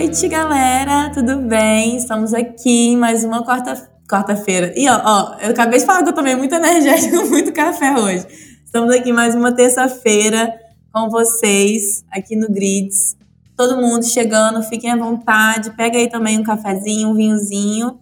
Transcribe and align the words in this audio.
noite, 0.00 0.28
galera. 0.28 1.10
Tudo 1.10 1.36
bem? 1.42 1.98
Estamos 1.98 2.32
aqui 2.32 2.92
em 2.92 2.96
mais 2.96 3.22
uma 3.22 3.44
quarta 3.44 3.74
quarta-feira. 4.08 4.72
E 4.74 4.88
ó, 4.88 4.98
ó, 5.04 5.36
eu 5.42 5.50
acabei 5.50 5.78
de 5.78 5.84
falar 5.84 6.02
que 6.02 6.08
eu 6.08 6.14
tomei 6.14 6.34
muito 6.34 6.54
energético, 6.56 7.28
muito 7.28 7.52
café 7.52 7.92
hoje. 7.92 8.26
Estamos 8.64 8.94
aqui 8.94 9.12
mais 9.12 9.34
uma 9.34 9.52
terça-feira 9.52 10.58
com 10.90 11.10
vocês 11.10 12.02
aqui 12.10 12.34
no 12.34 12.48
Grids. 12.50 13.14
Todo 13.54 13.76
mundo 13.76 14.02
chegando, 14.06 14.62
fiquem 14.62 14.90
à 14.90 14.96
vontade. 14.96 15.76
Pega 15.76 15.98
aí 15.98 16.08
também 16.08 16.38
um 16.38 16.44
cafezinho, 16.44 17.10
um 17.10 17.14
vinhozinho. 17.14 18.00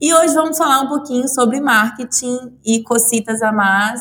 E 0.00 0.12
hoje 0.12 0.34
vamos 0.34 0.58
falar 0.58 0.80
um 0.80 0.88
pouquinho 0.88 1.28
sobre 1.28 1.60
marketing 1.60 2.58
e 2.64 2.82
cocitas 2.82 3.40
a 3.40 3.52
mais 3.52 4.00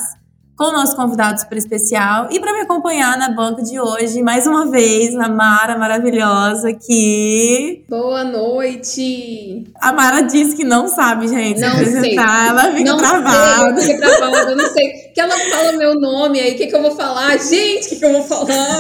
com 0.58 0.66
o 0.66 0.72
nosso 0.72 0.96
convidado 0.96 1.40
super 1.40 1.58
especial. 1.58 2.30
E 2.32 2.40
para 2.40 2.54
me 2.54 2.62
acompanhar 2.62 3.18
na 3.18 3.30
banca 3.30 3.62
de 3.62 3.80
hoje, 3.80 4.22
mais 4.22 4.48
uma 4.48 4.70
vez, 4.72 5.16
a 5.16 5.28
Mara 5.28 5.78
maravilhosa 5.78 6.74
que. 6.74 7.84
Boa 7.90 8.24
noite! 8.24 9.66
A 9.82 9.92
Mara 9.92 10.22
disse 10.22 10.56
que 10.56 10.64
não 10.64 10.88
sabe, 10.88 11.28
gente, 11.28 11.60
não 11.60 11.74
apresentar. 11.74 12.02
Sei. 12.02 12.50
Ela 12.50 12.72
fica 12.72 12.92
não 12.92 12.98
travada. 12.98 13.82
Sei, 13.82 13.96
eu 13.96 14.00
travada, 14.00 14.52
eu 14.52 14.58
não 14.58 14.70
sei. 14.72 14.92
Que 15.14 15.22
ela 15.22 15.38
fala 15.38 15.72
meu 15.74 15.96
nome 16.00 16.40
aí, 16.40 16.54
o 16.54 16.58
que, 16.58 16.68
que 16.68 16.76
eu 16.76 16.82
vou 16.82 16.96
falar? 16.96 17.38
Gente, 17.38 17.88
o 17.88 17.90
que, 17.90 17.96
que 17.98 18.06
eu 18.06 18.14
vou 18.14 18.24
falar? 18.24 18.78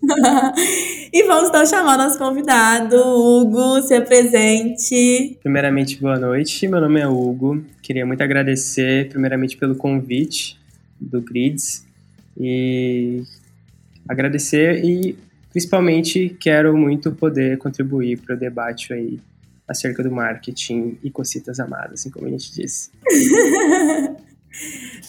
e 1.12 1.22
vamos 1.24 1.48
então 1.48 1.64
chamar 1.64 1.96
nosso 1.96 2.18
convidado, 2.18 2.96
Hugo, 2.96 3.80
se 3.82 3.94
apresente. 3.94 5.38
Primeiramente, 5.42 5.98
boa 5.98 6.18
noite. 6.18 6.68
Meu 6.68 6.80
nome 6.82 7.00
é 7.00 7.08
Hugo. 7.08 7.64
Queria 7.82 8.04
muito 8.04 8.22
agradecer, 8.22 9.08
primeiramente, 9.08 9.56
pelo 9.56 9.74
convite 9.74 10.58
do 11.00 11.20
Grids 11.20 11.84
e 12.36 13.22
agradecer 14.08 14.84
e 14.84 15.18
principalmente 15.50 16.36
quero 16.40 16.76
muito 16.76 17.12
poder 17.12 17.58
contribuir 17.58 18.20
para 18.20 18.34
o 18.34 18.38
debate 18.38 18.92
aí 18.92 19.20
acerca 19.66 20.02
do 20.02 20.10
marketing 20.10 20.98
e 21.02 21.10
cocitas 21.10 21.60
amadas, 21.60 22.00
assim 22.00 22.10
como 22.10 22.26
a 22.26 22.30
gente 22.30 22.52
disse. 22.52 22.90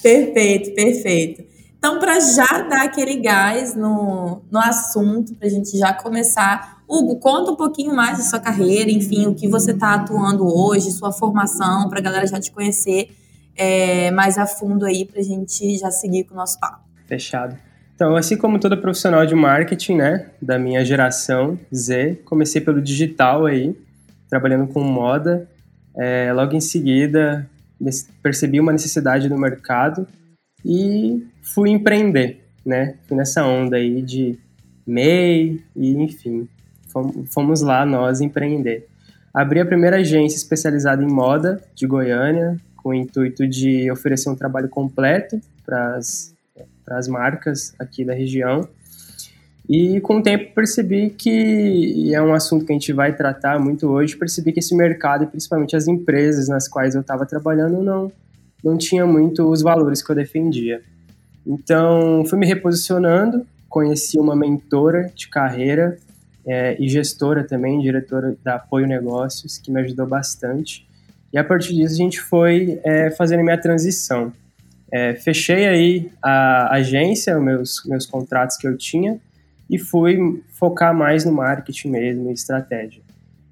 perfeito, 0.01 0.73
perfeito. 0.73 1.43
Então, 1.77 1.97
para 1.97 2.19
já 2.19 2.61
dar 2.63 2.83
aquele 2.83 3.21
gás 3.21 3.73
no, 3.73 4.41
no 4.51 4.59
assunto, 4.59 5.33
para 5.35 5.47
a 5.47 5.49
gente 5.49 5.77
já 5.77 5.93
começar, 5.93 6.83
Hugo, 6.85 7.15
conta 7.19 7.51
um 7.51 7.55
pouquinho 7.55 7.95
mais 7.95 8.17
da 8.17 8.25
sua 8.25 8.39
carreira, 8.39 8.91
enfim, 8.91 9.27
o 9.27 9.33
que 9.33 9.47
você 9.47 9.71
está 9.71 9.93
atuando 9.93 10.45
hoje, 10.45 10.91
sua 10.91 11.13
formação, 11.13 11.87
para 11.87 11.99
a 11.99 12.01
galera 12.01 12.27
já 12.27 12.37
te 12.37 12.51
conhecer 12.51 13.15
é, 13.59 14.09
mais 14.11 14.37
a 14.37 14.47
fundo 14.47 14.85
aí 14.85 15.03
para 15.03 15.19
a 15.19 15.23
gente 15.23 15.77
já 15.77 15.91
seguir 15.91 16.23
com 16.23 16.33
o 16.33 16.37
nosso 16.37 16.57
papo. 16.57 16.79
Fechado. 17.05 17.57
Então, 17.93 18.15
assim 18.15 18.37
como 18.37 18.57
todo 18.57 18.77
profissional 18.77 19.25
de 19.25 19.35
marketing, 19.35 19.95
né, 19.95 20.27
da 20.41 20.57
minha 20.57 20.85
geração 20.85 21.59
Z, 21.75 22.21
comecei 22.23 22.61
pelo 22.61 22.81
digital 22.81 23.45
aí, 23.45 23.75
trabalhando 24.29 24.71
com 24.71 24.81
moda. 24.81 25.45
É, 25.97 26.31
logo 26.31 26.55
em 26.55 26.61
seguida, 26.61 27.49
percebi 28.23 28.61
uma 28.61 28.71
necessidade 28.71 29.27
do 29.27 29.37
mercado 29.37 30.07
e 30.63 31.27
fui 31.41 31.71
empreender, 31.71 32.45
né? 32.65 32.95
Fui 33.05 33.17
nessa 33.17 33.45
onda 33.45 33.75
aí 33.75 34.01
de 34.01 34.39
MEI 34.87 35.61
e, 35.75 35.91
enfim, 35.97 36.47
fomos 37.33 37.59
lá 37.59 37.85
nós 37.85 38.21
empreender. 38.21 38.87
Abri 39.33 39.59
a 39.59 39.65
primeira 39.65 39.97
agência 39.97 40.37
especializada 40.37 41.03
em 41.03 41.07
moda 41.07 41.61
de 41.75 41.85
Goiânia, 41.85 42.57
com 42.81 42.89
o 42.89 42.93
intuito 42.93 43.47
de 43.47 43.91
oferecer 43.91 44.29
um 44.29 44.35
trabalho 44.35 44.69
completo 44.69 45.39
para 45.65 45.97
as 45.97 47.07
marcas 47.07 47.73
aqui 47.79 48.03
da 48.03 48.13
região. 48.13 48.67
E 49.69 50.01
com 50.01 50.17
o 50.17 50.23
tempo 50.23 50.51
percebi 50.55 51.11
que, 51.11 51.29
e 51.29 52.15
é 52.15 52.21
um 52.21 52.33
assunto 52.33 52.65
que 52.65 52.71
a 52.71 52.75
gente 52.75 52.91
vai 52.91 53.15
tratar 53.15 53.59
muito 53.59 53.87
hoje, 53.87 54.17
percebi 54.17 54.51
que 54.51 54.59
esse 54.59 54.75
mercado, 54.75 55.27
principalmente 55.27 55.75
as 55.75 55.87
empresas 55.87 56.47
nas 56.47 56.67
quais 56.67 56.95
eu 56.95 57.01
estava 57.01 57.23
trabalhando, 57.23 57.83
não, 57.83 58.11
não 58.63 58.77
tinha 58.77 59.05
muito 59.05 59.47
os 59.47 59.61
valores 59.61 60.01
que 60.01 60.11
eu 60.11 60.15
defendia. 60.15 60.81
Então, 61.45 62.25
fui 62.25 62.39
me 62.39 62.47
reposicionando, 62.47 63.45
conheci 63.69 64.17
uma 64.19 64.35
mentora 64.35 65.11
de 65.15 65.27
carreira 65.27 65.99
é, 66.43 66.75
e 66.79 66.89
gestora 66.89 67.43
também, 67.43 67.79
diretora 67.79 68.35
da 68.43 68.55
Apoio 68.55 68.87
Negócios, 68.87 69.59
que 69.59 69.71
me 69.71 69.81
ajudou 69.81 70.07
bastante. 70.07 70.88
E 71.31 71.37
a 71.37 71.43
partir 71.43 71.75
disso 71.75 71.93
a 71.93 71.97
gente 71.97 72.19
foi 72.19 72.79
é, 72.83 73.11
fazendo 73.11 73.43
minha 73.43 73.57
transição. 73.57 74.31
É, 74.91 75.13
fechei 75.13 75.67
aí 75.67 76.11
a 76.21 76.73
agência, 76.75 77.39
meus, 77.39 77.83
meus 77.85 78.05
contratos 78.05 78.57
que 78.57 78.67
eu 78.67 78.75
tinha, 78.75 79.19
e 79.69 79.77
fui 79.77 80.41
focar 80.53 80.93
mais 80.95 81.23
no 81.23 81.31
marketing 81.31 81.89
mesmo 81.89 82.29
e 82.29 82.33
estratégia. 82.33 83.01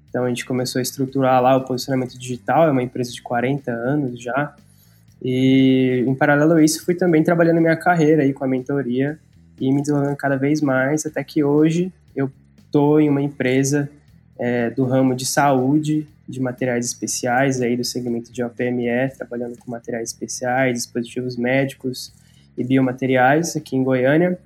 Então 0.08 0.24
a 0.24 0.28
gente 0.28 0.44
começou 0.44 0.80
a 0.80 0.82
estruturar 0.82 1.40
lá 1.40 1.56
o 1.56 1.64
posicionamento 1.64 2.18
digital, 2.18 2.66
é 2.66 2.70
uma 2.70 2.82
empresa 2.82 3.12
de 3.12 3.22
40 3.22 3.70
anos 3.70 4.20
já. 4.20 4.54
E 5.22 6.04
em 6.06 6.14
paralelo 6.14 6.54
a 6.54 6.64
isso, 6.64 6.84
fui 6.84 6.94
também 6.94 7.22
trabalhando 7.22 7.60
minha 7.60 7.76
carreira 7.76 8.22
aí 8.22 8.32
com 8.32 8.44
a 8.44 8.48
mentoria 8.48 9.18
e 9.60 9.72
me 9.72 9.80
desenvolvendo 9.80 10.16
cada 10.16 10.36
vez 10.36 10.60
mais, 10.60 11.06
até 11.06 11.22
que 11.22 11.44
hoje 11.44 11.92
eu 12.16 12.30
estou 12.58 13.00
em 13.00 13.08
uma 13.08 13.22
empresa 13.22 13.88
é, 14.38 14.70
do 14.70 14.84
ramo 14.84 15.14
de 15.14 15.26
saúde, 15.26 16.06
de 16.28 16.40
materiais 16.40 16.84
especiais, 16.84 17.60
aí 17.60 17.76
do 17.76 17.84
segmento 17.84 18.30
de 18.30 18.42
OPME, 18.42 19.10
trabalhando 19.16 19.56
com 19.58 19.70
materiais 19.70 20.10
especiais, 20.10 20.74
dispositivos 20.74 21.36
médicos 21.36 22.12
e 22.56 22.62
biomateriais 22.62 23.56
aqui 23.56 23.76
em 23.76 23.82
Goiânia. 23.82 24.38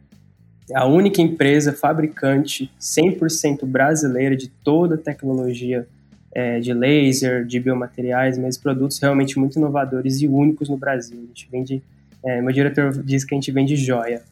A 0.75 0.87
única 0.87 1.21
empresa 1.21 1.73
fabricante 1.73 2.71
100% 2.81 3.67
brasileira 3.67 4.37
de 4.37 4.49
toda 4.49 4.95
a 4.95 4.99
tecnologia 4.99 5.87
é, 6.33 6.61
de 6.61 6.73
laser, 6.73 7.45
de 7.45 7.59
biomateriais, 7.59 8.39
mas 8.39 8.57
produtos 8.57 8.99
realmente 8.99 9.39
muito 9.39 9.59
inovadores 9.59 10.23
e 10.23 10.29
únicos 10.29 10.69
no 10.69 10.77
Brasil. 10.77 11.19
A 11.19 11.27
gente 11.27 11.49
vende, 11.51 11.83
é, 12.25 12.41
meu 12.41 12.53
diretor 12.53 12.93
diz 13.03 13.25
que 13.25 13.35
a 13.35 13.37
gente 13.37 13.51
vende 13.51 13.77
joia. 13.77 14.23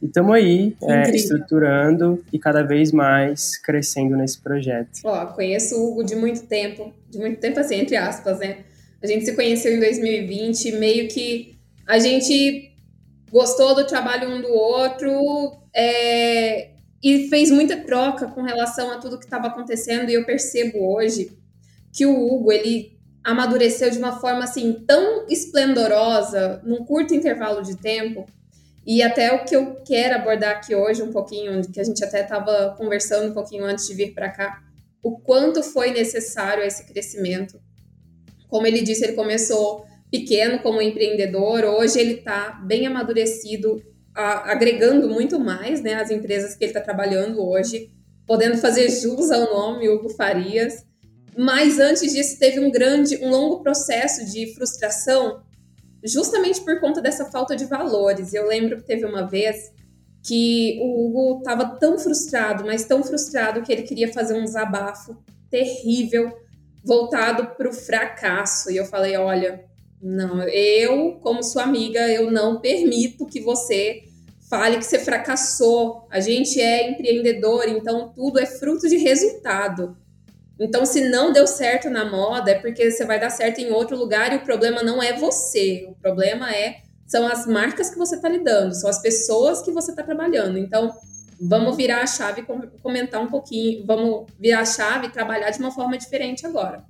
E 0.00 0.06
estamos 0.06 0.32
aí 0.32 0.76
é, 0.82 1.10
estruturando 1.10 2.24
e 2.32 2.38
cada 2.38 2.62
vez 2.62 2.92
mais 2.92 3.56
crescendo 3.58 4.16
nesse 4.16 4.40
projeto. 4.40 5.00
Ó, 5.04 5.26
conheço 5.26 5.76
o 5.76 5.90
Hugo 5.90 6.04
de 6.04 6.14
muito 6.14 6.46
tempo, 6.46 6.92
de 7.10 7.18
muito 7.18 7.40
tempo 7.40 7.58
assim, 7.58 7.76
entre 7.76 7.96
aspas, 7.96 8.38
né? 8.38 8.58
A 9.02 9.06
gente 9.06 9.24
se 9.24 9.34
conheceu 9.34 9.74
em 9.74 9.80
2020, 9.80 10.72
meio 10.72 11.08
que 11.08 11.56
a 11.86 11.98
gente 11.98 12.72
gostou 13.30 13.74
do 13.74 13.86
trabalho 13.86 14.28
um 14.28 14.40
do 14.40 14.52
outro 14.52 15.58
é, 15.74 16.70
e 17.02 17.28
fez 17.28 17.50
muita 17.50 17.76
troca 17.76 18.26
com 18.26 18.42
relação 18.42 18.90
a 18.90 18.98
tudo 18.98 19.18
que 19.18 19.24
estava 19.24 19.48
acontecendo 19.48 20.10
e 20.10 20.14
eu 20.14 20.24
percebo 20.24 20.94
hoje 20.94 21.30
que 21.92 22.06
o 22.06 22.12
Hugo, 22.12 22.52
ele 22.52 22.98
amadureceu 23.22 23.90
de 23.90 23.98
uma 23.98 24.18
forma 24.20 24.44
assim 24.44 24.84
tão 24.86 25.26
esplendorosa 25.28 26.60
num 26.64 26.84
curto 26.84 27.14
intervalo 27.14 27.62
de 27.62 27.76
tempo 27.76 28.26
e 28.88 29.02
até 29.02 29.34
o 29.34 29.44
que 29.44 29.54
eu 29.54 29.74
quero 29.84 30.14
abordar 30.14 30.56
aqui 30.56 30.74
hoje 30.74 31.02
um 31.02 31.12
pouquinho, 31.12 31.60
que 31.70 31.78
a 31.78 31.84
gente 31.84 32.02
até 32.02 32.22
estava 32.22 32.74
conversando 32.74 33.28
um 33.28 33.34
pouquinho 33.34 33.64
antes 33.66 33.86
de 33.86 33.92
vir 33.92 34.14
para 34.14 34.30
cá, 34.30 34.62
o 35.02 35.18
quanto 35.18 35.62
foi 35.62 35.90
necessário 35.90 36.64
esse 36.64 36.86
crescimento. 36.86 37.60
Como 38.48 38.66
ele 38.66 38.80
disse, 38.80 39.04
ele 39.04 39.12
começou 39.12 39.84
pequeno 40.10 40.60
como 40.60 40.80
empreendedor, 40.80 41.64
hoje 41.64 42.00
ele 42.00 42.14
está 42.14 42.62
bem 42.64 42.86
amadurecido, 42.86 43.76
a, 44.14 44.52
agregando 44.52 45.06
muito 45.06 45.38
mais 45.38 45.82
né, 45.82 45.96
as 45.96 46.10
empresas 46.10 46.56
que 46.56 46.64
ele 46.64 46.70
está 46.70 46.80
trabalhando 46.80 47.46
hoje, 47.46 47.90
podendo 48.26 48.56
fazer 48.56 48.88
jus 48.88 49.30
ao 49.30 49.52
nome 49.52 49.86
Hugo 49.86 50.08
Farias. 50.08 50.86
Mas 51.36 51.78
antes 51.78 52.14
disso, 52.14 52.38
teve 52.38 52.58
um 52.58 52.70
grande, 52.70 53.18
um 53.18 53.28
longo 53.28 53.62
processo 53.62 54.24
de 54.24 54.54
frustração 54.54 55.42
justamente 56.04 56.60
por 56.60 56.80
conta 56.80 57.00
dessa 57.00 57.24
falta 57.26 57.56
de 57.56 57.64
valores. 57.64 58.32
Eu 58.34 58.46
lembro 58.46 58.76
que 58.78 58.84
teve 58.84 59.04
uma 59.04 59.26
vez 59.26 59.72
que 60.22 60.78
o 60.80 61.06
Hugo 61.06 61.38
estava 61.38 61.76
tão 61.76 61.98
frustrado, 61.98 62.64
mas 62.64 62.84
tão 62.84 63.02
frustrado 63.02 63.62
que 63.62 63.72
ele 63.72 63.82
queria 63.82 64.12
fazer 64.12 64.34
um 64.34 64.44
desabafo 64.44 65.16
terrível 65.50 66.32
voltado 66.84 67.46
para 67.56 67.68
o 67.68 67.72
fracasso. 67.72 68.70
E 68.70 68.76
eu 68.76 68.84
falei: 68.84 69.16
olha, 69.16 69.64
não, 70.00 70.42
eu, 70.48 71.18
como 71.20 71.42
sua 71.42 71.64
amiga, 71.64 72.00
eu 72.08 72.30
não 72.30 72.60
permito 72.60 73.26
que 73.26 73.40
você 73.40 74.02
fale 74.48 74.78
que 74.78 74.84
você 74.84 74.98
fracassou. 74.98 76.06
A 76.10 76.20
gente 76.20 76.60
é 76.60 76.90
empreendedor, 76.90 77.68
então 77.68 78.12
tudo 78.14 78.38
é 78.38 78.46
fruto 78.46 78.88
de 78.88 78.96
resultado. 78.96 79.96
Então, 80.60 80.84
se 80.84 81.08
não 81.08 81.32
deu 81.32 81.46
certo 81.46 81.88
na 81.88 82.04
moda, 82.04 82.50
é 82.50 82.54
porque 82.54 82.90
você 82.90 83.04
vai 83.04 83.20
dar 83.20 83.30
certo 83.30 83.60
em 83.60 83.70
outro 83.70 83.96
lugar 83.96 84.32
e 84.32 84.36
o 84.36 84.44
problema 84.44 84.82
não 84.82 85.02
é 85.02 85.12
você. 85.12 85.86
O 85.88 85.94
problema 85.94 86.52
é 86.52 86.78
são 87.06 87.26
as 87.26 87.46
marcas 87.46 87.88
que 87.88 87.96
você 87.96 88.16
está 88.16 88.28
lidando, 88.28 88.74
são 88.74 88.90
as 88.90 89.00
pessoas 89.00 89.62
que 89.62 89.70
você 89.70 89.92
está 89.92 90.02
trabalhando. 90.02 90.58
Então, 90.58 90.92
vamos 91.40 91.76
virar 91.76 92.02
a 92.02 92.06
chave 92.06 92.44
comentar 92.82 93.22
um 93.22 93.28
pouquinho, 93.28 93.86
vamos 93.86 94.26
virar 94.38 94.60
a 94.60 94.66
chave 94.66 95.06
e 95.06 95.10
trabalhar 95.10 95.50
de 95.50 95.58
uma 95.58 95.70
forma 95.70 95.96
diferente 95.96 96.46
agora. 96.46 96.84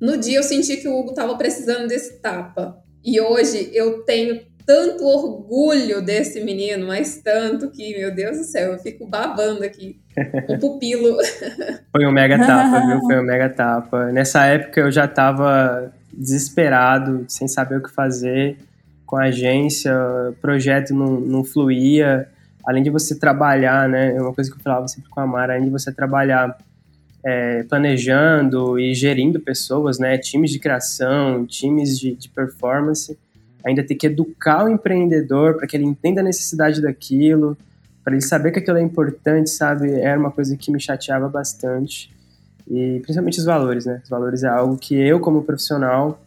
No 0.00 0.16
dia 0.16 0.38
eu 0.38 0.42
senti 0.42 0.78
que 0.78 0.88
o 0.88 0.98
Hugo 0.98 1.10
estava 1.10 1.36
precisando 1.36 1.86
desse 1.86 2.20
tapa. 2.20 2.82
E 3.04 3.20
hoje 3.20 3.70
eu 3.72 4.02
tenho 4.02 4.44
tanto 4.66 5.04
orgulho 5.04 6.02
desse 6.02 6.40
menino, 6.40 6.86
mas 6.86 7.20
tanto 7.22 7.70
que, 7.70 7.96
meu 7.98 8.14
Deus 8.14 8.38
do 8.38 8.44
céu, 8.44 8.72
eu 8.72 8.78
fico 8.78 9.06
babando 9.06 9.64
aqui. 9.64 10.00
O 10.48 10.58
pupilo. 10.58 11.16
Foi 11.92 12.06
um 12.06 12.12
mega 12.12 12.38
tapa, 12.38 12.86
viu? 12.86 13.00
Foi 13.00 13.18
um 13.18 13.22
mega 13.22 13.48
tapa. 13.48 14.12
Nessa 14.12 14.44
época 14.46 14.80
eu 14.80 14.90
já 14.90 15.08
tava 15.08 15.92
desesperado, 16.12 17.24
sem 17.28 17.48
saber 17.48 17.78
o 17.78 17.82
que 17.82 17.90
fazer 17.90 18.56
com 19.06 19.16
a 19.16 19.24
agência, 19.24 19.92
o 20.30 20.32
projeto 20.34 20.94
não, 20.94 21.20
não 21.20 21.42
fluía. 21.42 22.28
Além 22.64 22.82
de 22.82 22.90
você 22.90 23.18
trabalhar, 23.18 23.88
né? 23.88 24.14
É 24.14 24.22
uma 24.22 24.32
coisa 24.32 24.48
que 24.48 24.56
eu 24.56 24.62
falava 24.62 24.86
sempre 24.86 25.10
com 25.10 25.20
a 25.20 25.26
Mara, 25.26 25.54
além 25.54 25.64
de 25.64 25.70
você 25.70 25.92
trabalhar 25.92 26.56
é, 27.24 27.64
planejando 27.64 28.78
e 28.78 28.94
gerindo 28.94 29.40
pessoas, 29.40 29.98
né? 29.98 30.16
Times 30.16 30.50
de 30.50 30.58
criação, 30.58 31.44
times 31.44 31.98
de, 31.98 32.14
de 32.14 32.28
performance, 32.28 33.18
ainda 33.64 33.82
ter 33.82 33.94
que 33.94 34.06
educar 34.06 34.64
o 34.64 34.68
empreendedor 34.68 35.56
para 35.56 35.66
que 35.66 35.76
ele 35.76 35.84
entenda 35.84 36.20
a 36.20 36.24
necessidade 36.24 36.80
daquilo, 36.80 37.56
para 38.10 38.16
ele 38.16 38.26
saber 38.26 38.50
que 38.50 38.58
aquilo 38.58 38.76
é 38.76 38.82
importante, 38.82 39.50
sabe? 39.50 39.92
Era 39.92 40.18
uma 40.18 40.32
coisa 40.32 40.56
que 40.56 40.72
me 40.72 40.80
chateava 40.80 41.28
bastante. 41.28 42.10
E 42.68 42.98
principalmente 43.00 43.38
os 43.38 43.44
valores, 43.44 43.86
né? 43.86 44.00
Os 44.02 44.10
valores 44.10 44.42
é 44.42 44.48
algo 44.48 44.76
que 44.76 44.96
eu, 44.96 45.20
como 45.20 45.44
profissional, 45.44 46.20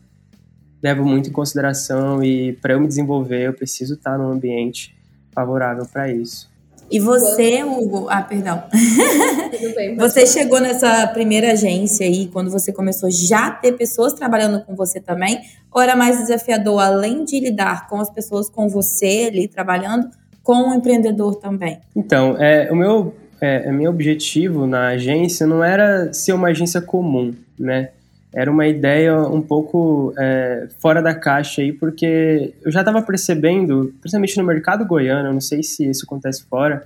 levo 0.81 1.03
muito 1.03 1.29
em 1.29 1.33
consideração 1.33 2.23
e 2.23 2.53
para 2.53 2.73
eu 2.73 2.79
me 2.79 2.87
desenvolver, 2.87 3.47
eu 3.47 3.53
preciso 3.53 3.95
estar 3.95 4.17
num 4.17 4.31
ambiente 4.31 4.95
favorável 5.33 5.85
para 5.85 6.09
isso. 6.09 6.49
E 6.89 6.99
você, 6.99 7.63
Hugo, 7.63 8.07
ah, 8.09 8.21
perdão. 8.21 8.63
Tudo 8.71 9.75
bem, 9.75 9.97
você 9.97 10.25
chegou 10.25 10.61
nessa 10.61 11.07
primeira 11.07 11.51
agência 11.51 12.05
aí, 12.05 12.27
quando 12.27 12.49
você 12.49 12.71
começou 12.71 13.09
já 13.11 13.51
ter 13.51 13.73
pessoas 13.73 14.13
trabalhando 14.13 14.63
com 14.63 14.75
você 14.75 15.01
também? 15.01 15.41
Ou 15.71 15.81
era 15.81 15.95
mais 15.95 16.17
desafiador, 16.17 16.81
além 16.81 17.25
de 17.25 17.39
lidar 17.39 17.87
com 17.87 17.99
as 17.99 18.09
pessoas 18.09 18.49
com 18.49 18.69
você 18.69 19.29
ali 19.31 19.47
trabalhando, 19.47 20.09
com 20.43 20.69
o 20.69 20.73
empreendedor 20.73 21.35
também? 21.35 21.79
Então, 21.95 22.35
é, 22.37 22.69
o 22.71 22.75
meu, 22.75 23.15
é, 23.39 23.71
meu 23.71 23.89
objetivo 23.89 24.67
na 24.67 24.89
agência 24.89 25.47
não 25.47 25.63
era 25.63 26.11
ser 26.13 26.33
uma 26.33 26.49
agência 26.49 26.81
comum, 26.81 27.33
né? 27.57 27.89
Era 28.35 28.49
uma 28.49 28.65
ideia 28.67 29.15
um 29.15 29.41
pouco 29.41 30.11
é, 30.17 30.67
fora 30.79 31.03
da 31.03 31.13
caixa 31.13 31.61
aí, 31.61 31.71
porque 31.71 32.51
eu 32.63 32.71
já 32.71 32.79
estava 32.79 32.99
percebendo, 33.01 33.93
principalmente 34.01 34.37
no 34.37 34.43
mercado 34.43 34.85
goiano, 34.85 35.31
não 35.31 35.39
sei 35.39 35.61
se 35.61 35.87
isso 35.87 36.05
acontece 36.05 36.43
fora, 36.49 36.83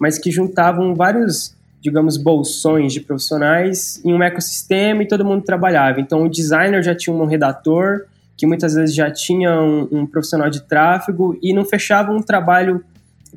mas 0.00 0.18
que 0.18 0.30
juntavam 0.30 0.94
vários, 0.94 1.54
digamos, 1.82 2.16
bolsões 2.16 2.94
de 2.94 3.02
profissionais 3.02 4.02
em 4.06 4.14
um 4.14 4.22
ecossistema 4.22 5.02
e 5.02 5.06
todo 5.06 5.22
mundo 5.22 5.44
trabalhava. 5.44 6.00
Então 6.00 6.22
o 6.22 6.30
designer 6.30 6.82
já 6.82 6.94
tinha 6.94 7.14
um 7.14 7.26
redator, 7.26 8.06
que 8.34 8.46
muitas 8.46 8.74
vezes 8.74 8.94
já 8.94 9.10
tinha 9.10 9.60
um, 9.60 9.88
um 9.92 10.06
profissional 10.06 10.48
de 10.48 10.62
tráfego 10.62 11.38
e 11.42 11.52
não 11.52 11.64
fechava 11.64 12.10
um 12.10 12.22
trabalho 12.22 12.82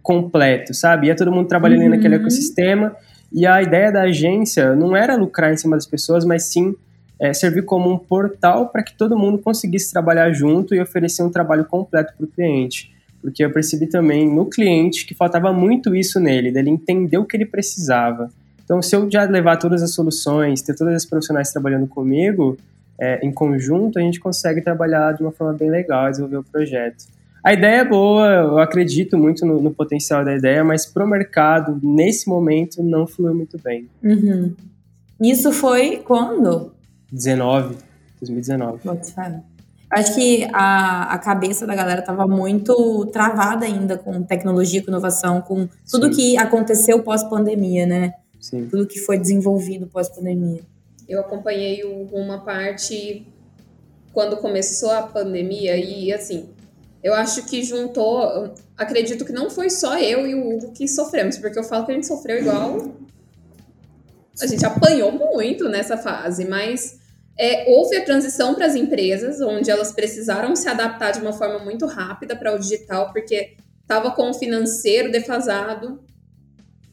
completo, 0.02 0.74
sabe? 0.74 1.08
Ia 1.08 1.16
todo 1.16 1.32
mundo 1.32 1.48
trabalhando 1.48 1.84
uhum. 1.84 1.90
naquele 1.90 2.16
ecossistema 2.16 2.96
e 3.32 3.46
a 3.46 3.62
ideia 3.62 3.92
da 3.92 4.04
agência 4.04 4.76
não 4.76 4.96
era 4.96 5.16
lucrar 5.16 5.54
em 5.54 5.58
cima 5.58 5.76
das 5.76 5.86
pessoas, 5.86 6.26
mas 6.26 6.44
sim 6.44 6.76
é, 7.20 7.34
servir 7.34 7.64
como 7.64 7.92
um 7.92 7.98
portal 7.98 8.70
para 8.70 8.82
que 8.82 8.96
todo 8.96 9.18
mundo 9.18 9.38
conseguisse 9.38 9.92
trabalhar 9.92 10.32
junto 10.32 10.74
e 10.74 10.82
oferecer 10.82 11.22
um 11.22 11.30
trabalho 11.30 11.66
completo 11.66 12.14
para 12.18 12.26
o 12.26 12.28
cliente. 12.28 12.92
Porque 13.22 13.44
eu 13.44 13.52
percebi 13.52 13.88
também 13.88 14.34
no 14.34 14.46
cliente 14.46 15.06
que 15.06 15.14
faltava 15.14 15.52
muito 15.52 15.94
isso 15.94 16.20
nele, 16.20 16.52
dele 16.52 16.70
entender 16.70 17.18
o 17.18 17.26
que 17.26 17.36
ele 17.36 17.46
precisava. 17.46 18.30
Então, 18.64 18.82
se 18.82 18.96
eu 18.96 19.10
já 19.12 19.24
levar 19.24 19.58
todas 19.58 19.84
as 19.84 19.92
soluções, 19.92 20.62
ter 20.62 20.76
todas 20.76 20.96
as 20.96 21.06
profissionais 21.06 21.52
trabalhando 21.52 21.88
comigo, 21.88 22.58
é, 23.00 23.20
em 23.26 23.32
conjunto, 23.32 24.00
a 24.00 24.02
gente 24.02 24.20
consegue 24.20 24.62
trabalhar 24.62 25.14
de 25.14 25.22
uma 25.22 25.32
forma 25.32 25.54
bem 25.54 25.70
legal, 25.70 26.10
desenvolver 26.10 26.38
o 26.38 26.44
projeto. 26.44 27.06
A 27.44 27.54
ideia 27.54 27.82
é 27.82 27.86
boa, 27.86 28.28
eu 28.28 28.60
acredito 28.60 29.18
muito 29.18 29.46
no, 29.46 29.62
no 29.62 29.72
potencial 29.72 30.26
da 30.26 30.36
ideia, 30.36 30.64
mas 30.64 30.86
para 30.86 31.06
o 31.06 31.08
mercado, 31.08 31.80
nesse 31.82 32.28
momento, 32.28 32.84
não 32.84 33.08
fluiu 33.08 33.34
muito 33.34 33.58
bem. 33.62 33.88
Uhum. 34.04 34.54
Isso 35.22 35.52
foi 35.52 35.98
quando? 35.98 36.74
19, 37.12 37.78
2019. 38.20 38.82
Acho 39.92 40.14
que 40.14 40.48
a, 40.54 41.14
a 41.14 41.18
cabeça 41.18 41.66
da 41.66 41.74
galera 41.74 42.02
estava 42.02 42.28
muito 42.28 43.08
travada 43.08 43.66
ainda 43.66 43.98
com 43.98 44.22
tecnologia, 44.22 44.84
com 44.84 44.92
inovação, 44.92 45.42
com 45.42 45.68
tudo 45.90 46.08
Sim. 46.08 46.12
que 46.12 46.38
aconteceu 46.38 47.02
pós-pandemia, 47.02 47.88
né? 47.88 48.14
Sim. 48.40 48.68
Tudo 48.68 48.86
que 48.86 49.00
foi 49.00 49.18
desenvolvido 49.18 49.88
pós-pandemia. 49.88 50.62
Eu 51.08 51.22
acompanhei 51.22 51.84
uma 52.12 52.40
parte 52.40 53.26
quando 54.14 54.38
começou 54.38 54.92
a 54.92 55.02
pandemia 55.02 55.76
e, 55.76 56.14
assim, 56.14 56.50
eu 57.04 57.14
acho 57.14 57.46
que 57.46 57.64
juntou. 57.64 58.54
Acredito 58.78 59.26
que 59.26 59.32
não 59.32 59.50
foi 59.50 59.70
só 59.70 59.98
eu 59.98 60.28
e 60.28 60.36
o 60.36 60.50
Hugo 60.50 60.72
que 60.74 60.88
sofremos, 60.88 61.38
porque 61.38 61.58
eu 61.58 61.64
falo 61.64 61.86
que 61.86 61.92
a 61.92 61.96
gente 61.96 62.08
sofreu 62.08 62.40
igual. 62.40 62.94
A 64.42 64.48
gente 64.48 64.66
apanhou 64.66 65.12
muito 65.12 65.68
nessa 65.68 65.98
fase, 65.98 66.46
mas 66.46 67.00
é, 67.38 67.70
houve 67.70 67.96
a 67.96 68.04
transição 68.04 68.54
para 68.54 68.66
as 68.66 68.76
empresas, 68.76 69.40
onde 69.42 69.72
elas 69.72 69.92
precisaram 69.92 70.56
se 70.56 70.68
adaptar 70.68 71.12
de 71.12 71.20
uma 71.20 71.34
forma 71.34 71.60
muito 71.60 71.86
rápida 71.86 72.36
para 72.36 72.54
o 72.54 72.60
digital, 72.60 73.12
porque 73.12 73.56
estava 73.82 74.12
com 74.12 74.30
o 74.30 74.34
financeiro 74.34 75.12
defasado 75.12 76.04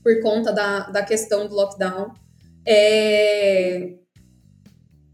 por 0.03 0.21
conta 0.23 0.53
da, 0.53 0.89
da 0.89 1.03
questão 1.03 1.49
do 1.49 1.55
lockdown. 1.55 2.13
É, 2.65 3.95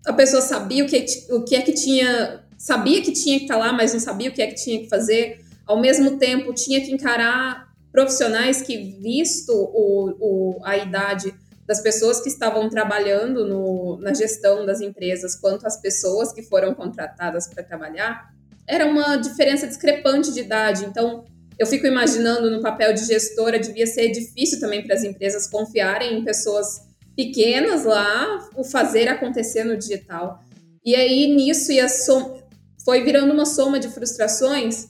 a 0.06 0.12
pessoa 0.12 0.42
sabia 0.42 0.84
o 0.84 0.86
que, 0.86 1.04
o 1.30 1.44
que 1.44 1.56
é 1.56 1.62
que 1.62 1.72
tinha, 1.72 2.41
sabia 2.62 3.02
que 3.02 3.10
tinha 3.10 3.38
que 3.38 3.44
estar 3.46 3.58
tá 3.58 3.60
lá, 3.60 3.72
mas 3.72 3.92
não 3.92 3.98
sabia 3.98 4.30
o 4.30 4.32
que 4.32 4.40
é 4.40 4.46
que 4.46 4.54
tinha 4.54 4.78
que 4.78 4.88
fazer. 4.88 5.40
Ao 5.66 5.80
mesmo 5.80 6.16
tempo, 6.16 6.54
tinha 6.54 6.80
que 6.80 6.92
encarar 6.92 7.68
profissionais 7.90 8.62
que, 8.62 8.76
visto 9.02 9.52
o, 9.52 10.14
o, 10.20 10.60
a 10.62 10.76
idade, 10.76 11.34
das 11.66 11.80
pessoas 11.80 12.20
que 12.20 12.28
estavam 12.28 12.68
trabalhando 12.68 13.46
no, 13.46 13.98
na 14.00 14.14
gestão 14.14 14.64
das 14.64 14.80
empresas 14.80 15.34
quanto 15.34 15.66
as 15.66 15.80
pessoas 15.80 16.32
que 16.32 16.42
foram 16.42 16.72
contratadas 16.74 17.48
para 17.48 17.64
trabalhar, 17.64 18.32
era 18.66 18.86
uma 18.86 19.16
diferença 19.16 19.66
discrepante 19.66 20.32
de 20.32 20.40
idade. 20.40 20.84
Então, 20.84 21.24
eu 21.58 21.66
fico 21.66 21.86
imaginando 21.86 22.48
no 22.48 22.62
papel 22.62 22.92
de 22.92 23.04
gestora, 23.04 23.58
devia 23.58 23.86
ser 23.86 24.10
difícil 24.10 24.60
também 24.60 24.84
para 24.84 24.94
as 24.94 25.02
empresas 25.02 25.48
confiarem 25.48 26.18
em 26.18 26.24
pessoas 26.24 26.82
pequenas 27.16 27.84
lá, 27.84 28.48
o 28.56 28.62
fazer 28.62 29.08
acontecer 29.08 29.64
no 29.64 29.76
digital. 29.76 30.40
E 30.84 30.94
aí, 30.94 31.34
nisso, 31.34 31.72
ia 31.72 31.88
som 31.88 32.41
foi 32.84 33.02
virando 33.02 33.32
uma 33.32 33.46
soma 33.46 33.78
de 33.78 33.88
frustrações, 33.88 34.88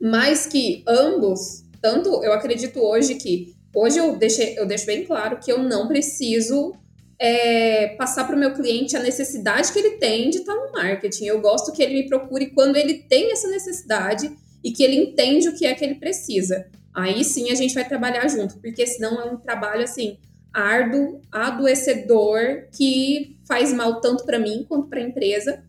mas 0.00 0.46
que 0.46 0.82
ambos, 0.86 1.64
tanto 1.80 2.22
eu 2.24 2.32
acredito 2.32 2.80
hoje 2.80 3.14
que 3.16 3.54
Hoje 3.74 3.98
eu, 3.98 4.16
deixei, 4.16 4.56
eu 4.56 4.64
deixo 4.64 4.86
bem 4.86 5.04
claro 5.04 5.38
que 5.38 5.50
eu 5.50 5.58
não 5.58 5.88
preciso 5.88 6.74
é, 7.18 7.88
passar 7.96 8.24
para 8.24 8.36
o 8.36 8.38
meu 8.38 8.54
cliente 8.54 8.96
a 8.96 9.02
necessidade 9.02 9.72
que 9.72 9.78
ele 9.80 9.96
tem 9.96 10.30
de 10.30 10.38
estar 10.38 10.54
no 10.54 10.70
marketing. 10.70 11.24
Eu 11.24 11.40
gosto 11.40 11.72
que 11.72 11.82
ele 11.82 11.94
me 11.94 12.08
procure 12.08 12.50
quando 12.50 12.76
ele 12.76 12.94
tem 13.08 13.32
essa 13.32 13.48
necessidade 13.48 14.30
e 14.62 14.70
que 14.70 14.82
ele 14.82 14.96
entende 14.96 15.48
o 15.48 15.54
que 15.54 15.66
é 15.66 15.74
que 15.74 15.84
ele 15.84 15.96
precisa. 15.96 16.68
Aí 16.94 17.24
sim 17.24 17.50
a 17.50 17.56
gente 17.56 17.74
vai 17.74 17.86
trabalhar 17.86 18.28
junto, 18.28 18.58
porque 18.60 18.86
senão 18.86 19.20
é 19.20 19.24
um 19.24 19.36
trabalho 19.36 19.82
assim 19.82 20.18
árduo, 20.52 21.20
adoecedor, 21.32 22.68
que 22.76 23.36
faz 23.44 23.72
mal 23.72 24.00
tanto 24.00 24.24
para 24.24 24.38
mim 24.38 24.64
quanto 24.68 24.88
para 24.88 25.00
a 25.00 25.02
empresa. 25.02 25.64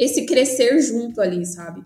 Esse 0.00 0.24
crescer 0.24 0.80
junto 0.80 1.20
ali, 1.20 1.44
sabe? 1.44 1.84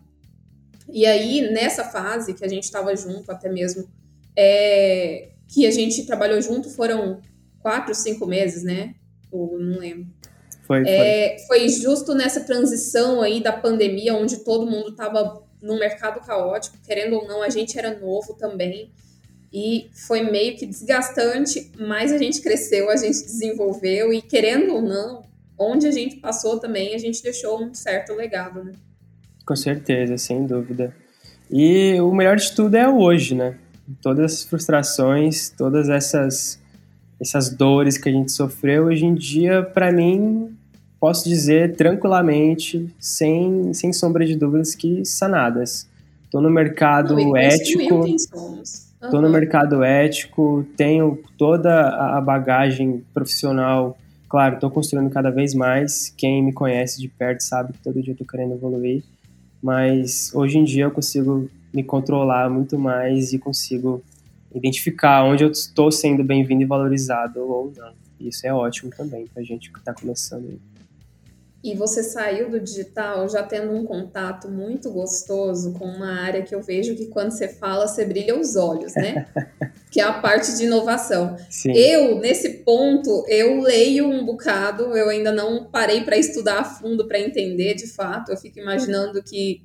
E 0.89 1.05
aí, 1.05 1.51
nessa 1.51 1.83
fase 1.83 2.33
que 2.33 2.45
a 2.45 2.49
gente 2.49 2.63
estava 2.63 2.95
junto, 2.95 3.29
até 3.33 3.51
mesmo 3.51 3.89
é, 4.37 5.31
que 5.49 5.67
a 5.67 5.71
gente 5.73 6.07
trabalhou 6.07 6.41
junto 6.41 6.71
foram 6.71 7.21
quatro, 7.59 7.93
cinco 7.93 8.25
meses, 8.25 8.63
né? 8.63 8.95
Ou 9.33 9.59
não 9.59 9.81
lembro. 9.81 10.07
Foi, 10.63 10.85
é, 10.87 11.39
foi. 11.49 11.69
justo 11.69 12.15
nessa 12.15 12.43
transição 12.43 13.21
aí 13.21 13.43
da 13.43 13.53
pandemia, 13.53 14.15
onde 14.15 14.45
todo 14.45 14.71
mundo 14.71 14.91
estava 14.91 15.43
num 15.61 15.77
mercado 15.77 16.25
caótico, 16.25 16.79
querendo 16.87 17.17
ou 17.17 17.27
não, 17.27 17.43
a 17.43 17.49
gente 17.49 17.77
era 17.77 17.99
novo 17.99 18.35
também. 18.35 18.93
E 19.53 19.91
foi 19.93 20.23
meio 20.23 20.57
que 20.57 20.67
desgastante, 20.67 21.73
mas 21.81 22.13
a 22.13 22.19
gente 22.19 22.41
cresceu, 22.41 22.89
a 22.91 22.97
gente 22.97 23.25
desenvolveu, 23.25 24.13
e 24.13 24.23
querendo 24.23 24.75
ou 24.75 24.83
não, 24.83 25.25
onde 25.59 25.87
a 25.87 25.91
gente 25.91 26.17
passou 26.17 26.59
também, 26.59 26.95
a 26.95 26.99
gente 26.99 27.23
deixou 27.23 27.63
um 27.63 27.75
certo 27.75 28.15
legado, 28.15 28.65
né? 28.65 28.73
Com 29.47 29.57
certeza, 29.57 30.17
sem 30.17 30.47
dúvida. 30.47 30.95
E 31.51 32.01
o 32.01 32.13
melhor 32.13 32.37
de 32.37 32.53
tudo 32.53 32.75
é 32.77 32.89
o 32.89 32.99
hoje, 32.99 33.35
né? 33.35 33.59
todas 34.01 34.33
as 34.33 34.45
frustrações, 34.45 35.51
todas 35.51 35.89
essas 35.89 36.63
essas 37.21 37.49
dores 37.49 37.97
que 37.97 38.09
a 38.09 38.13
gente 38.13 38.33
sofreu 38.33 38.87
hoje 38.87 39.07
em 39.07 39.15
dia, 39.15 39.63
para 39.63 39.93
mim, 39.93 40.55
posso 41.01 41.27
dizer 41.27 41.75
tranquilamente, 41.77 42.93
sem, 42.99 43.73
sem 43.73 43.93
sombra 43.93 44.27
de 44.27 44.37
dúvidas, 44.37 44.75
que 44.75 45.05
sanadas. 45.05 45.89
Estou 46.25 46.43
no 46.43 46.51
mercado 46.51 47.15
Não, 47.15 47.37
ético. 47.37 48.05
Estou 48.05 49.23
no 49.23 49.31
mercado 49.31 49.83
ético, 49.83 50.67
tenho 50.77 51.23
toda 51.39 51.89
a 51.89 52.21
bagagem 52.21 53.03
profissional. 53.15 53.97
Claro, 54.35 54.57
estou 54.57 54.69
construindo 54.69 55.09
cada 55.11 55.31
vez 55.31 55.55
mais. 55.55 56.13
Quem 56.19 56.43
me 56.43 56.53
conhece 56.53 57.01
de 57.01 57.07
perto 57.07 57.41
sabe 57.41 57.73
que 57.73 57.79
todo 57.79 58.03
dia 58.03 58.11
estou 58.11 58.27
querendo 58.27 58.55
evoluir. 58.55 59.05
Mas 59.63 60.35
hoje 60.35 60.59
em 60.59 60.65
dia 60.65 60.83
eu 60.83 60.91
consigo 60.91 61.49
me 61.73 61.85
controlar 61.85 62.51
muito 62.51 62.77
mais 62.77 63.33
e 63.33 63.39
consigo 63.39 64.03
identificar 64.53 65.23
onde 65.23 65.45
eu 65.45 65.53
estou 65.53 65.93
sendo 65.93 66.25
bem-vindo 66.25 66.63
e 66.63 66.65
valorizado 66.65 67.49
ou 67.49 67.73
não. 67.77 67.93
Isso 68.19 68.45
é 68.45 68.53
ótimo 68.53 68.91
também 68.91 69.25
para 69.33 69.41
gente 69.45 69.71
que 69.71 69.79
está 69.79 69.95
começando. 69.95 70.61
E 71.65 71.75
você 71.75 72.03
saiu 72.03 72.51
do 72.51 72.61
digital 72.61 73.27
já 73.27 73.43
tendo 73.43 73.73
um 73.73 73.87
contato 73.87 74.51
muito 74.51 74.91
gostoso 74.91 75.73
com 75.73 75.87
uma 75.87 76.21
área 76.21 76.43
que 76.43 76.55
eu 76.55 76.61
vejo 76.61 76.95
que 76.95 77.07
quando 77.07 77.31
você 77.31 77.49
fala, 77.49 77.89
você 77.89 78.05
brilha 78.05 78.39
os 78.39 78.55
olhos, 78.55 78.93
né? 78.95 79.27
que 79.91 79.99
é 79.99 80.05
a 80.05 80.13
parte 80.13 80.55
de 80.59 80.65
inovação. 80.65 81.39
Sim. 81.49 81.73
Eu, 81.73 82.19
nesse 82.19 82.51
ponto, 82.65 83.25
eu 83.29 83.63
leio 83.63 84.07
um 84.07 84.27
bocado, 84.27 84.95
eu 84.95 85.09
ainda 85.09 85.33
não 85.33 85.65
parei 85.65 86.05
para 86.05 86.19
estudar 86.19 86.59
a 86.59 86.65
fundo 86.65 87.09
para 87.09 87.19
entender 87.19 87.73
de 87.73 87.87
fato. 87.87 88.31
Eu 88.31 88.37
fico 88.37 88.59
imaginando 88.59 89.23
que 89.23 89.63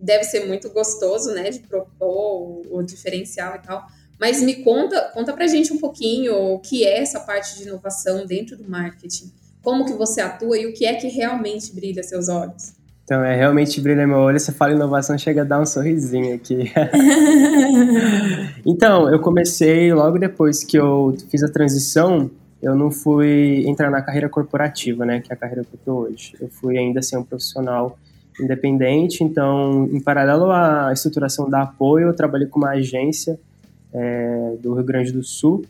deve 0.00 0.24
ser 0.24 0.46
muito 0.46 0.70
gostoso, 0.70 1.34
né, 1.34 1.50
de 1.50 1.60
propor 1.60 2.62
o, 2.70 2.78
o 2.78 2.82
diferencial 2.82 3.56
e 3.56 3.58
tal. 3.58 3.86
Mas 4.18 4.40
me 4.40 4.64
conta, 4.64 5.10
conta 5.12 5.34
pra 5.34 5.46
gente 5.46 5.70
um 5.70 5.78
pouquinho 5.78 6.34
o 6.34 6.60
que 6.60 6.82
é 6.86 6.98
essa 6.98 7.20
parte 7.20 7.58
de 7.58 7.64
inovação 7.64 8.24
dentro 8.24 8.56
do 8.56 8.66
marketing. 8.66 9.41
Como 9.62 9.84
que 9.84 9.92
você 9.92 10.20
atua 10.20 10.58
e 10.58 10.66
o 10.66 10.74
que 10.74 10.84
é 10.84 10.94
que 10.94 11.08
realmente 11.08 11.72
brilha 11.74 12.02
seus 12.02 12.28
olhos? 12.28 12.72
Então, 13.04 13.22
é 13.22 13.34
realmente 13.34 13.80
brilha 13.80 14.06
meu 14.06 14.18
olho, 14.18 14.38
você 14.38 14.52
fala 14.52 14.72
inovação, 14.72 15.18
chega 15.18 15.42
a 15.42 15.44
dar 15.44 15.60
um 15.60 15.66
sorrisinho 15.66 16.34
aqui. 16.34 16.72
então, 18.64 19.08
eu 19.10 19.18
comecei 19.20 19.92
logo 19.92 20.18
depois 20.18 20.64
que 20.64 20.78
eu 20.78 21.14
fiz 21.28 21.42
a 21.42 21.48
transição, 21.48 22.30
eu 22.62 22.76
não 22.76 22.90
fui 22.90 23.64
entrar 23.66 23.90
na 23.90 24.00
carreira 24.00 24.28
corporativa, 24.28 25.04
né, 25.04 25.20
que 25.20 25.32
é 25.32 25.34
a 25.34 25.36
carreira 25.36 25.64
que 25.64 25.74
eu 25.74 25.80
tô 25.84 25.92
hoje. 26.02 26.34
Eu 26.40 26.48
fui 26.48 26.78
ainda 26.78 27.02
ser 27.02 27.16
um 27.16 27.24
profissional 27.24 27.98
independente, 28.40 29.22
então, 29.22 29.88
em 29.92 30.00
paralelo 30.00 30.50
à 30.50 30.90
estruturação 30.92 31.50
da 31.50 31.62
apoio, 31.62 32.06
eu 32.06 32.14
trabalhei 32.14 32.46
com 32.46 32.60
uma 32.60 32.70
agência 32.70 33.38
é, 33.92 34.54
do 34.60 34.74
Rio 34.74 34.84
Grande 34.84 35.12
do 35.12 35.22
Sul, 35.22 35.64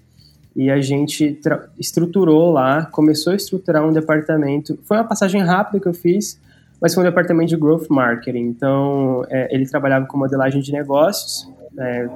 e 0.54 0.70
a 0.70 0.80
gente 0.80 1.40
estruturou 1.78 2.50
lá, 2.50 2.86
começou 2.86 3.32
a 3.32 3.36
estruturar 3.36 3.86
um 3.86 3.92
departamento. 3.92 4.78
Foi 4.84 4.98
uma 4.98 5.04
passagem 5.04 5.40
rápida 5.42 5.80
que 5.80 5.88
eu 5.88 5.94
fiz, 5.94 6.38
mas 6.80 6.94
foi 6.94 7.02
um 7.02 7.06
departamento 7.06 7.48
de 7.48 7.56
growth 7.56 7.86
marketing. 7.88 8.46
Então, 8.46 9.24
é, 9.30 9.54
ele 9.54 9.66
trabalhava 9.66 10.06
com 10.06 10.18
modelagem 10.18 10.60
de 10.60 10.72
negócios, 10.72 11.48
é, 11.78 12.08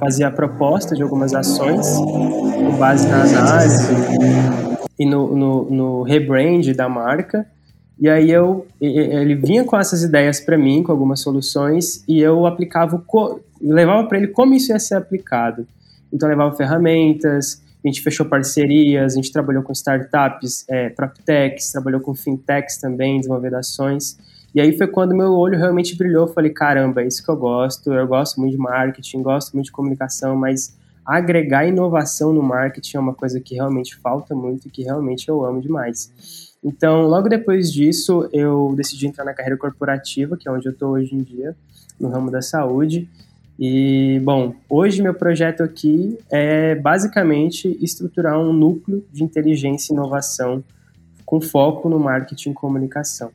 fazia 0.00 0.26
a 0.26 0.30
proposta 0.30 0.96
de 0.96 1.02
algumas 1.02 1.32
ações 1.34 1.86
com 1.96 2.76
base 2.78 3.06
na 3.06 3.22
análise 3.22 3.94
e 4.98 5.06
no, 5.06 5.36
no, 5.36 5.70
no 5.70 6.02
rebrand 6.02 6.74
da 6.74 6.88
marca. 6.88 7.46
E 8.00 8.08
aí 8.08 8.30
eu, 8.30 8.66
ele 8.80 9.34
vinha 9.34 9.64
com 9.64 9.76
essas 9.76 10.02
ideias 10.02 10.40
para 10.40 10.56
mim, 10.56 10.82
com 10.82 10.92
algumas 10.92 11.20
soluções, 11.20 12.04
e 12.08 12.20
eu 12.20 12.46
aplicava, 12.46 13.04
levava 13.60 14.06
para 14.06 14.18
ele 14.18 14.28
como 14.28 14.54
isso 14.54 14.72
ia 14.72 14.78
ser 14.78 14.94
aplicado. 14.94 15.66
Então, 16.12 16.28
levava 16.28 16.54
ferramentas, 16.56 17.60
a 17.84 17.88
gente 17.88 18.02
fechou 18.02 18.26
parcerias, 18.26 19.12
a 19.12 19.16
gente 19.16 19.32
trabalhou 19.32 19.62
com 19.62 19.72
startups, 19.72 20.64
é, 20.68 20.88
PropTechs, 20.90 21.70
trabalhou 21.70 22.00
com 22.00 22.14
fintechs 22.14 22.78
também, 22.78 23.18
desenvolvendo 23.18 23.54
ações. 23.54 24.18
E 24.54 24.60
aí 24.60 24.76
foi 24.76 24.86
quando 24.86 25.14
meu 25.14 25.32
olho 25.32 25.56
realmente 25.58 25.96
brilhou. 25.96 26.26
Falei, 26.26 26.50
caramba, 26.50 27.02
é 27.02 27.06
isso 27.06 27.22
que 27.22 27.30
eu 27.30 27.36
gosto. 27.36 27.92
Eu 27.92 28.06
gosto 28.06 28.40
muito 28.40 28.52
de 28.52 28.58
marketing, 28.58 29.22
gosto 29.22 29.52
muito 29.52 29.66
de 29.66 29.72
comunicação, 29.72 30.34
mas 30.34 30.76
agregar 31.04 31.66
inovação 31.66 32.32
no 32.32 32.42
marketing 32.42 32.96
é 32.96 33.00
uma 33.00 33.14
coisa 33.14 33.40
que 33.40 33.54
realmente 33.54 33.96
falta 33.96 34.34
muito 34.34 34.66
e 34.66 34.70
que 34.70 34.82
realmente 34.82 35.28
eu 35.28 35.44
amo 35.44 35.60
demais. 35.60 36.12
Então, 36.62 37.02
logo 37.02 37.28
depois 37.28 37.72
disso, 37.72 38.28
eu 38.32 38.74
decidi 38.76 39.06
entrar 39.06 39.24
na 39.24 39.32
carreira 39.32 39.56
corporativa, 39.56 40.36
que 40.36 40.48
é 40.48 40.52
onde 40.52 40.66
eu 40.66 40.72
estou 40.72 40.90
hoje 40.90 41.14
em 41.14 41.22
dia, 41.22 41.56
no 42.00 42.08
ramo 42.08 42.30
da 42.30 42.42
saúde. 42.42 43.08
E, 43.58 44.20
bom, 44.22 44.54
hoje 44.68 45.02
meu 45.02 45.12
projeto 45.12 45.64
aqui 45.64 46.16
é 46.30 46.76
basicamente 46.76 47.76
estruturar 47.80 48.38
um 48.38 48.52
núcleo 48.52 49.04
de 49.12 49.24
inteligência 49.24 49.92
e 49.92 49.96
inovação 49.96 50.62
com 51.26 51.40
foco 51.40 51.88
no 51.88 51.98
marketing 51.98 52.50
e 52.50 52.54
comunicação. 52.54 53.30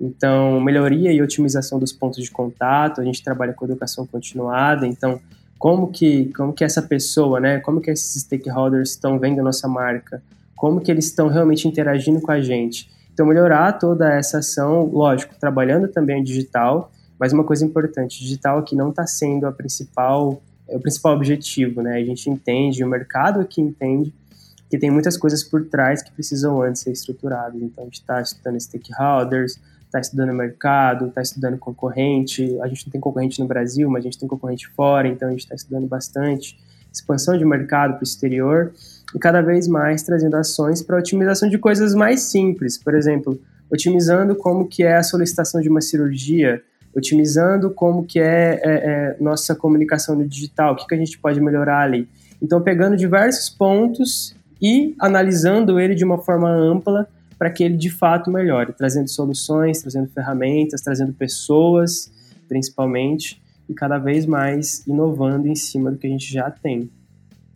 Então, 0.00 0.60
melhoria 0.60 1.12
e 1.12 1.22
otimização 1.22 1.78
dos 1.78 1.92
pontos 1.92 2.24
de 2.24 2.30
contato, 2.30 3.00
a 3.00 3.04
gente 3.04 3.22
trabalha 3.22 3.52
com 3.52 3.64
educação 3.64 4.06
continuada, 4.06 4.86
então, 4.86 5.20
como 5.58 5.88
que, 5.88 6.32
como 6.34 6.52
que 6.52 6.64
essa 6.64 6.82
pessoa, 6.82 7.38
né, 7.38 7.60
como 7.60 7.80
que 7.80 7.90
esses 7.90 8.22
stakeholders 8.22 8.90
estão 8.90 9.18
vendo 9.18 9.40
a 9.40 9.44
nossa 9.44 9.68
marca, 9.68 10.22
como 10.56 10.80
que 10.80 10.90
eles 10.90 11.06
estão 11.06 11.28
realmente 11.28 11.68
interagindo 11.68 12.20
com 12.20 12.32
a 12.32 12.40
gente. 12.40 12.90
Então, 13.12 13.26
melhorar 13.26 13.72
toda 13.74 14.12
essa 14.12 14.38
ação, 14.38 14.84
lógico, 14.86 15.34
trabalhando 15.38 15.86
também 15.86 16.24
digital, 16.24 16.90
mas 17.20 17.34
uma 17.34 17.44
coisa 17.44 17.66
importante, 17.66 18.18
digital 18.18 18.58
aqui 18.58 18.74
não 18.74 18.88
está 18.88 19.06
sendo 19.06 19.46
a 19.46 19.52
principal, 19.52 20.40
é 20.66 20.74
o 20.74 20.80
principal 20.80 21.14
objetivo, 21.14 21.82
né? 21.82 21.98
A 21.98 22.04
gente 22.04 22.30
entende, 22.30 22.82
o 22.82 22.88
mercado 22.88 23.40
aqui 23.40 23.60
entende 23.60 24.14
que 24.70 24.78
tem 24.78 24.90
muitas 24.90 25.18
coisas 25.18 25.44
por 25.44 25.66
trás 25.66 26.02
que 26.02 26.10
precisam 26.12 26.62
antes 26.62 26.80
ser 26.80 26.92
estruturadas. 26.92 27.60
Então 27.60 27.84
a 27.84 27.84
gente 27.84 28.00
está 28.00 28.22
estudando 28.22 28.58
stakeholders, 28.58 29.60
está 29.84 30.00
estudando 30.00 30.32
mercado, 30.32 31.08
está 31.08 31.20
estudando 31.20 31.58
concorrente. 31.58 32.58
A 32.62 32.68
gente 32.68 32.86
não 32.86 32.92
tem 32.92 33.00
concorrente 33.00 33.38
no 33.38 33.46
Brasil, 33.46 33.90
mas 33.90 34.00
a 34.00 34.04
gente 34.04 34.18
tem 34.18 34.28
concorrente 34.28 34.68
fora, 34.68 35.06
então 35.06 35.28
a 35.28 35.32
gente 35.32 35.42
está 35.42 35.54
estudando 35.54 35.86
bastante 35.86 36.58
expansão 36.90 37.36
de 37.36 37.44
mercado 37.44 37.94
para 37.94 38.00
o 38.00 38.04
exterior 38.04 38.72
e 39.14 39.18
cada 39.18 39.42
vez 39.42 39.68
mais 39.68 40.02
trazendo 40.02 40.36
ações 40.36 40.82
para 40.82 40.96
otimização 40.96 41.48
de 41.48 41.58
coisas 41.58 41.94
mais 41.94 42.22
simples. 42.22 42.78
Por 42.78 42.94
exemplo, 42.94 43.38
otimizando 43.70 44.34
como 44.34 44.66
que 44.66 44.82
é 44.82 44.96
a 44.96 45.02
solicitação 45.02 45.60
de 45.60 45.68
uma 45.68 45.80
cirurgia 45.80 46.62
otimizando 46.94 47.70
como 47.70 48.04
que 48.04 48.18
é, 48.18 48.60
é, 48.62 48.62
é 48.64 49.16
nossa 49.20 49.54
comunicação 49.54 50.16
no 50.16 50.26
digital, 50.26 50.72
o 50.72 50.76
que, 50.76 50.86
que 50.86 50.94
a 50.94 50.98
gente 50.98 51.18
pode 51.18 51.40
melhorar 51.40 51.82
ali. 51.82 52.08
Então, 52.42 52.60
pegando 52.60 52.96
diversos 52.96 53.48
pontos 53.48 54.34
e 54.60 54.94
analisando 54.98 55.78
ele 55.78 55.94
de 55.94 56.04
uma 56.04 56.18
forma 56.18 56.50
ampla 56.50 57.08
para 57.38 57.50
que 57.50 57.64
ele 57.64 57.76
de 57.76 57.90
fato 57.90 58.30
melhore, 58.30 58.72
trazendo 58.72 59.08
soluções, 59.08 59.80
trazendo 59.80 60.08
ferramentas, 60.08 60.82
trazendo 60.82 61.12
pessoas, 61.12 62.10
principalmente, 62.48 63.40
e 63.68 63.72
cada 63.72 63.98
vez 63.98 64.26
mais 64.26 64.86
inovando 64.86 65.48
em 65.48 65.54
cima 65.54 65.90
do 65.90 65.96
que 65.96 66.06
a 66.06 66.10
gente 66.10 66.30
já 66.30 66.50
tem. 66.50 66.90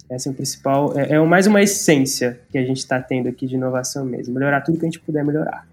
Essa 0.08 0.28
é 0.28 0.32
o 0.32 0.34
principal, 0.34 0.98
é, 0.98 1.14
é 1.14 1.20
mais 1.20 1.46
uma 1.46 1.62
essência 1.62 2.40
que 2.50 2.56
a 2.56 2.64
gente 2.64 2.78
está 2.78 3.00
tendo 3.00 3.28
aqui 3.28 3.46
de 3.46 3.56
inovação 3.56 4.04
mesmo, 4.04 4.34
melhorar 4.34 4.60
tudo 4.60 4.78
que 4.78 4.84
a 4.84 4.88
gente 4.88 5.00
puder 5.00 5.24
melhorar. 5.24 5.66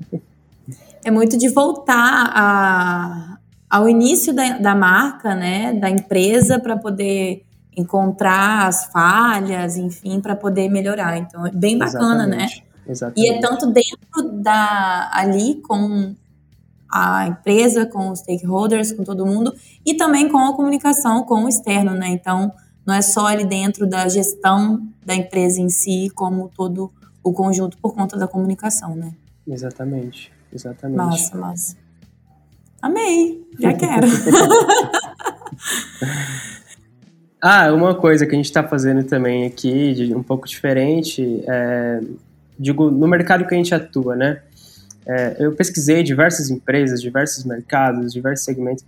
É 1.04 1.10
muito 1.10 1.38
de 1.38 1.50
voltar 1.50 2.32
a, 2.34 3.38
ao 3.72 3.88
início 3.88 4.34
da, 4.34 4.58
da 4.58 4.76
marca, 4.76 5.34
né, 5.34 5.72
da 5.74 5.90
empresa, 5.90 6.60
para 6.60 6.76
poder 6.76 7.46
encontrar 7.76 8.68
as 8.68 8.88
falhas, 8.88 9.78
enfim, 9.78 10.20
para 10.20 10.36
poder 10.36 10.68
melhorar. 10.70 11.18
Então, 11.18 11.48
é 11.48 11.52
bem 11.52 11.78
bacana, 11.78 12.28
né? 12.28 12.44
Exatamente. 12.44 12.60
né? 12.60 12.92
Exatamente. 12.92 13.32
E 13.32 13.34
é 13.34 13.40
tanto 13.40 13.68
dentro 13.68 14.42
da 14.42 15.10
ali 15.14 15.62
com 15.62 16.14
a 16.92 17.28
empresa, 17.28 17.86
com 17.86 18.12
os 18.12 18.20
stakeholders, 18.20 18.92
com 18.92 19.06
todo 19.06 19.26
mundo, 19.26 19.54
e 19.86 19.94
também 19.94 20.28
com 20.28 20.40
a 20.40 20.54
comunicação 20.54 21.24
com 21.24 21.46
o 21.46 21.48
externo, 21.48 21.94
né? 21.94 22.10
Então, 22.10 22.52
não 22.86 22.94
é 22.94 23.02
só 23.02 23.28
ali 23.28 23.46
dentro 23.46 23.88
da 23.88 24.10
gestão 24.10 24.86
da 25.06 25.16
empresa 25.16 25.62
em 25.62 25.70
si, 25.70 26.12
como 26.14 26.50
todo 26.50 26.92
o 27.24 27.32
conjunto 27.32 27.78
por 27.78 27.96
conta 27.96 28.18
da 28.18 28.28
comunicação, 28.28 28.98
né? 28.98 29.14
Exatamente, 29.48 30.30
exatamente. 30.52 30.98
Massa, 30.98 31.38
massa. 31.38 31.81
Amei, 32.82 33.46
já 33.60 33.74
quero. 33.74 34.08
ah, 37.40 37.72
uma 37.74 37.94
coisa 37.94 38.26
que 38.26 38.34
a 38.34 38.36
gente 38.36 38.46
está 38.46 38.64
fazendo 38.64 39.04
também 39.04 39.46
aqui, 39.46 39.94
de, 39.94 40.16
um 40.16 40.24
pouco 40.24 40.48
diferente, 40.48 41.44
é, 41.48 42.00
digo, 42.58 42.90
no 42.90 43.08
mercado 43.08 43.46
que 43.46 43.54
a 43.54 43.58
gente 43.58 43.76
atua, 43.76 44.16
né? 44.16 44.42
É, 45.06 45.36
eu 45.40 45.54
pesquisei 45.54 46.02
diversas 46.02 46.50
empresas, 46.50 47.02
diversos 47.02 47.44
mercados, 47.44 48.14
diversos 48.14 48.46
segmentos. 48.46 48.84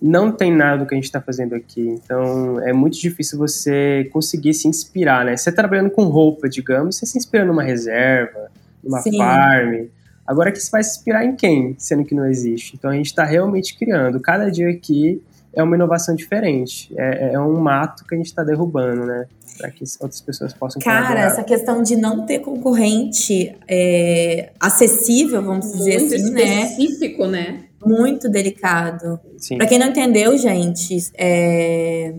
Não 0.00 0.30
tem 0.30 0.52
nada 0.52 0.78
do 0.78 0.86
que 0.86 0.94
a 0.94 0.96
gente 0.96 1.04
está 1.04 1.20
fazendo 1.20 1.54
aqui. 1.54 1.80
Então, 1.80 2.60
é 2.60 2.72
muito 2.72 3.00
difícil 3.00 3.38
você 3.38 4.08
conseguir 4.12 4.54
se 4.54 4.68
inspirar, 4.68 5.24
né? 5.24 5.36
Você 5.36 5.50
tá 5.50 5.62
trabalhando 5.62 5.90
com 5.90 6.04
roupa, 6.04 6.48
digamos, 6.48 6.96
você 6.96 7.06
se 7.06 7.18
inspira 7.18 7.44
numa 7.44 7.62
reserva, 7.62 8.50
numa 8.82 9.00
Sim. 9.00 9.16
farm 9.16 9.86
Agora 10.26 10.50
que 10.50 10.58
você 10.58 10.70
vai 10.70 10.82
se 10.82 10.96
inspirar 10.98 11.24
em 11.24 11.36
quem, 11.36 11.74
sendo 11.78 12.04
que 12.04 12.14
não 12.14 12.26
existe? 12.26 12.74
Então 12.76 12.90
a 12.90 12.94
gente 12.94 13.06
está 13.06 13.24
realmente 13.24 13.76
criando. 13.76 14.18
Cada 14.20 14.50
dia 14.50 14.70
aqui 14.70 15.22
é 15.52 15.62
uma 15.62 15.76
inovação 15.76 16.14
diferente. 16.14 16.92
É, 16.96 17.34
é 17.34 17.40
um 17.40 17.58
mato 17.58 18.04
que 18.04 18.14
a 18.14 18.18
gente 18.18 18.26
está 18.26 18.42
derrubando, 18.42 19.04
né? 19.04 19.26
Para 19.56 19.70
que 19.70 19.84
outras 20.00 20.20
pessoas 20.20 20.52
possam 20.52 20.82
Cara, 20.82 21.02
colaborar. 21.02 21.26
essa 21.26 21.44
questão 21.44 21.82
de 21.82 21.94
não 21.94 22.26
ter 22.26 22.40
concorrente 22.40 23.54
é, 23.68 24.50
acessível, 24.58 25.42
vamos 25.42 25.66
Muito 25.66 25.78
dizer 25.78 25.96
assim, 25.96 26.32
né? 26.32 26.62
específico, 26.62 27.26
né? 27.26 27.48
né? 27.48 27.64
Muito 27.86 28.28
delicado. 28.28 29.20
Para 29.56 29.66
quem 29.66 29.78
não 29.78 29.88
entendeu, 29.88 30.36
gente, 30.38 31.10
é 31.14 32.14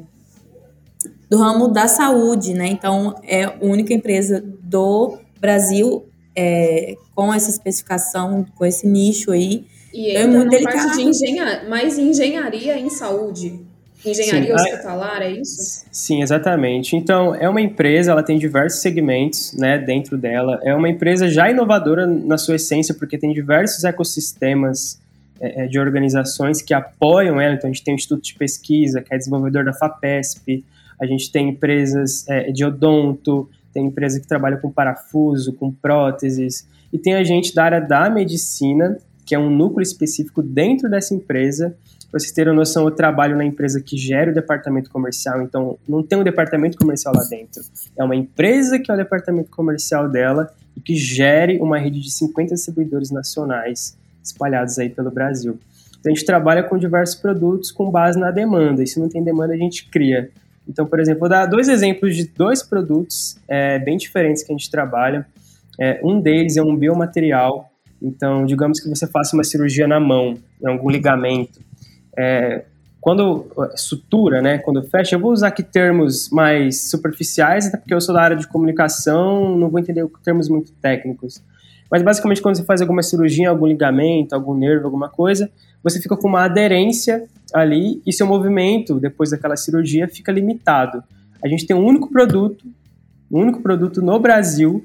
do 1.30 1.38
ramo 1.38 1.68
da 1.68 1.88
saúde, 1.88 2.54
né? 2.54 2.68
Então, 2.68 3.16
é 3.24 3.46
a 3.46 3.56
única 3.62 3.94
empresa 3.94 4.44
do 4.62 5.18
Brasil 5.40 6.06
é, 6.36 6.96
com 7.16 7.34
essa 7.34 7.50
especificação, 7.50 8.46
com 8.56 8.66
esse 8.66 8.88
nicho 8.88 9.32
aí. 9.32 9.66
E 9.94 10.12
é 10.12 10.28
muito 10.28 10.50
delicado. 10.50 10.76
parte 10.76 10.98
de 10.98 11.04
engenharia, 11.04 11.70
mais 11.70 11.98
engenharia 11.98 12.78
em 12.78 12.90
saúde. 12.90 13.60
Engenharia 14.06 14.58
sim, 14.58 14.70
hospitalar, 14.70 15.22
é 15.22 15.32
isso? 15.32 15.86
Sim, 15.92 16.22
exatamente. 16.22 16.96
Então, 16.96 17.34
é 17.34 17.50
uma 17.50 17.62
empresa, 17.62 18.12
ela 18.12 18.22
tem 18.22 18.38
diversos 18.38 18.82
segmentos 18.82 19.54
né, 19.54 19.80
dentro 19.80 20.16
dela. 20.18 20.60
É 20.64 20.76
uma 20.76 20.88
empresa 20.88 21.28
já 21.28 21.50
inovadora 21.50 22.06
na 22.06 22.38
sua 22.38 22.56
essência, 22.56 22.94
porque 22.94 23.18
tem 23.18 23.34
diversos 23.34 23.84
ecossistemas 23.84 25.00
é, 25.40 25.64
é 25.64 25.68
de 25.68 25.80
organizações 25.80 26.62
que 26.62 26.74
apoiam 26.74 27.42
ela. 27.42 27.56
Então, 27.56 27.70
a 27.70 27.74
gente 27.74 27.84
tem 27.84 27.96
o 27.96 27.98
Instituto 27.98 28.24
de 28.24 28.36
Pesquisa, 28.36 29.02
que 29.02 29.14
é 29.14 29.18
desenvolvedor 29.18 29.66
da 29.66 29.74
FAPESP, 29.74 30.64
a 31.00 31.06
gente 31.06 31.32
tem 31.32 31.50
empresas 31.50 32.28
é, 32.28 32.52
de 32.52 32.64
odonto, 32.64 33.50
tem 33.76 33.88
empresa 33.88 34.22
que 34.22 34.26
trabalha 34.26 34.56
com 34.56 34.72
parafuso, 34.72 35.52
com 35.52 35.70
próteses, 35.70 36.66
e 36.94 36.98
tem 36.98 37.14
a 37.14 37.26
gente 37.26 37.54
da 37.54 37.66
área 37.66 37.82
da 37.82 38.10
medicina, 38.10 38.98
que 39.26 39.36
é 39.36 39.40
um 39.40 39.50
núcleo 39.50 39.84
específico 39.84 40.42
dentro 40.42 40.90
dessa 40.90 41.14
empresa. 41.14 41.76
Para 42.10 42.22
vocês 42.22 42.32
terem 42.32 42.56
noção, 42.56 42.86
eu 42.86 42.92
trabalho 42.92 43.36
na 43.36 43.44
empresa 43.44 43.82
que 43.82 43.98
gera 43.98 44.32
o 44.32 44.34
departamento 44.34 44.90
comercial, 44.90 45.42
então 45.42 45.78
não 45.86 46.02
tem 46.02 46.18
um 46.18 46.24
departamento 46.24 46.78
comercial 46.78 47.14
lá 47.14 47.24
dentro. 47.30 47.62
É 47.98 48.04
uma 48.04 48.16
empresa 48.16 48.80
que 48.80 48.90
é 48.90 48.94
o 48.94 48.98
departamento 48.98 49.52
comercial 49.52 50.08
dela 50.08 50.50
e 50.78 50.80
que 50.80 50.96
gere 50.96 51.58
uma 51.60 51.78
rede 51.78 52.00
de 52.00 52.12
50 52.12 52.56
distribuidores 52.56 53.12
nacionais 53.12 53.98
espalhados 54.24 54.80
aí 54.80 54.90
pelo 54.90 55.12
Brasil. 55.12 55.60
Então 56.00 56.14
a 56.14 56.16
gente 56.16 56.26
trabalha 56.26 56.64
com 56.64 56.78
diversos 56.78 57.16
produtos 57.16 57.72
com 57.72 57.92
base 57.92 58.18
na 58.18 58.32
demanda, 58.32 58.82
e 58.82 58.88
se 58.88 59.02
não 59.02 59.10
tem 59.10 59.22
demanda 59.22 59.54
a 59.54 59.58
gente 59.58 59.90
cria. 59.90 60.32
Então, 60.68 60.86
por 60.86 61.00
exemplo, 61.00 61.22
vou 61.22 61.30
dar 61.30 61.46
dois 61.46 61.68
exemplos 61.68 62.16
de 62.16 62.28
dois 62.28 62.64
produtos 62.64 63.38
é, 63.48 63.80
bem 63.80 63.98
diferentes 63.98 64.44
que 64.44 64.52
a 64.52 64.56
gente 64.56 64.70
trabalha. 64.70 65.26
É, 65.80 66.00
um 66.04 66.20
deles 66.20 66.58
é 66.58 66.62
um 66.62 66.76
biomaterial. 66.76 67.72
Então, 68.02 68.46
digamos 68.46 68.80
que 68.80 68.90
você 68.90 69.08
faça 69.08 69.36
uma 69.36 69.44
cirurgia 69.44 69.88
na 69.88 70.00
mão, 70.00 70.38
em 70.62 70.68
algum 70.68 70.90
ligamento. 70.90 71.60
É, 72.18 72.64
quando 73.06 73.46
sutura, 73.76 74.42
né, 74.42 74.58
quando 74.58 74.82
fecha, 74.82 75.16
eu 75.16 75.20
vou 75.20 75.32
usar 75.32 75.50
aqui 75.50 75.62
termos 75.62 76.30
mais 76.32 76.90
superficiais, 76.90 77.68
até 77.68 77.78
porque 77.78 77.94
eu 77.94 78.02
sou 78.02 78.16
da 78.16 78.22
área 78.22 78.36
de 78.36 78.48
comunicação, 78.48 79.56
não 79.56 79.70
vou 79.70 79.80
entender 79.80 80.04
termos 80.24 80.50
muito 80.50 80.72
técnicos. 80.82 81.40
Mas 81.90 82.02
basicamente 82.02 82.42
quando 82.42 82.56
você 82.56 82.64
faz 82.64 82.82
alguma 82.82 83.04
cirurgia, 83.04 83.50
algum 83.50 83.68
ligamento, 83.68 84.34
algum 84.34 84.56
nervo, 84.56 84.86
alguma 84.86 85.10
coisa, 85.10 85.50
você 85.84 86.02
fica 86.02 86.18
com 86.18 86.28
uma 86.28 86.44
aderência 86.44 87.26
ali 87.54 88.02
e 88.06 88.12
seu 88.12 88.26
movimento 88.26 89.00
depois 89.00 89.30
daquela 89.30 89.56
cirurgia 89.56 90.08
fica 90.08 90.32
limitado. 90.32 91.04
A 91.44 91.48
gente 91.48 91.66
tem 91.66 91.76
um 91.76 91.86
único 91.86 92.10
produto, 92.12 92.66
um 93.32 93.40
único 93.40 93.62
produto 93.62 94.02
no 94.02 94.20
Brasil. 94.20 94.84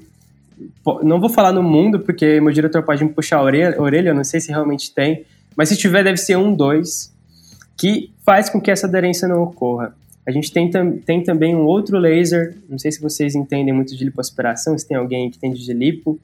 Não 1.03 1.19
vou 1.19 1.29
falar 1.29 1.51
no 1.51 1.63
mundo, 1.63 1.99
porque 1.99 2.39
meu 2.39 2.53
diretor 2.53 2.83
pode 2.83 3.03
me 3.03 3.09
puxar 3.09 3.37
a 3.37 3.43
orelha, 3.43 3.81
orelha 3.81 4.13
não 4.13 4.23
sei 4.23 4.39
se 4.39 4.49
realmente 4.49 4.93
tem, 4.93 5.25
mas 5.55 5.69
se 5.69 5.77
tiver, 5.77 6.03
deve 6.03 6.17
ser 6.17 6.37
um, 6.37 6.53
dois, 6.53 7.11
que 7.75 8.11
faz 8.23 8.49
com 8.49 8.61
que 8.61 8.69
essa 8.69 8.85
aderência 8.85 9.27
não 9.27 9.41
ocorra. 9.41 9.95
A 10.25 10.29
gente 10.29 10.51
tem, 10.51 10.69
tem 10.99 11.23
também 11.23 11.55
um 11.55 11.65
outro 11.65 11.97
laser, 11.97 12.55
não 12.69 12.77
sei 12.77 12.91
se 12.91 13.01
vocês 13.01 13.33
entendem 13.33 13.73
muito 13.73 13.97
de 13.97 14.05
lipoaspiração, 14.05 14.77
se 14.77 14.87
tem 14.87 14.95
alguém 14.95 15.31
que 15.31 15.39
tem 15.39 15.51
de 15.51 15.73
lipo, 15.73 16.19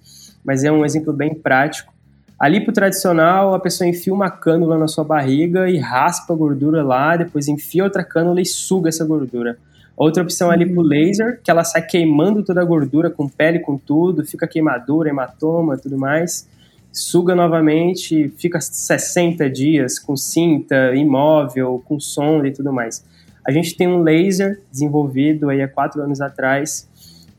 mas 0.47 0.63
é 0.63 0.71
um 0.71 0.85
exemplo 0.85 1.11
bem 1.11 1.35
prático. 1.35 1.93
A 2.39 2.47
lipo 2.47 2.71
tradicional, 2.71 3.53
a 3.53 3.59
pessoa 3.59 3.87
enfia 3.87 4.13
uma 4.13 4.29
cânula 4.29 4.77
na 4.77 4.87
sua 4.87 5.03
barriga 5.03 5.69
e 5.69 5.77
raspa 5.77 6.33
a 6.33 6.37
gordura 6.37 6.83
lá, 6.83 7.17
depois 7.17 7.49
enfia 7.49 7.83
outra 7.83 8.03
cânula 8.03 8.39
e 8.39 8.45
suga 8.45 8.87
essa 8.87 9.03
gordura. 9.03 9.57
Outra 9.97 10.23
opção 10.23 10.49
é 10.51 10.53
a 10.53 10.57
lipo 10.57 10.81
laser, 10.81 11.41
que 11.43 11.51
ela 11.51 11.63
sai 11.63 11.81
queimando 11.81 12.43
toda 12.43 12.61
a 12.61 12.63
gordura 12.63 13.09
com 13.09 13.27
pele, 13.27 13.59
com 13.59 13.77
tudo, 13.77 14.23
fica 14.23 14.47
queimadura, 14.47 15.09
hematoma, 15.09 15.77
tudo 15.77 15.97
mais. 15.97 16.47
Suga 16.93 17.35
novamente, 17.35 18.29
fica 18.37 18.61
60 18.61 19.49
dias 19.49 19.99
com 19.99 20.15
cinta, 20.15 20.95
imóvel, 20.95 21.83
com 21.85 21.99
sonda 21.99 22.47
e 22.47 22.51
tudo 22.51 22.71
mais. 22.71 23.03
A 23.45 23.51
gente 23.51 23.75
tem 23.75 23.87
um 23.87 24.03
laser 24.03 24.61
desenvolvido 24.71 25.49
aí 25.49 25.61
há 25.61 25.67
quatro 25.67 26.01
anos 26.01 26.21
atrás, 26.21 26.87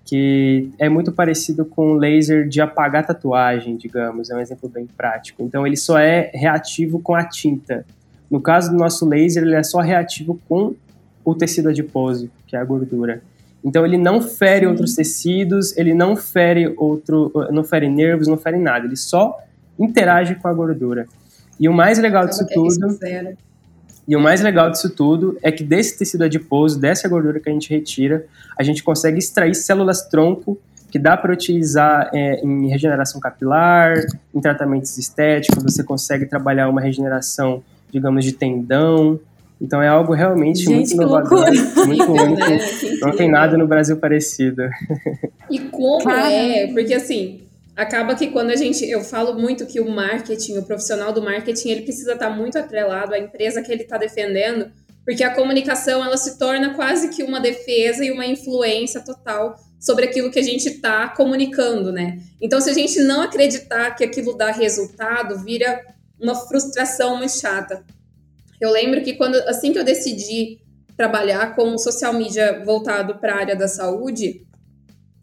que 0.09 0.71
é 0.79 0.89
muito 0.89 1.13
parecido 1.13 1.67
com 1.67 1.93
laser 1.93 2.49
de 2.49 2.63
apagar 2.63 3.07
tatuagem, 3.07 3.77
digamos, 3.77 4.31
é 4.31 4.35
um 4.35 4.41
exemplo 4.41 4.67
bem 4.67 4.87
prático. 4.87 5.43
Então 5.43 5.67
ele 5.67 5.77
só 5.77 5.99
é 5.99 6.31
reativo 6.33 6.99
com 6.99 7.15
a 7.15 7.23
tinta. 7.23 7.85
No 8.31 8.41
caso 8.41 8.71
do 8.71 8.77
nosso 8.79 9.07
laser, 9.07 9.43
ele 9.43 9.55
é 9.55 9.63
só 9.63 9.81
reativo 9.81 10.41
com 10.49 10.75
o 11.23 11.35
tecido 11.35 11.69
adiposo, 11.69 12.31
que 12.47 12.57
é 12.57 12.59
a 12.59 12.65
gordura. 12.65 13.21
Então 13.63 13.85
ele 13.85 13.99
não 13.99 14.23
fere 14.23 14.65
Sim. 14.65 14.71
outros 14.71 14.95
tecidos, 14.95 15.77
ele 15.77 15.93
não 15.93 16.17
fere 16.17 16.73
outro, 16.79 17.31
não 17.51 17.63
fere 17.63 17.87
nervos, 17.87 18.27
não 18.27 18.39
fere 18.39 18.57
nada, 18.57 18.87
ele 18.87 18.97
só 18.97 19.39
interage 19.79 20.37
com 20.37 20.49
a 20.49 20.55
gordura. 20.55 21.07
E 21.61 21.69
o 21.69 21.73
mais 21.73 21.99
legal 21.99 22.27
disso 22.27 22.45
é 22.45 22.47
tudo, 22.47 22.99
e 24.09 24.17
o 24.17 24.21
mais 24.21 24.41
legal 24.41 24.71
disso 24.71 24.89
tudo 24.89 25.37
é 25.43 25.53
que 25.53 25.63
desse 25.63 25.99
tecido 25.99 26.25
adiposo, 26.25 26.81
dessa 26.81 27.07
gordura 27.07 27.39
que 27.39 27.51
a 27.51 27.53
gente 27.53 27.69
retira, 27.69 28.25
a 28.59 28.63
gente 28.63 28.83
consegue 28.83 29.19
extrair 29.19 29.55
células 29.55 30.09
tronco 30.09 30.59
que 30.91 30.99
dá 30.99 31.15
para 31.15 31.31
utilizar 31.31 32.09
é, 32.15 32.41
em 32.43 32.69
regeneração 32.71 33.21
capilar, 33.21 33.99
em 34.35 34.41
tratamentos 34.41 34.97
estéticos, 34.97 35.63
você 35.63 35.85
consegue 35.85 36.25
trabalhar 36.25 36.71
uma 36.71 36.81
regeneração, 36.81 37.63
digamos, 37.93 38.25
de 38.25 38.33
tendão. 38.33 39.21
Então 39.61 39.83
é 39.83 39.89
algo 39.89 40.15
realmente 40.15 40.61
Gente, 40.61 40.73
muito 40.73 40.93
inovador, 40.95 41.45
muito 41.87 42.13
único. 42.13 42.41
Né? 42.49 42.59
Não 43.03 43.11
tem 43.15 43.31
nada 43.31 43.59
no 43.59 43.67
Brasil 43.67 43.99
parecido. 43.99 44.63
E 45.51 45.59
como 45.59 46.11
é? 46.11 46.69
Porque 46.69 46.95
assim, 46.95 47.43
acaba 47.79 48.17
que 48.17 48.27
quando 48.27 48.51
a 48.51 48.57
gente, 48.57 48.85
eu 48.85 49.05
falo 49.05 49.39
muito 49.39 49.65
que 49.65 49.81
o 49.81 49.89
marketing, 49.89 50.59
o 50.59 50.65
profissional 50.65 51.13
do 51.13 51.23
marketing, 51.23 51.69
ele 51.69 51.83
precisa 51.83 52.15
estar 52.15 52.29
muito 52.29 52.59
atrelado 52.59 53.15
à 53.15 53.19
empresa 53.21 53.63
que 53.63 53.71
ele 53.71 53.85
está 53.85 53.97
defendendo, 53.97 54.73
porque 55.05 55.23
a 55.23 55.33
comunicação 55.33 56.05
ela 56.05 56.17
se 56.17 56.37
torna 56.41 56.75
quase 56.75 57.11
que 57.11 57.23
uma 57.23 57.39
defesa 57.39 58.05
e 58.05 58.11
uma 58.11 58.27
influência 58.27 59.01
total 59.01 59.55
sobre 59.79 60.07
aquilo 60.07 60.29
que 60.29 60.41
a 60.41 60.43
gente 60.43 60.69
está 60.69 61.09
comunicando, 61.11 61.93
né? 61.93 62.19
Então, 62.41 62.61
se 62.61 62.69
a 62.69 62.75
gente 62.75 63.01
não 63.01 63.23
acreditar 63.23 63.93
que 63.93 64.03
aquilo 64.03 64.37
dá 64.37 64.51
resultado, 64.51 65.39
vira 65.45 65.81
uma 66.21 66.35
frustração 66.35 67.17
muito 67.17 67.39
chata. 67.39 67.85
Eu 68.61 68.73
lembro 68.73 69.05
que 69.05 69.15
quando 69.15 69.37
assim 69.49 69.73
que 69.73 69.79
eu 69.79 69.85
decidi 69.85 70.59
trabalhar 70.97 71.55
com 71.55 71.79
social 71.79 72.13
media 72.13 72.61
voltado 72.65 73.21
para 73.21 73.35
a 73.35 73.39
área 73.39 73.55
da 73.55 73.69
saúde, 73.69 74.48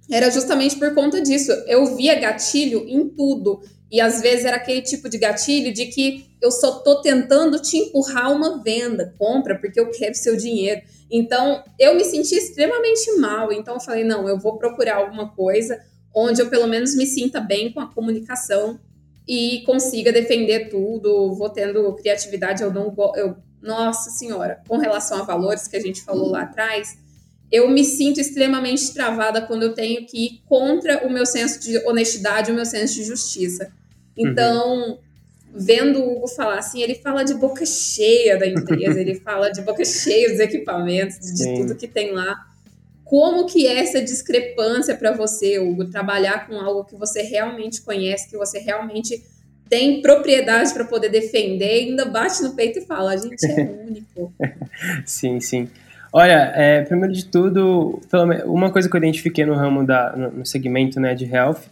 era 0.10 0.30
justamente 0.30 0.78
por 0.78 0.94
conta 0.94 1.22
disso. 1.22 1.52
Eu 1.68 1.96
via 1.96 2.20
gatilho 2.20 2.86
em 2.88 3.10
tudo. 3.10 3.62
E 3.92 4.02
às 4.02 4.22
vezes 4.22 4.46
era 4.46 4.58
aquele 4.58 4.82
tipo 4.82 5.08
de 5.08 5.18
gatilho 5.18 5.74
de 5.74 5.86
que 5.86 6.26
eu 6.42 6.52
só 6.52 6.80
tô 6.80 7.02
tentando 7.02 7.62
te 7.62 7.78
empurrar 7.78 8.32
uma 8.32 8.62
venda, 8.62 9.14
compra, 9.18 9.58
porque 9.58 9.80
eu 9.80 9.90
quero 9.92 10.16
seu 10.16 10.36
dinheiro. 10.36 10.82
Então 11.10 11.64
eu 11.80 11.96
me 11.96 12.04
senti 12.04 12.36
extremamente 12.36 13.12
mal. 13.18 13.52
Então 13.52 13.76
eu 13.76 13.80
falei: 13.80 14.04
não, 14.04 14.28
eu 14.28 14.38
vou 14.38 14.58
procurar 14.58 14.98
alguma 14.98 15.30
coisa 15.30 15.80
onde 16.14 16.42
eu 16.42 16.50
pelo 16.50 16.68
menos 16.68 16.96
me 16.96 17.06
sinta 17.06 17.40
bem 17.40 17.72
com 17.72 17.80
a 17.80 17.92
comunicação 17.92 18.80
e 19.28 19.64
consiga 19.66 20.12
defender 20.12 20.70
tudo. 20.70 21.34
Vou 21.36 21.50
tendo 21.50 21.94
criatividade, 21.96 22.64
eu 22.64 22.74
não. 22.74 22.94
Eu, 23.16 23.38
nossa 23.62 24.10
Senhora, 24.12 24.62
com 24.68 24.78
relação 24.78 25.20
a 25.20 25.24
valores 25.24 25.68
que 25.68 25.76
a 25.76 25.82
gente 25.82 26.04
falou 26.04 26.30
lá 26.30 26.44
atrás 26.44 26.98
eu 27.52 27.70
me 27.70 27.84
sinto 27.84 28.20
extremamente 28.20 28.94
travada 28.94 29.42
quando 29.42 29.64
eu 29.64 29.74
tenho 29.74 30.06
que 30.06 30.26
ir 30.26 30.42
contra 30.46 31.06
o 31.06 31.12
meu 31.12 31.26
senso 31.26 31.60
de 31.60 31.78
honestidade, 31.88 32.52
o 32.52 32.56
meu 32.56 32.66
senso 32.66 32.96
de 32.96 33.04
justiça. 33.04 33.72
Então, 34.18 34.90
uhum. 34.90 34.98
vendo 35.54 36.00
o 36.00 36.18
Hugo 36.18 36.28
falar 36.28 36.60
assim, 36.60 36.82
ele 36.82 36.96
fala 36.96 37.24
de 37.24 37.34
boca 37.34 37.66
cheia 37.66 38.38
da 38.38 38.48
empresa, 38.48 39.00
ele 39.00 39.16
fala 39.16 39.50
de 39.50 39.62
boca 39.62 39.84
cheia 39.86 40.30
dos 40.30 40.40
equipamentos, 40.40 41.20
de 41.20 41.44
Sim. 41.44 41.56
tudo 41.56 41.76
que 41.76 41.88
tem 41.88 42.12
lá. 42.12 42.36
Como 43.04 43.46
que 43.46 43.68
é 43.68 43.80
essa 43.80 44.02
discrepância 44.02 44.96
para 44.96 45.12
você, 45.12 45.60
Hugo, 45.60 45.86
trabalhar 45.86 46.48
com 46.48 46.56
algo 46.56 46.86
que 46.86 46.96
você 46.96 47.22
realmente 47.22 47.82
conhece, 47.82 48.30
que 48.30 48.38
você 48.38 48.58
realmente 48.58 49.24
tem 49.70 50.02
propriedade 50.02 50.74
para 50.74 50.86
poder 50.86 51.10
defender, 51.10 51.84
e 51.84 51.90
ainda 51.90 52.06
bate 52.06 52.42
no 52.42 52.56
peito 52.56 52.80
e 52.80 52.82
fala, 52.86 53.12
a 53.12 53.18
gente 53.18 53.46
é 53.46 53.62
único. 53.88 54.34
sim, 55.06 55.40
sim. 55.40 55.70
Olha, 56.18 56.54
é, 56.56 56.82
primeiro 56.82 57.14
de 57.14 57.26
tudo, 57.26 58.00
uma 58.46 58.72
coisa 58.72 58.90
que 58.90 58.96
eu 58.96 59.00
identifiquei 59.00 59.46
no 59.46 59.54
ramo 59.54 59.86
da, 59.86 60.16
no 60.16 60.46
segmento 60.46 60.98
né, 60.98 61.14
de 61.14 61.26
health 61.26 61.64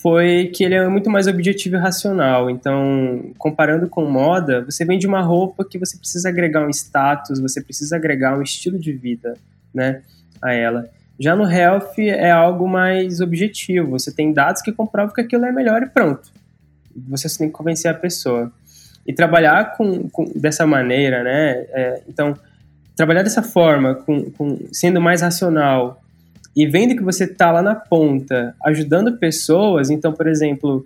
foi 0.00 0.50
que 0.54 0.64
ele 0.64 0.74
é 0.74 0.88
muito 0.88 1.10
mais 1.10 1.26
objetivo 1.26 1.76
e 1.76 1.78
racional. 1.78 2.48
Então, 2.48 3.30
comparando 3.36 3.86
com 3.86 4.06
moda, 4.06 4.64
você 4.64 4.86
vende 4.86 5.06
uma 5.06 5.20
roupa 5.20 5.66
que 5.66 5.78
você 5.78 5.98
precisa 5.98 6.30
agregar 6.30 6.66
um 6.66 6.70
status, 6.70 7.38
você 7.38 7.60
precisa 7.60 7.96
agregar 7.96 8.38
um 8.38 8.40
estilo 8.40 8.78
de 8.78 8.90
vida, 8.90 9.34
né, 9.74 10.00
a 10.40 10.54
ela. 10.54 10.88
Já 11.20 11.36
no 11.36 11.46
health 11.46 11.98
é 11.98 12.30
algo 12.30 12.66
mais 12.66 13.20
objetivo. 13.20 13.90
Você 13.90 14.10
tem 14.10 14.32
dados 14.32 14.62
que 14.62 14.72
comprovam 14.72 15.14
que 15.14 15.20
aquilo 15.20 15.44
é 15.44 15.52
melhor 15.52 15.82
e 15.82 15.90
pronto. 15.90 16.32
Você 17.10 17.28
só 17.28 17.36
tem 17.36 17.48
que 17.48 17.52
convencer 17.52 17.90
a 17.90 17.94
pessoa. 17.94 18.50
E 19.06 19.12
trabalhar 19.12 19.76
com, 19.76 20.08
com 20.08 20.24
dessa 20.34 20.66
maneira, 20.66 21.22
né? 21.22 21.66
É, 21.68 22.02
então, 22.08 22.34
trabalhar 22.96 23.22
dessa 23.22 23.42
forma, 23.42 23.94
com, 23.94 24.30
com, 24.30 24.58
sendo 24.72 25.00
mais 25.00 25.22
racional 25.22 26.00
e 26.56 26.66
vendo 26.66 26.94
que 26.94 27.02
você 27.02 27.24
está 27.24 27.50
lá 27.50 27.62
na 27.62 27.74
ponta, 27.74 28.54
ajudando 28.64 29.18
pessoas, 29.18 29.90
então, 29.90 30.12
por 30.12 30.28
exemplo, 30.28 30.84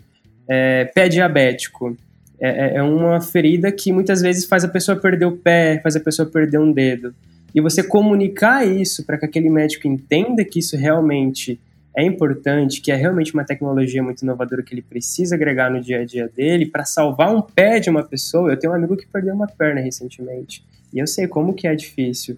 é, 0.48 0.86
pé 0.86 1.08
diabético. 1.08 1.94
é, 2.40 2.48
é, 2.48 2.76
é 2.76 2.82
uma 2.82 3.20
ferida 3.20 3.70
que 3.70 3.92
muitas 3.92 4.22
vezes 4.22 4.46
faz 4.46 4.64
a 4.64 4.68
pessoa 4.68 4.96
perder 4.96 5.26
o 5.26 5.36
pé, 5.36 5.80
faz 5.82 5.96
a 5.96 6.00
pessoa 6.00 6.28
perder 6.28 6.58
um 6.58 6.72
dedo. 6.72 7.14
E 7.54 7.60
você 7.60 7.82
comunicar 7.82 8.66
isso 8.66 9.04
para 9.04 9.18
que 9.18 9.26
aquele 9.26 9.50
médico 9.50 9.86
entenda 9.86 10.44
que 10.44 10.58
isso 10.58 10.76
realmente 10.76 11.60
é 11.94 12.04
importante, 12.04 12.80
que 12.80 12.92
é 12.92 12.94
realmente 12.94 13.34
uma 13.34 13.44
tecnologia 13.44 14.02
muito 14.02 14.22
inovadora 14.22 14.62
que 14.62 14.72
ele 14.72 14.82
precisa 14.82 15.34
agregar 15.34 15.70
no 15.70 15.80
dia 15.80 16.00
a 16.00 16.04
dia 16.04 16.30
dele 16.34 16.64
para 16.66 16.84
salvar 16.84 17.34
um 17.34 17.42
pé 17.42 17.80
de 17.80 17.90
uma 17.90 18.02
pessoa. 18.02 18.50
Eu 18.50 18.58
tenho 18.58 18.72
um 18.72 18.76
amigo 18.76 18.96
que 18.96 19.06
perdeu 19.06 19.34
uma 19.34 19.48
perna 19.48 19.80
recentemente 19.80 20.62
e 20.92 20.98
eu 20.98 21.06
sei 21.06 21.26
como 21.26 21.54
que 21.54 21.66
é 21.66 21.74
difícil. 21.74 22.36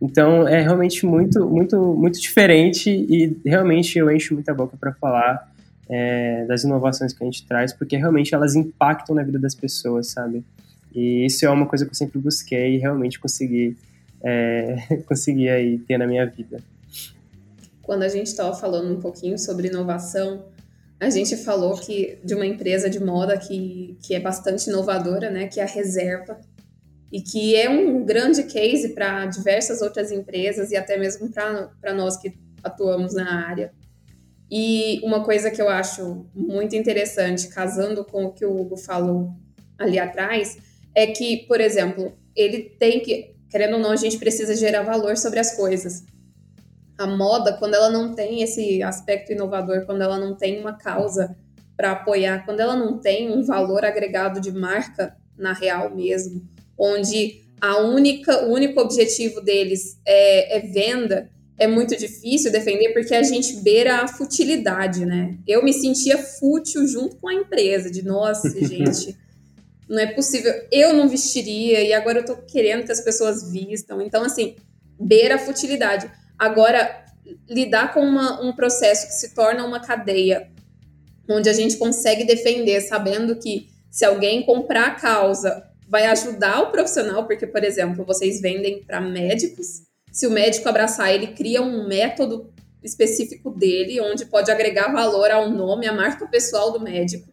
Então 0.00 0.46
é 0.46 0.60
realmente 0.60 1.04
muito, 1.04 1.48
muito, 1.48 1.76
muito 1.94 2.20
diferente 2.20 2.88
e 2.88 3.36
realmente 3.44 3.98
eu 3.98 4.10
encho 4.10 4.34
muita 4.34 4.54
boca 4.54 4.76
para 4.76 4.92
falar 4.92 5.50
é, 5.88 6.44
das 6.44 6.64
inovações 6.64 7.12
que 7.12 7.22
a 7.22 7.26
gente 7.26 7.46
traz, 7.46 7.72
porque 7.72 7.96
realmente 7.96 8.34
elas 8.34 8.54
impactam 8.54 9.16
na 9.16 9.22
vida 9.22 9.38
das 9.38 9.54
pessoas, 9.54 10.08
sabe? 10.08 10.44
E 10.94 11.24
isso 11.24 11.44
é 11.44 11.50
uma 11.50 11.66
coisa 11.66 11.84
que 11.84 11.90
eu 11.90 11.94
sempre 11.94 12.18
busquei 12.18 12.76
e 12.76 12.78
realmente 12.78 13.18
consegui, 13.18 13.76
é, 14.22 14.76
consegui 15.06 15.48
aí 15.48 15.78
ter 15.78 15.98
na 15.98 16.06
minha 16.06 16.26
vida. 16.26 16.62
Quando 17.82 18.02
a 18.02 18.08
gente 18.08 18.26
estava 18.26 18.54
falando 18.54 18.96
um 18.96 19.00
pouquinho 19.00 19.38
sobre 19.38 19.68
inovação, 19.68 20.44
a 21.00 21.08
gente 21.08 21.36
falou 21.36 21.74
que 21.78 22.18
de 22.24 22.34
uma 22.34 22.44
empresa 22.44 22.90
de 22.90 23.02
moda 23.02 23.36
que, 23.38 23.96
que 24.02 24.14
é 24.14 24.20
bastante 24.20 24.68
inovadora, 24.68 25.30
né, 25.30 25.46
que 25.46 25.58
é 25.58 25.62
a 25.62 25.66
Reserva, 25.66 26.38
e 27.10 27.20
que 27.20 27.56
é 27.56 27.68
um 27.70 28.04
grande 28.04 28.44
case 28.44 28.90
para 28.90 29.26
diversas 29.26 29.80
outras 29.80 30.12
empresas 30.12 30.70
e 30.70 30.76
até 30.76 30.98
mesmo 30.98 31.30
para 31.30 31.94
nós 31.94 32.16
que 32.16 32.34
atuamos 32.62 33.14
na 33.14 33.46
área. 33.46 33.72
E 34.50 35.00
uma 35.02 35.24
coisa 35.24 35.50
que 35.50 35.60
eu 35.60 35.68
acho 35.68 36.26
muito 36.34 36.74
interessante, 36.74 37.48
casando 37.48 38.04
com 38.04 38.26
o 38.26 38.32
que 38.32 38.44
o 38.44 38.56
Hugo 38.58 38.76
falou 38.76 39.32
ali 39.78 39.98
atrás, 39.98 40.58
é 40.94 41.06
que, 41.06 41.46
por 41.46 41.60
exemplo, 41.60 42.12
ele 42.34 42.62
tem 42.78 43.00
que, 43.00 43.34
querendo 43.50 43.74
ou 43.74 43.80
não, 43.80 43.90
a 43.90 43.96
gente 43.96 44.18
precisa 44.18 44.54
gerar 44.54 44.82
valor 44.82 45.16
sobre 45.16 45.38
as 45.38 45.54
coisas. 45.54 46.04
A 46.96 47.06
moda, 47.06 47.56
quando 47.58 47.74
ela 47.74 47.90
não 47.90 48.14
tem 48.14 48.42
esse 48.42 48.82
aspecto 48.82 49.32
inovador, 49.32 49.86
quando 49.86 50.02
ela 50.02 50.18
não 50.18 50.34
tem 50.34 50.60
uma 50.60 50.76
causa 50.76 51.36
para 51.76 51.92
apoiar, 51.92 52.44
quando 52.44 52.60
ela 52.60 52.74
não 52.74 52.98
tem 52.98 53.30
um 53.30 53.42
valor 53.44 53.84
agregado 53.84 54.40
de 54.40 54.50
marca 54.50 55.16
na 55.36 55.52
real 55.52 55.94
mesmo, 55.94 56.42
onde 56.78 57.42
a 57.60 57.78
única, 57.78 58.46
o 58.46 58.52
único 58.52 58.80
objetivo 58.80 59.40
deles 59.40 59.98
é, 60.06 60.58
é 60.58 60.60
venda, 60.60 61.30
é 61.58 61.66
muito 61.66 61.96
difícil 61.96 62.52
defender 62.52 62.92
porque 62.92 63.14
a 63.14 63.22
gente 63.22 63.56
beira 63.56 63.96
a 63.96 64.08
futilidade, 64.08 65.04
né? 65.04 65.36
Eu 65.46 65.62
me 65.64 65.72
sentia 65.72 66.16
fútil 66.16 66.86
junto 66.86 67.16
com 67.16 67.28
a 67.28 67.34
empresa, 67.34 67.90
de 67.90 68.02
nossa, 68.02 68.48
gente, 68.64 69.16
não 69.88 69.98
é 69.98 70.06
possível. 70.06 70.52
Eu 70.70 70.92
não 70.92 71.08
vestiria 71.08 71.82
e 71.82 71.92
agora 71.92 72.20
eu 72.20 72.24
tô 72.24 72.36
querendo 72.36 72.84
que 72.84 72.92
as 72.92 73.00
pessoas 73.00 73.50
vistam. 73.50 74.00
Então, 74.00 74.22
assim, 74.22 74.54
beira 75.00 75.34
a 75.34 75.38
futilidade. 75.38 76.08
Agora, 76.38 77.04
lidar 77.48 77.92
com 77.92 78.00
uma, 78.00 78.40
um 78.40 78.52
processo 78.54 79.08
que 79.08 79.14
se 79.14 79.34
torna 79.34 79.64
uma 79.64 79.80
cadeia, 79.80 80.48
onde 81.28 81.48
a 81.48 81.52
gente 81.52 81.76
consegue 81.76 82.24
defender, 82.24 82.80
sabendo 82.82 83.36
que 83.36 83.68
se 83.90 84.04
alguém 84.04 84.44
comprar 84.44 84.86
a 84.86 84.94
causa, 84.94 85.67
vai 85.88 86.06
ajudar 86.06 86.60
o 86.60 86.70
profissional, 86.70 87.26
porque, 87.26 87.46
por 87.46 87.64
exemplo, 87.64 88.04
vocês 88.04 88.40
vendem 88.40 88.82
para 88.82 89.00
médicos 89.00 89.88
se 90.18 90.26
o 90.26 90.30
médico 90.30 90.68
abraçar, 90.68 91.14
ele 91.14 91.28
cria 91.28 91.62
um 91.62 91.86
método 91.86 92.52
específico 92.82 93.50
dele, 93.50 94.00
onde 94.00 94.24
pode 94.24 94.50
agregar 94.50 94.92
valor 94.92 95.30
ao 95.30 95.48
nome, 95.50 95.86
à 95.86 95.92
marca 95.92 96.26
pessoal 96.26 96.72
do 96.72 96.80
médico, 96.80 97.28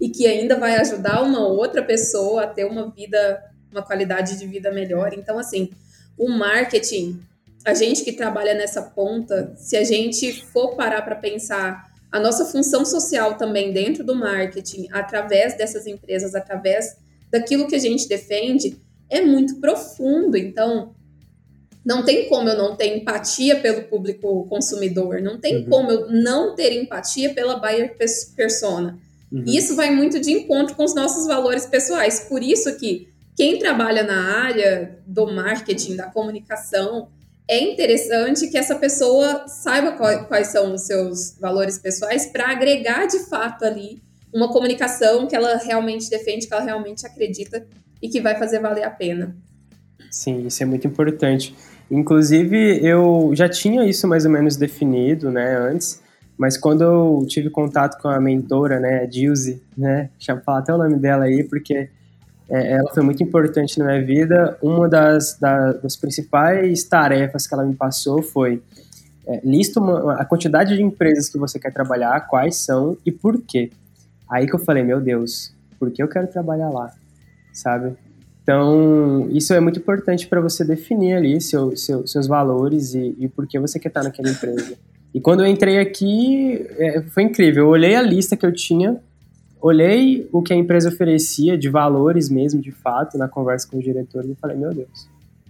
e 0.00 0.08
que 0.08 0.26
ainda 0.26 0.58
vai 0.58 0.76
ajudar 0.76 1.22
uma 1.22 1.46
outra 1.46 1.82
pessoa 1.82 2.44
a 2.44 2.46
ter 2.46 2.64
uma 2.64 2.90
vida, 2.90 3.42
uma 3.70 3.82
qualidade 3.82 4.38
de 4.38 4.46
vida 4.46 4.70
melhor. 4.70 5.12
Então, 5.12 5.38
assim, 5.38 5.70
o 6.16 6.28
marketing, 6.28 7.20
a 7.64 7.74
gente 7.74 8.02
que 8.02 8.12
trabalha 8.12 8.54
nessa 8.54 8.80
ponta, 8.80 9.52
se 9.56 9.76
a 9.76 9.84
gente 9.84 10.44
for 10.46 10.74
parar 10.74 11.02
para 11.02 11.16
pensar 11.16 11.92
a 12.10 12.18
nossa 12.18 12.44
função 12.44 12.84
social 12.84 13.36
também 13.36 13.72
dentro 13.72 14.04
do 14.04 14.14
marketing, 14.14 14.88
através 14.92 15.54
dessas 15.54 15.86
empresas, 15.86 16.34
através 16.34 16.96
daquilo 17.32 17.66
que 17.66 17.74
a 17.74 17.78
gente 17.78 18.06
defende, 18.06 18.76
é 19.08 19.22
muito 19.22 19.56
profundo. 19.56 20.36
Então, 20.36 20.94
não 21.84 22.04
tem 22.04 22.28
como 22.28 22.48
eu 22.48 22.56
não 22.56 22.76
ter 22.76 22.96
empatia 22.96 23.60
pelo 23.60 23.84
público 23.84 24.46
consumidor, 24.48 25.20
não 25.20 25.40
tem 25.40 25.64
uhum. 25.64 25.64
como 25.68 25.90
eu 25.90 26.10
não 26.10 26.54
ter 26.54 26.72
empatia 26.72 27.34
pela 27.34 27.56
buyer 27.56 27.96
persona. 28.36 28.98
Uhum. 29.32 29.44
E 29.46 29.56
isso 29.56 29.74
vai 29.74 29.90
muito 29.90 30.20
de 30.20 30.30
encontro 30.30 30.76
com 30.76 30.84
os 30.84 30.94
nossos 30.94 31.26
valores 31.26 31.66
pessoais. 31.66 32.20
Por 32.20 32.42
isso 32.42 32.76
que 32.76 33.08
quem 33.34 33.58
trabalha 33.58 34.02
na 34.02 34.44
área 34.44 34.98
do 35.06 35.26
marketing, 35.26 35.96
da 35.96 36.04
comunicação, 36.04 37.08
é 37.48 37.58
interessante 37.58 38.48
que 38.48 38.58
essa 38.58 38.76
pessoa 38.76 39.48
saiba 39.48 39.92
quais 40.28 40.48
são 40.48 40.74
os 40.74 40.82
seus 40.82 41.36
valores 41.40 41.78
pessoais 41.78 42.26
para 42.26 42.50
agregar 42.50 43.06
de 43.06 43.18
fato 43.20 43.64
ali 43.64 44.02
uma 44.32 44.48
comunicação 44.48 45.26
que 45.26 45.36
ela 45.36 45.56
realmente 45.56 46.08
defende, 46.08 46.46
que 46.46 46.54
ela 46.54 46.62
realmente 46.62 47.06
acredita 47.06 47.66
e 48.00 48.08
que 48.08 48.20
vai 48.20 48.36
fazer 48.38 48.60
valer 48.60 48.84
a 48.84 48.90
pena. 48.90 49.36
Sim, 50.10 50.46
isso 50.46 50.62
é 50.62 50.66
muito 50.66 50.86
importante. 50.86 51.54
Inclusive, 51.90 52.80
eu 52.84 53.32
já 53.34 53.48
tinha 53.48 53.84
isso 53.84 54.08
mais 54.08 54.24
ou 54.24 54.30
menos 54.30 54.56
definido, 54.56 55.30
né, 55.30 55.56
antes, 55.56 56.00
mas 56.36 56.56
quando 56.56 56.82
eu 56.82 57.26
tive 57.28 57.50
contato 57.50 58.00
com 58.00 58.08
a 58.08 58.20
mentora, 58.20 58.80
né, 58.80 59.04
a 59.04 59.80
né, 59.80 60.10
deixa 60.18 60.32
eu 60.32 60.40
falar 60.40 60.58
até 60.58 60.74
o 60.74 60.78
nome 60.78 60.98
dela 60.98 61.24
aí, 61.24 61.44
porque 61.44 61.88
é, 62.48 62.72
ela 62.72 62.92
foi 62.92 63.02
muito 63.02 63.22
importante 63.22 63.78
na 63.78 63.86
minha 63.86 64.04
vida. 64.04 64.58
Uma 64.62 64.88
das, 64.88 65.38
da, 65.38 65.72
das 65.72 65.96
principais 65.96 66.84
tarefas 66.84 67.46
que 67.46 67.54
ela 67.54 67.64
me 67.64 67.74
passou 67.74 68.22
foi 68.22 68.62
é, 69.26 69.40
lista 69.44 69.80
uma, 69.80 70.14
a 70.14 70.24
quantidade 70.24 70.74
de 70.74 70.82
empresas 70.82 71.28
que 71.28 71.38
você 71.38 71.58
quer 71.58 71.72
trabalhar, 71.72 72.26
quais 72.28 72.56
são 72.56 72.96
e 73.06 73.12
por 73.12 73.40
quê. 73.42 73.70
Aí 74.32 74.46
que 74.46 74.54
eu 74.54 74.58
falei, 74.58 74.82
meu 74.82 74.98
Deus, 74.98 75.54
por 75.78 75.90
que 75.90 76.02
eu 76.02 76.08
quero 76.08 76.26
trabalhar 76.26 76.70
lá, 76.70 76.90
sabe? 77.52 77.94
Então, 78.42 79.28
isso 79.30 79.52
é 79.52 79.60
muito 79.60 79.78
importante 79.78 80.26
para 80.26 80.40
você 80.40 80.64
definir 80.64 81.12
ali 81.12 81.38
seu, 81.38 81.76
seu, 81.76 82.06
seus 82.06 82.26
valores 82.26 82.94
e, 82.94 83.14
e 83.18 83.28
por 83.28 83.46
que 83.46 83.58
você 83.58 83.78
quer 83.78 83.88
estar 83.88 84.02
naquela 84.02 84.30
empresa. 84.30 84.74
E 85.14 85.20
quando 85.20 85.40
eu 85.40 85.46
entrei 85.46 85.78
aqui, 85.78 86.66
é, 86.78 87.02
foi 87.02 87.24
incrível. 87.24 87.64
Eu 87.64 87.68
olhei 87.68 87.94
a 87.94 88.00
lista 88.00 88.34
que 88.34 88.46
eu 88.46 88.52
tinha, 88.52 88.98
olhei 89.60 90.26
o 90.32 90.42
que 90.42 90.54
a 90.54 90.56
empresa 90.56 90.88
oferecia 90.88 91.58
de 91.58 91.68
valores 91.68 92.30
mesmo, 92.30 92.60
de 92.60 92.72
fato, 92.72 93.18
na 93.18 93.28
conversa 93.28 93.68
com 93.68 93.76
os 93.76 93.84
diretores 93.84 94.30
e 94.30 94.34
falei, 94.34 94.56
meu 94.56 94.72
Deus, 94.72 95.08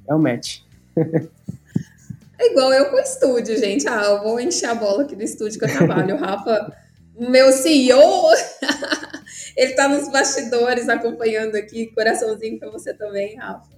é 0.09 0.15
o 0.15 0.19
match. 0.19 0.59
é 0.97 2.51
igual 2.51 2.73
eu 2.73 2.87
com 2.87 2.97
o 2.97 3.01
estúdio, 3.01 3.57
gente. 3.57 3.89
Ah, 3.89 4.03
eu 4.07 4.23
vou 4.25 4.41
encher 4.41 4.67
a 4.67 4.75
bola 4.75 5.05
aqui 5.05 5.15
do 5.15 5.23
estúdio 5.23 5.59
que 5.59 5.65
eu 5.65 5.73
trabalho. 5.73 6.17
O 6.17 6.19
Rafa, 6.19 6.82
meu 7.19 7.53
CEO... 7.53 8.31
Ele 9.57 9.75
tá 9.75 9.89
nos 9.89 10.11
bastidores 10.11 10.89
acompanhando 10.89 11.57
aqui, 11.57 11.87
coraçãozinho 11.95 12.59
para 12.59 12.71
você 12.71 12.95
também, 12.95 13.37
Rafa. 13.37 13.71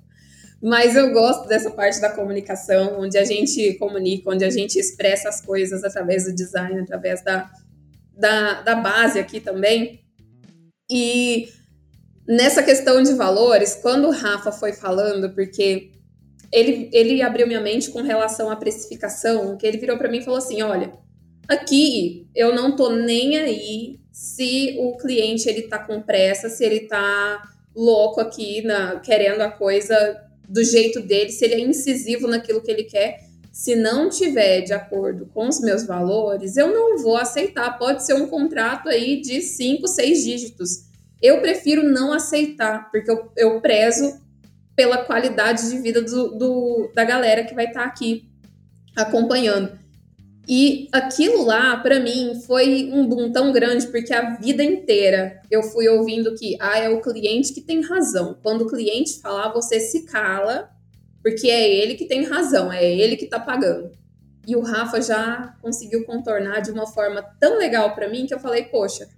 Mas 0.62 0.96
eu 0.96 1.12
gosto 1.12 1.46
dessa 1.46 1.70
parte 1.70 2.00
da 2.00 2.10
comunicação, 2.10 3.00
onde 3.00 3.18
a 3.18 3.24
gente 3.24 3.74
comunica, 3.74 4.30
onde 4.30 4.44
a 4.44 4.50
gente 4.50 4.78
expressa 4.78 5.28
as 5.28 5.40
coisas 5.40 5.84
através 5.84 6.24
do 6.24 6.34
design, 6.34 6.80
através 6.80 7.22
da, 7.22 7.50
da, 8.16 8.62
da 8.62 8.74
base 8.74 9.18
aqui 9.18 9.40
também. 9.40 10.00
E 10.90 11.48
nessa 12.26 12.62
questão 12.62 13.02
de 13.02 13.12
valores, 13.12 13.74
quando 13.74 14.08
o 14.08 14.12
Rafa 14.12 14.52
foi 14.52 14.72
falando, 14.72 15.34
porque 15.34 15.90
ele, 16.50 16.88
ele 16.92 17.20
abriu 17.20 17.46
minha 17.46 17.60
mente 17.60 17.90
com 17.90 18.00
relação 18.00 18.48
à 18.48 18.56
precificação, 18.56 19.58
que 19.58 19.66
ele 19.66 19.76
virou 19.76 19.98
para 19.98 20.08
mim 20.08 20.18
e 20.18 20.24
falou 20.24 20.38
assim: 20.38 20.62
olha, 20.62 20.92
aqui 21.48 22.26
eu 22.34 22.54
não 22.54 22.74
tô 22.74 22.90
nem 22.90 23.36
aí 23.38 24.00
se 24.12 24.76
o 24.78 24.96
cliente 24.96 25.48
ele 25.48 25.62
tá 25.62 25.78
com 25.78 26.00
pressa, 26.00 26.48
se 26.48 26.64
ele 26.64 26.80
tá 26.80 27.42
louco 27.74 28.20
aqui, 28.20 28.62
na, 28.62 29.00
querendo 29.00 29.40
a 29.40 29.50
coisa 29.50 30.22
do 30.48 30.62
jeito 30.62 31.00
dele, 31.00 31.30
se 31.30 31.44
ele 31.44 31.54
é 31.54 31.60
incisivo 31.60 32.28
naquilo 32.28 32.62
que 32.62 32.70
ele 32.70 32.84
quer. 32.84 33.24
Se 33.52 33.76
não 33.76 34.08
tiver 34.08 34.62
de 34.62 34.72
acordo 34.72 35.26
com 35.32 35.48
os 35.48 35.60
meus 35.60 35.84
valores, 35.84 36.56
eu 36.56 36.72
não 36.72 36.98
vou 37.02 37.16
aceitar. 37.16 37.78
Pode 37.78 38.04
ser 38.04 38.14
um 38.14 38.26
contrato 38.26 38.88
aí 38.88 39.20
de 39.20 39.40
cinco, 39.40 39.86
seis 39.86 40.24
dígitos. 40.24 40.84
Eu 41.22 41.40
prefiro 41.40 41.82
não 41.82 42.12
aceitar, 42.12 42.90
porque 42.90 43.10
eu, 43.10 43.30
eu 43.36 43.60
prezo 43.60 44.20
pela 44.74 44.98
qualidade 44.98 45.70
de 45.70 45.78
vida 45.78 46.02
do, 46.02 46.36
do 46.36 46.90
da 46.94 47.04
galera 47.04 47.44
que 47.44 47.54
vai 47.54 47.66
estar 47.66 47.82
tá 47.82 47.86
aqui 47.86 48.28
acompanhando. 48.96 49.78
E 50.46 50.88
aquilo 50.92 51.44
lá, 51.44 51.76
para 51.78 51.98
mim, 52.00 52.42
foi 52.46 52.90
um 52.92 53.06
boom 53.06 53.32
tão 53.32 53.50
grande, 53.50 53.86
porque 53.86 54.12
a 54.12 54.36
vida 54.36 54.62
inteira 54.62 55.40
eu 55.50 55.62
fui 55.62 55.88
ouvindo 55.88 56.34
que 56.34 56.56
ah, 56.60 56.78
é 56.78 56.88
o 56.88 57.00
cliente 57.00 57.52
que 57.54 57.62
tem 57.62 57.80
razão. 57.80 58.36
Quando 58.42 58.62
o 58.62 58.68
cliente 58.68 59.20
falar, 59.20 59.52
você 59.52 59.80
se 59.80 60.04
cala, 60.04 60.70
porque 61.22 61.48
é 61.48 61.74
ele 61.74 61.94
que 61.94 62.04
tem 62.04 62.24
razão, 62.24 62.70
é 62.70 62.84
ele 62.84 63.16
que 63.16 63.26
tá 63.26 63.40
pagando. 63.40 63.90
E 64.46 64.54
o 64.54 64.60
Rafa 64.60 65.00
já 65.00 65.56
conseguiu 65.62 66.04
contornar 66.04 66.60
de 66.60 66.70
uma 66.70 66.86
forma 66.86 67.22
tão 67.40 67.56
legal 67.56 67.94
para 67.94 68.08
mim 68.08 68.26
que 68.26 68.34
eu 68.34 68.38
falei, 68.38 68.64
poxa, 68.64 69.08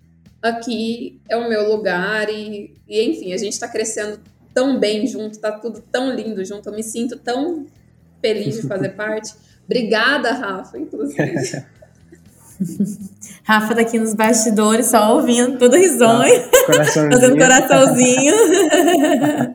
aqui 0.40 1.20
é 1.28 1.36
o 1.36 1.48
meu 1.48 1.68
lugar 1.68 2.30
e, 2.30 2.74
e 2.86 3.02
enfim, 3.02 3.32
a 3.32 3.36
gente 3.36 3.54
está 3.54 3.66
crescendo 3.66 4.20
tão 4.54 4.78
bem 4.78 5.06
junto, 5.06 5.40
tá 5.40 5.50
tudo 5.52 5.82
tão 5.90 6.14
lindo 6.14 6.44
junto, 6.44 6.68
eu 6.68 6.74
me 6.74 6.82
sinto 6.84 7.18
tão 7.18 7.66
feliz 8.20 8.62
de 8.62 8.68
fazer 8.68 8.90
parte. 8.96 9.34
Obrigada, 9.66 10.32
Rafa, 10.32 10.78
inclusive. 10.78 11.64
Rafa 13.44 13.74
tá 13.74 13.80
aqui 13.82 13.98
nos 13.98 14.14
bastidores, 14.14 14.86
só 14.86 15.14
ouvindo, 15.14 15.58
todo 15.58 15.76
risonho, 15.76 16.42
ah, 16.68 16.84
fazendo 17.12 17.36
coraçãozinho. 17.36 18.34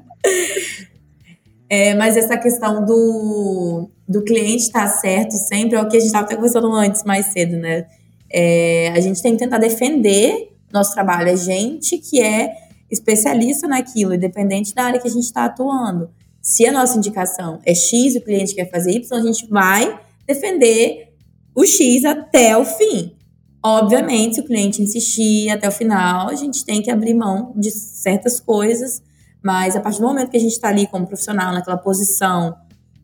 é, 1.67 1.95
mas 1.95 2.15
essa 2.15 2.38
questão 2.38 2.86
do, 2.86 3.89
do 4.08 4.24
cliente 4.24 4.63
estar 4.63 4.88
tá 4.88 5.00
certo 5.00 5.32
sempre 5.32 5.78
é 5.78 5.82
o 5.82 5.88
que 5.88 5.97
a 5.97 6.00
gente 6.00 6.08
estava 6.08 6.26
até 6.26 6.36
conversando 6.36 6.71
antes, 6.74 7.04
mais 7.04 7.28
cedo, 7.28 7.58
né? 7.58 7.88
É, 8.32 8.91
a 8.95 9.00
gente 9.00 9.21
tem 9.21 9.34
que 9.34 9.39
tentar 9.39 9.58
defender 9.58 10.52
nosso 10.71 10.93
trabalho. 10.93 11.30
É 11.30 11.36
gente 11.36 11.97
que 11.97 12.21
é 12.21 12.54
especialista 12.89 13.67
naquilo, 13.67 14.13
independente 14.13 14.74
da 14.74 14.84
área 14.84 15.00
que 15.00 15.08
a 15.08 15.12
gente 15.12 15.24
está 15.24 15.45
atuando. 15.45 16.10
Se 16.41 16.65
a 16.65 16.71
nossa 16.71 16.97
indicação 16.97 17.60
é 17.65 17.75
X 17.75 18.15
e 18.15 18.17
o 18.17 18.21
cliente 18.23 18.56
quer 18.56 18.69
fazer 18.69 18.91
Y, 18.91 19.17
a 19.17 19.21
gente 19.21 19.47
vai 19.47 19.99
defender 20.25 21.13
o 21.56 21.65
X 21.65 22.04
até 22.04 22.58
o 22.58 22.65
fim. 22.65 23.15
Obviamente, 23.63 24.36
se 24.36 24.41
o 24.41 24.45
cliente 24.45 24.82
insistir 24.82 25.49
até 25.51 25.67
o 25.67 25.71
final, 25.71 26.30
a 26.30 26.36
gente 26.36 26.65
tem 26.65 26.82
que 26.82 26.89
abrir 26.89 27.13
mão 27.13 27.54
de 27.56 27.69
certas 27.69 28.39
coisas, 28.39 29.04
mas 29.43 29.75
a 29.75 29.80
partir 29.80 29.99
do 29.99 30.08
momento 30.08 30.32
que 30.32 30.38
a 30.38 30.39
gente 30.39 30.54
está 30.54 30.69
ali 30.69 30.88
como 30.88 31.06
profissional, 31.06 31.54
naquela 31.54 31.77
posição, 31.77 32.56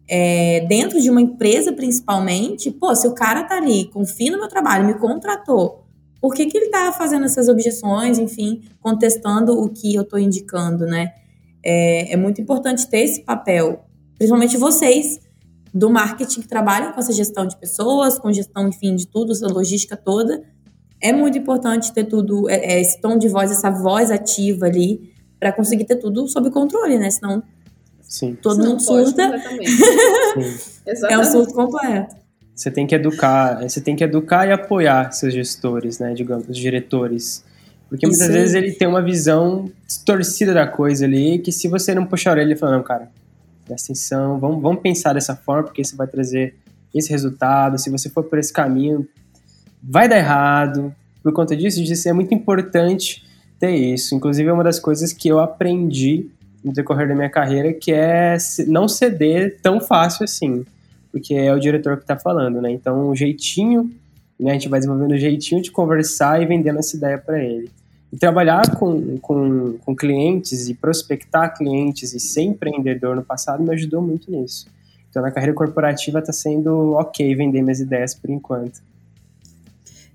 é, 0.09 0.65
dentro 0.67 0.99
de 0.99 1.11
uma 1.11 1.21
empresa 1.21 1.71
principalmente, 1.71 2.71
pô, 2.71 2.95
se 2.95 3.07
o 3.07 3.13
cara 3.13 3.43
tá 3.43 3.57
ali, 3.57 3.85
confia 3.91 4.31
no 4.31 4.39
meu 4.39 4.47
trabalho, 4.47 4.87
me 4.87 4.95
contratou, 4.95 5.83
por 6.19 6.33
que, 6.33 6.47
que 6.47 6.57
ele 6.57 6.69
tá 6.69 6.91
fazendo 6.91 7.25
essas 7.25 7.47
objeções, 7.47 8.17
enfim, 8.17 8.63
contestando 8.81 9.61
o 9.61 9.69
que 9.69 9.93
eu 9.93 10.03
tô 10.03 10.17
indicando, 10.17 10.85
né? 10.87 11.13
É, 11.63 12.13
é 12.13 12.17
muito 12.17 12.41
importante 12.41 12.87
ter 12.87 12.99
esse 12.99 13.23
papel, 13.23 13.85
principalmente 14.17 14.57
vocês, 14.57 15.19
do 15.73 15.89
marketing 15.89 16.41
que 16.41 16.47
trabalham 16.47 16.91
com 16.91 16.99
essa 16.99 17.13
gestão 17.13 17.45
de 17.45 17.55
pessoas, 17.57 18.17
com 18.17 18.31
gestão, 18.31 18.67
enfim, 18.67 18.95
de 18.95 19.07
tudo, 19.07 19.31
essa 19.31 19.47
logística 19.47 19.95
toda. 19.95 20.43
É 21.01 21.13
muito 21.13 21.37
importante 21.37 21.93
ter 21.93 22.05
tudo, 22.05 22.49
é, 22.49 22.55
é 22.55 22.81
esse 22.81 22.99
tom 22.99 23.17
de 23.17 23.27
voz, 23.27 23.51
essa 23.51 23.69
voz 23.69 24.09
ativa 24.09 24.65
ali, 24.65 25.13
para 25.39 25.51
conseguir 25.51 25.85
ter 25.85 25.97
tudo 25.97 26.27
sob 26.27 26.49
controle, 26.49 26.97
né? 26.97 27.09
Senão 27.11 27.43
Sim. 28.01 28.35
todo 28.41 28.65
mundo 28.65 28.81
surta. 28.81 29.21
é 31.09 31.17
um 31.17 31.23
surto 31.23 31.53
completo. 31.53 32.15
Você 32.55 32.71
tem 32.71 32.87
que 32.87 32.95
educar, 32.95 33.61
você 33.61 33.79
tem 33.79 33.95
que 33.95 34.03
educar 34.03 34.47
e 34.47 34.51
apoiar 34.51 35.11
seus 35.11 35.31
gestores, 35.31 35.99
né? 35.99 36.15
Digamos, 36.15 36.49
os 36.49 36.57
diretores. 36.57 37.45
Porque 37.89 38.05
muitas 38.05 38.27
vezes 38.27 38.53
ele 38.53 38.71
tem 38.73 38.87
uma 38.87 39.01
visão 39.01 39.71
distorcida 39.85 40.53
da 40.53 40.67
coisa 40.67 41.05
ali, 41.05 41.39
que 41.39 41.51
se 41.51 41.67
você 41.67 41.95
não 41.95 42.05
puxar 42.05 42.31
a 42.31 42.33
orelha 42.33 42.53
e 42.53 42.55
falar, 42.55 42.77
não, 42.77 42.83
cara, 42.83 43.09
presta 43.65 43.91
atenção, 43.91 44.39
vamos, 44.39 44.61
vamos 44.61 44.81
pensar 44.81 45.13
dessa 45.13 45.35
forma, 45.35 45.63
porque 45.63 45.81
isso 45.81 45.95
vai 45.95 46.07
trazer 46.07 46.55
esse 46.93 47.09
resultado. 47.09 47.77
Se 47.77 47.89
você 47.89 48.09
for 48.09 48.23
por 48.23 48.39
esse 48.39 48.51
caminho, 48.51 49.07
vai 49.81 50.09
dar 50.09 50.17
errado. 50.17 50.93
Por 51.23 51.31
conta 51.31 51.55
disso, 51.55 51.83
disso 51.83 52.09
é 52.09 52.13
muito 52.13 52.33
importante 52.33 53.25
ter 53.59 53.71
isso. 53.71 54.15
Inclusive, 54.15 54.49
é 54.49 54.53
uma 54.53 54.63
das 54.63 54.79
coisas 54.79 55.13
que 55.13 55.27
eu 55.27 55.39
aprendi 55.39 56.29
no 56.63 56.73
decorrer 56.73 57.07
da 57.07 57.15
minha 57.15 57.29
carreira, 57.29 57.73
que 57.73 57.91
é 57.91 58.37
não 58.67 58.87
ceder 58.87 59.59
tão 59.61 59.79
fácil 59.79 60.23
assim, 60.23 60.65
porque 61.11 61.33
é 61.33 61.53
o 61.53 61.59
diretor 61.59 61.97
que 61.97 62.03
está 62.03 62.17
falando, 62.17 62.61
né? 62.61 62.71
Então, 62.71 63.09
o 63.09 63.15
jeitinho, 63.15 63.91
né, 64.39 64.51
a 64.51 64.53
gente 64.53 64.69
vai 64.69 64.79
desenvolvendo 64.79 65.11
o 65.11 65.17
jeitinho 65.17 65.61
de 65.61 65.71
conversar 65.71 66.41
e 66.41 66.45
vendendo 66.45 66.79
essa 66.79 66.95
ideia 66.95 67.17
para 67.17 67.43
ele. 67.43 67.71
E 68.11 68.17
trabalhar 68.17 68.75
com, 68.77 69.17
com, 69.17 69.77
com 69.79 69.95
clientes 69.95 70.69
e 70.69 70.73
prospectar 70.73 71.57
clientes 71.57 72.13
e 72.13 72.19
ser 72.19 72.43
empreendedor 72.43 73.15
no 73.15 73.23
passado 73.23 73.63
me 73.63 73.73
ajudou 73.73 74.01
muito 74.01 74.31
nisso. 74.31 74.67
Então, 75.09 75.21
na 75.21 75.31
carreira 75.31 75.53
corporativa 75.53 76.19
está 76.19 76.31
sendo 76.31 76.93
ok 76.93 77.35
vender 77.35 77.61
minhas 77.61 77.79
ideias 77.79 78.13
por 78.13 78.29
enquanto. 78.29 78.81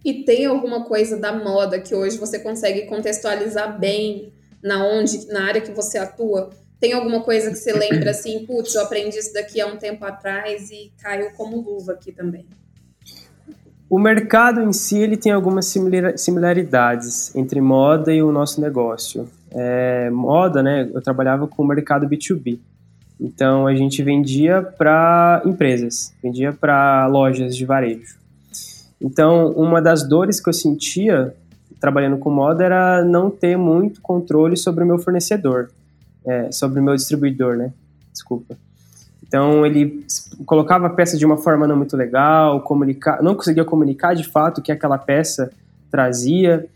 E 0.04 0.24
tem 0.24 0.46
alguma 0.46 0.84
coisa 0.84 1.16
da 1.16 1.32
moda 1.32 1.80
que 1.80 1.94
hoje 1.94 2.18
você 2.18 2.38
consegue 2.38 2.82
contextualizar 2.82 3.78
bem 3.78 4.32
na 4.62 4.86
onde, 4.86 5.26
na 5.26 5.44
área 5.44 5.60
que 5.60 5.72
você 5.72 5.98
atua? 5.98 6.50
Tem 6.80 6.92
alguma 6.92 7.20
coisa 7.22 7.50
que 7.50 7.56
você 7.56 7.72
lembra 7.72 8.10
assim, 8.10 8.44
putz, 8.44 8.74
eu 8.74 8.82
aprendi 8.82 9.18
isso 9.18 9.32
daqui 9.32 9.60
há 9.60 9.66
um 9.66 9.76
tempo 9.76 10.04
atrás 10.04 10.70
e 10.70 10.92
caiu 11.00 11.30
como 11.32 11.60
luva 11.60 11.92
aqui 11.92 12.10
também? 12.10 12.46
O 13.92 13.98
mercado 13.98 14.62
em 14.62 14.72
si 14.72 14.96
ele 14.96 15.18
tem 15.18 15.32
algumas 15.32 15.66
similaridades 16.16 17.36
entre 17.36 17.60
moda 17.60 18.10
e 18.10 18.22
o 18.22 18.32
nosso 18.32 18.58
negócio. 18.58 19.28
É, 19.50 20.08
moda, 20.08 20.62
né? 20.62 20.90
Eu 20.94 21.02
trabalhava 21.02 21.46
com 21.46 21.62
o 21.62 21.66
mercado 21.66 22.08
B2B. 22.08 22.58
Então 23.20 23.66
a 23.66 23.74
gente 23.74 24.02
vendia 24.02 24.62
para 24.62 25.42
empresas, 25.44 26.14
vendia 26.22 26.54
para 26.54 27.06
lojas 27.06 27.54
de 27.54 27.66
varejo. 27.66 28.16
Então 28.98 29.52
uma 29.52 29.82
das 29.82 30.08
dores 30.08 30.40
que 30.40 30.48
eu 30.48 30.54
sentia 30.54 31.34
trabalhando 31.78 32.16
com 32.16 32.30
moda 32.30 32.64
era 32.64 33.04
não 33.04 33.28
ter 33.28 33.58
muito 33.58 34.00
controle 34.00 34.56
sobre 34.56 34.84
o 34.84 34.86
meu 34.86 34.98
fornecedor, 34.98 35.70
é, 36.24 36.50
sobre 36.50 36.80
o 36.80 36.82
meu 36.82 36.96
distribuidor, 36.96 37.58
né? 37.58 37.74
Desculpa. 38.10 38.56
Então 39.32 39.64
ele 39.64 40.04
colocava 40.44 40.88
a 40.88 40.90
peça 40.90 41.16
de 41.16 41.24
uma 41.24 41.38
forma 41.38 41.66
não 41.66 41.74
muito 41.74 41.96
legal, 41.96 42.60
comunicar, 42.60 43.22
não 43.22 43.34
conseguia 43.34 43.64
comunicar 43.64 44.14
de 44.14 44.24
fato 44.24 44.58
o 44.58 44.62
que 44.62 44.70
aquela 44.70 44.98
peça 44.98 45.50
trazia. 45.90 46.66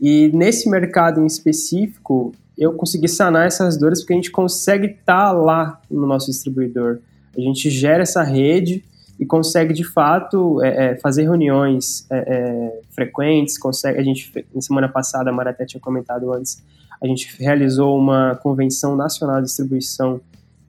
E 0.00 0.30
nesse 0.32 0.70
mercado 0.70 1.20
em 1.20 1.26
específico, 1.26 2.32
eu 2.56 2.72
consegui 2.74 3.08
sanar 3.08 3.48
essas 3.48 3.76
dores 3.76 3.98
porque 3.98 4.12
a 4.12 4.16
gente 4.16 4.30
consegue 4.30 4.86
estar 4.86 5.26
tá 5.26 5.32
lá 5.32 5.80
no 5.90 6.06
nosso 6.06 6.26
distribuidor. 6.26 7.00
A 7.36 7.40
gente 7.40 7.68
gera 7.68 8.04
essa 8.04 8.22
rede 8.22 8.84
e 9.18 9.26
consegue 9.26 9.74
de 9.74 9.82
fato 9.82 10.62
é, 10.62 10.92
é, 10.92 10.96
fazer 10.98 11.24
reuniões 11.24 12.06
é, 12.08 12.18
é 12.18 12.80
frequentes. 12.94 13.58
Consegue, 13.58 13.98
a 13.98 14.04
gente 14.04 14.32
na 14.54 14.60
semana 14.60 14.88
passada 14.88 15.30
a 15.30 15.32
Mara 15.32 15.50
até 15.50 15.66
tinha 15.66 15.80
comentado 15.80 16.32
antes, 16.32 16.62
a 17.02 17.08
gente 17.08 17.34
realizou 17.42 17.98
uma 17.98 18.36
convenção 18.36 18.94
nacional 18.94 19.40
de 19.40 19.46
distribuição 19.46 20.20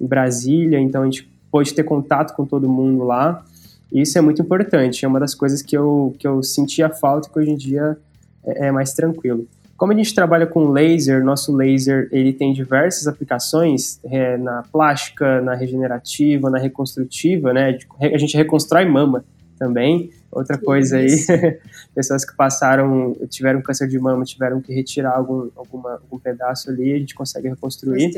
em 0.01 0.07
Brasília, 0.07 0.79
então 0.79 1.03
a 1.03 1.05
gente 1.05 1.34
pôde 1.55 1.73
ter 1.73 1.83
contato 1.83 2.35
com 2.35 2.45
todo 2.45 2.67
mundo 2.67 3.05
lá. 3.05 3.41
E 3.89 4.01
isso 4.01 4.17
é 4.17 4.21
muito 4.21 4.41
importante, 4.41 5.05
é 5.05 5.07
uma 5.07 5.21
das 5.21 5.33
coisas 5.33 5.61
que 5.61 5.77
eu, 5.77 6.13
que 6.19 6.27
eu 6.27 6.43
sentia 6.43 6.89
falta 6.89 7.29
e 7.29 7.31
que 7.31 7.39
hoje 7.39 7.51
em 7.51 7.55
dia 7.55 7.97
é, 8.45 8.67
é 8.67 8.71
mais 8.73 8.91
tranquilo. 8.91 9.47
Como 9.77 9.93
a 9.93 9.95
gente 9.95 10.13
trabalha 10.13 10.45
com 10.45 10.69
laser, 10.69 11.23
nosso 11.23 11.55
laser 11.55 12.09
ele 12.11 12.33
tem 12.33 12.51
diversas 12.51 13.07
aplicações 13.07 14.01
é, 14.03 14.35
na 14.35 14.63
plástica, 14.63 15.39
na 15.39 15.55
regenerativa, 15.55 16.49
na 16.49 16.57
reconstrutiva, 16.57 17.53
né? 17.53 17.77
A 18.01 18.17
gente 18.17 18.35
reconstrói 18.35 18.83
mama 18.83 19.23
também. 19.57 20.09
Outra 20.29 20.57
coisa 20.57 20.97
aí, 20.97 21.07
pessoas 21.95 22.25
que 22.25 22.35
passaram, 22.35 23.15
tiveram 23.29 23.61
câncer 23.61 23.87
de 23.87 23.97
mama, 23.97 24.25
tiveram 24.25 24.59
que 24.59 24.73
retirar 24.73 25.15
algum, 25.15 25.49
alguma, 25.55 25.91
algum 25.91 26.19
pedaço 26.19 26.69
ali, 26.69 26.91
a 26.91 26.99
gente 26.99 27.15
consegue 27.15 27.47
reconstruir. 27.47 28.11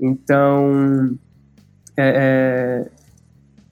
Então, 0.00 1.18
é, 1.98 2.12
é, 2.14 2.86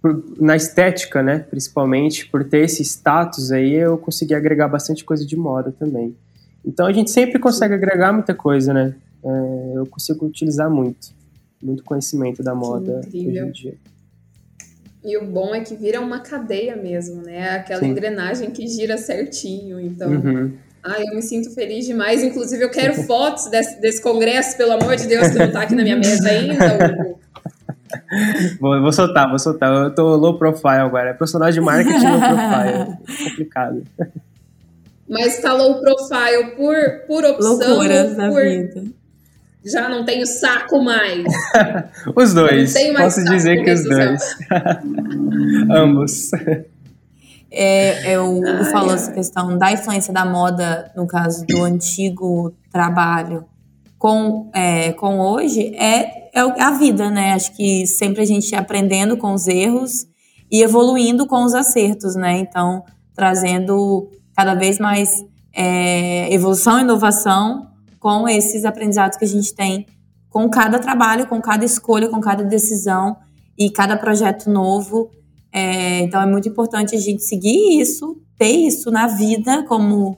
por, 0.03 0.23
na 0.41 0.57
estética, 0.57 1.23
né, 1.23 1.39
principalmente, 1.39 2.29
por 2.29 2.43
ter 2.43 2.65
esse 2.65 2.83
status 2.83 3.53
aí, 3.53 3.75
eu 3.75 3.97
consegui 3.97 4.35
agregar 4.35 4.67
bastante 4.67 5.05
coisa 5.05 5.25
de 5.25 5.37
moda 5.37 5.73
também. 5.73 6.17
Então 6.65 6.87
a 6.87 6.93
gente 6.93 7.13
sempre 7.13 7.39
consegue 7.39 7.75
agregar 7.75 8.13
muita 8.13 8.35
coisa, 8.35 8.75
né? 8.75 8.97
É, 9.25 9.73
eu 9.77 9.87
consigo 9.87 10.27
utilizar 10.27 10.69
muito, 10.69 11.15
muito 11.63 11.85
conhecimento 11.85 12.43
da 12.43 12.55
moda 12.55 13.01
hoje 13.07 13.19
em 13.19 13.51
dia. 13.53 13.75
E 15.05 15.17
o 15.17 15.25
bom 15.25 15.55
é 15.55 15.61
que 15.61 15.77
vira 15.77 16.01
uma 16.01 16.19
cadeia 16.19 16.75
mesmo, 16.75 17.23
né? 17.23 17.51
Aquela 17.51 17.79
Sim. 17.79 17.91
engrenagem 17.91 18.51
que 18.51 18.67
gira 18.67 18.99
certinho. 18.99 19.79
Então, 19.79 20.11
uhum. 20.11 20.53
ai, 20.83 21.05
eu 21.09 21.15
me 21.15 21.23
sinto 21.23 21.55
feliz 21.55 21.87
demais. 21.87 22.25
Inclusive, 22.25 22.65
eu 22.65 22.71
quero 22.71 22.95
fotos 23.07 23.49
desse, 23.49 23.81
desse 23.81 24.03
congresso, 24.03 24.57
pelo 24.57 24.73
amor 24.73 24.97
de 24.97 25.07
Deus, 25.07 25.29
que 25.29 25.39
não 25.39 25.53
tá 25.53 25.63
aqui 25.63 25.77
na 25.77 25.85
minha 25.85 25.97
mesa 25.97 26.29
ainda, 26.29 27.17
vou, 28.61 28.81
vou 28.81 28.93
soltar, 28.93 29.29
vou 29.29 29.39
soltar. 29.39 29.73
Eu 29.73 29.95
tô 29.95 30.17
low 30.17 30.39
profile 30.39 30.81
agora. 30.81 31.11
É 31.11 31.13
profissional 31.13 31.51
de 31.51 31.61
marketing 31.61 32.07
low 32.07 32.19
profile. 32.19 32.97
É 33.07 33.31
complicado. 33.31 33.83
Mas 35.09 35.41
tá 35.41 35.53
low 35.53 35.81
profile 35.81 36.57
por, 36.57 36.77
por 37.07 37.25
opção. 37.25 37.59
Loucuras 37.59 38.15
por... 38.15 38.43
vida. 38.43 38.85
Já 39.65 39.89
não 39.89 40.05
tenho 40.05 40.27
saco 40.27 40.83
mais. 40.83 41.25
os 42.15 42.35
dois. 42.35 42.75
Posso 42.97 43.25
dizer 43.25 43.65
que 43.65 43.73
os 43.73 43.85
dois. 43.85 44.23
Ambos. 45.71 46.31
É, 47.51 48.15
eu 48.15 48.43
ah, 48.47 48.65
falo 48.65 48.91
é. 48.91 48.95
essa 48.95 49.13
questão 49.13 49.57
da 49.57 49.73
influência 49.73 50.13
da 50.13 50.25
moda, 50.25 50.91
no 50.95 51.07
caso 51.07 51.45
do 51.47 51.65
antigo 51.65 52.55
trabalho, 52.71 53.45
com, 54.07 54.49
é, 54.55 54.93
com 54.93 55.19
hoje, 55.19 55.75
é 55.75 56.31
é 56.33 56.63
a 56.63 56.71
vida, 56.71 57.11
né? 57.11 57.33
Acho 57.33 57.57
que 57.57 57.87
sempre 57.89 58.23
a 58.23 58.25
gente 58.25 58.55
aprendendo 58.55 59.17
com 59.17 59.35
os 59.35 59.49
erros 59.49 60.07
e 60.49 60.63
evoluindo 60.63 61.27
com 61.27 61.43
os 61.43 61.55
acertos, 61.55 62.15
né? 62.15 62.39
Então, 62.39 62.85
trazendo 63.17 64.09
cada 64.37 64.55
vez 64.55 64.79
mais 64.79 65.25
é, 65.53 66.33
evolução 66.33 66.79
e 66.79 66.83
inovação 66.83 67.67
com 67.99 68.29
esses 68.29 68.65
aprendizados 68.65 69.19
que 69.19 69.25
a 69.25 69.29
gente 69.29 69.53
tem 69.53 69.87
com 70.31 70.49
cada 70.49 70.79
trabalho, 70.79 71.27
com 71.27 71.41
cada 71.41 71.65
escolha, 71.65 72.09
com 72.09 72.21
cada 72.21 72.45
decisão 72.45 73.17
e 73.59 73.71
cada 73.71 73.97
projeto 73.97 74.49
novo. 74.49 75.11
É, 75.53 76.03
então 76.03 76.23
é 76.23 76.27
muito 76.27 76.49
importante 76.49 76.95
a 76.95 77.01
gente 77.01 77.25
seguir 77.25 77.81
isso, 77.81 78.23
ter 78.39 78.53
isso 78.53 78.89
na 78.89 79.09
vida 79.09 79.65
como 79.65 80.17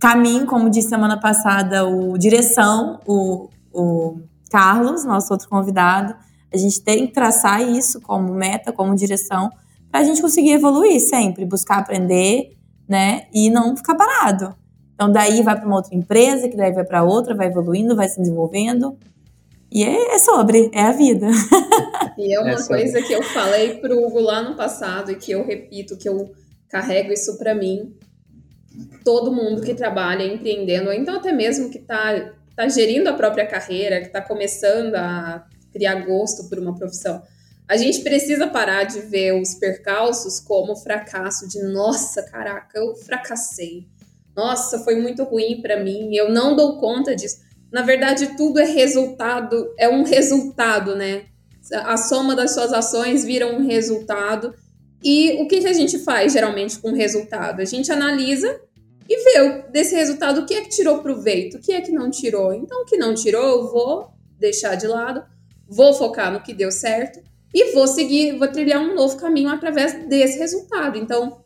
caminho, 0.00 0.46
como 0.46 0.70
disse 0.70 0.88
semana 0.88 1.20
passada 1.20 1.86
o 1.86 2.16
direção, 2.16 2.98
o, 3.06 3.48
o 3.72 4.20
Carlos, 4.50 5.04
nosso 5.04 5.32
outro 5.32 5.48
convidado. 5.48 6.16
A 6.52 6.56
gente 6.56 6.80
tem 6.80 7.06
que 7.06 7.12
traçar 7.12 7.62
isso 7.62 8.00
como 8.00 8.34
meta, 8.34 8.72
como 8.72 8.96
direção, 8.96 9.50
para 9.90 10.00
a 10.00 10.04
gente 10.04 10.20
conseguir 10.20 10.52
evoluir 10.52 11.00
sempre, 11.00 11.44
buscar 11.44 11.78
aprender, 11.78 12.56
né? 12.88 13.26
E 13.32 13.50
não 13.50 13.76
ficar 13.76 13.94
parado. 13.94 14.54
Então, 14.94 15.12
daí 15.12 15.42
vai 15.42 15.56
para 15.56 15.66
uma 15.66 15.76
outra 15.76 15.94
empresa, 15.94 16.48
que 16.48 16.56
daí 16.56 16.72
vai 16.72 16.84
para 16.84 17.02
outra, 17.02 17.34
vai 17.34 17.46
evoluindo, 17.46 17.94
vai 17.94 18.08
se 18.08 18.20
desenvolvendo. 18.20 18.98
E 19.70 19.84
é, 19.84 20.14
é 20.14 20.18
sobre, 20.18 20.70
é 20.72 20.82
a 20.82 20.92
vida. 20.92 21.28
E 22.18 22.34
é 22.34 22.40
uma 22.40 22.50
é 22.50 22.62
coisa 22.62 23.00
que 23.00 23.14
eu 23.14 23.22
falei 23.22 23.76
pro 23.76 23.98
Hugo 23.98 24.20
lá 24.20 24.42
no 24.42 24.54
passado 24.54 25.10
e 25.10 25.16
que 25.16 25.32
eu 25.32 25.42
repito, 25.42 25.96
que 25.96 26.06
eu 26.06 26.30
carrego 26.68 27.10
isso 27.10 27.38
para 27.38 27.54
mim. 27.54 27.94
Todo 29.04 29.32
mundo 29.32 29.62
que 29.62 29.74
trabalha 29.74 30.24
empreendendo, 30.24 30.88
ou 30.88 30.94
então 30.94 31.16
até 31.16 31.32
mesmo 31.32 31.70
que 31.70 31.78
está 31.78 32.32
tá 32.54 32.68
gerindo 32.68 33.08
a 33.08 33.14
própria 33.14 33.46
carreira, 33.46 34.00
que 34.00 34.06
está 34.06 34.20
começando 34.20 34.94
a 34.94 35.46
criar 35.72 36.04
gosto 36.06 36.48
por 36.48 36.58
uma 36.58 36.76
profissão, 36.76 37.22
a 37.70 37.76
gente 37.76 38.00
precisa 38.02 38.48
parar 38.48 38.82
de 38.82 39.00
ver 39.00 39.40
os 39.40 39.54
percalços 39.54 40.40
como 40.40 40.74
fracasso 40.74 41.48
de 41.48 41.62
nossa, 41.62 42.22
caraca, 42.24 42.76
eu 42.76 42.96
fracassei. 42.96 43.86
Nossa, 44.34 44.80
foi 44.80 44.96
muito 44.96 45.22
ruim 45.22 45.62
para 45.62 45.78
mim, 45.78 46.14
eu 46.14 46.30
não 46.30 46.56
dou 46.56 46.78
conta 46.78 47.14
disso. 47.14 47.38
Na 47.70 47.82
verdade, 47.82 48.36
tudo 48.36 48.58
é 48.58 48.64
resultado, 48.64 49.72
é 49.78 49.88
um 49.88 50.02
resultado, 50.02 50.96
né? 50.96 51.26
A 51.72 51.96
soma 51.96 52.34
das 52.34 52.52
suas 52.54 52.72
ações 52.72 53.24
vira 53.24 53.46
um 53.46 53.64
resultado. 53.64 54.52
E 55.02 55.40
o 55.40 55.46
que, 55.46 55.60
que 55.60 55.68
a 55.68 55.72
gente 55.72 55.98
faz 55.98 56.32
geralmente 56.32 56.78
com 56.78 56.90
o 56.90 56.94
resultado? 56.94 57.60
A 57.60 57.64
gente 57.64 57.92
analisa 57.92 58.60
e 59.10 59.24
vê 59.24 59.62
desse 59.72 59.96
resultado 59.96 60.40
o 60.40 60.46
que 60.46 60.54
é 60.54 60.60
que 60.60 60.68
tirou 60.68 61.02
proveito, 61.02 61.56
o 61.56 61.60
que 61.60 61.72
é 61.72 61.80
que 61.80 61.90
não 61.90 62.08
tirou. 62.08 62.54
Então, 62.54 62.82
o 62.82 62.84
que 62.84 62.96
não 62.96 63.12
tirou, 63.12 63.42
eu 63.42 63.68
vou 63.68 64.12
deixar 64.38 64.76
de 64.76 64.86
lado, 64.86 65.24
vou 65.68 65.92
focar 65.92 66.32
no 66.32 66.40
que 66.40 66.54
deu 66.54 66.70
certo 66.70 67.20
e 67.52 67.72
vou 67.72 67.88
seguir, 67.88 68.38
vou 68.38 68.46
trilhar 68.46 68.80
um 68.80 68.94
novo 68.94 69.16
caminho 69.16 69.48
através 69.48 70.06
desse 70.08 70.38
resultado. 70.38 70.96
Então, 70.96 71.44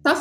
tá, 0.00 0.14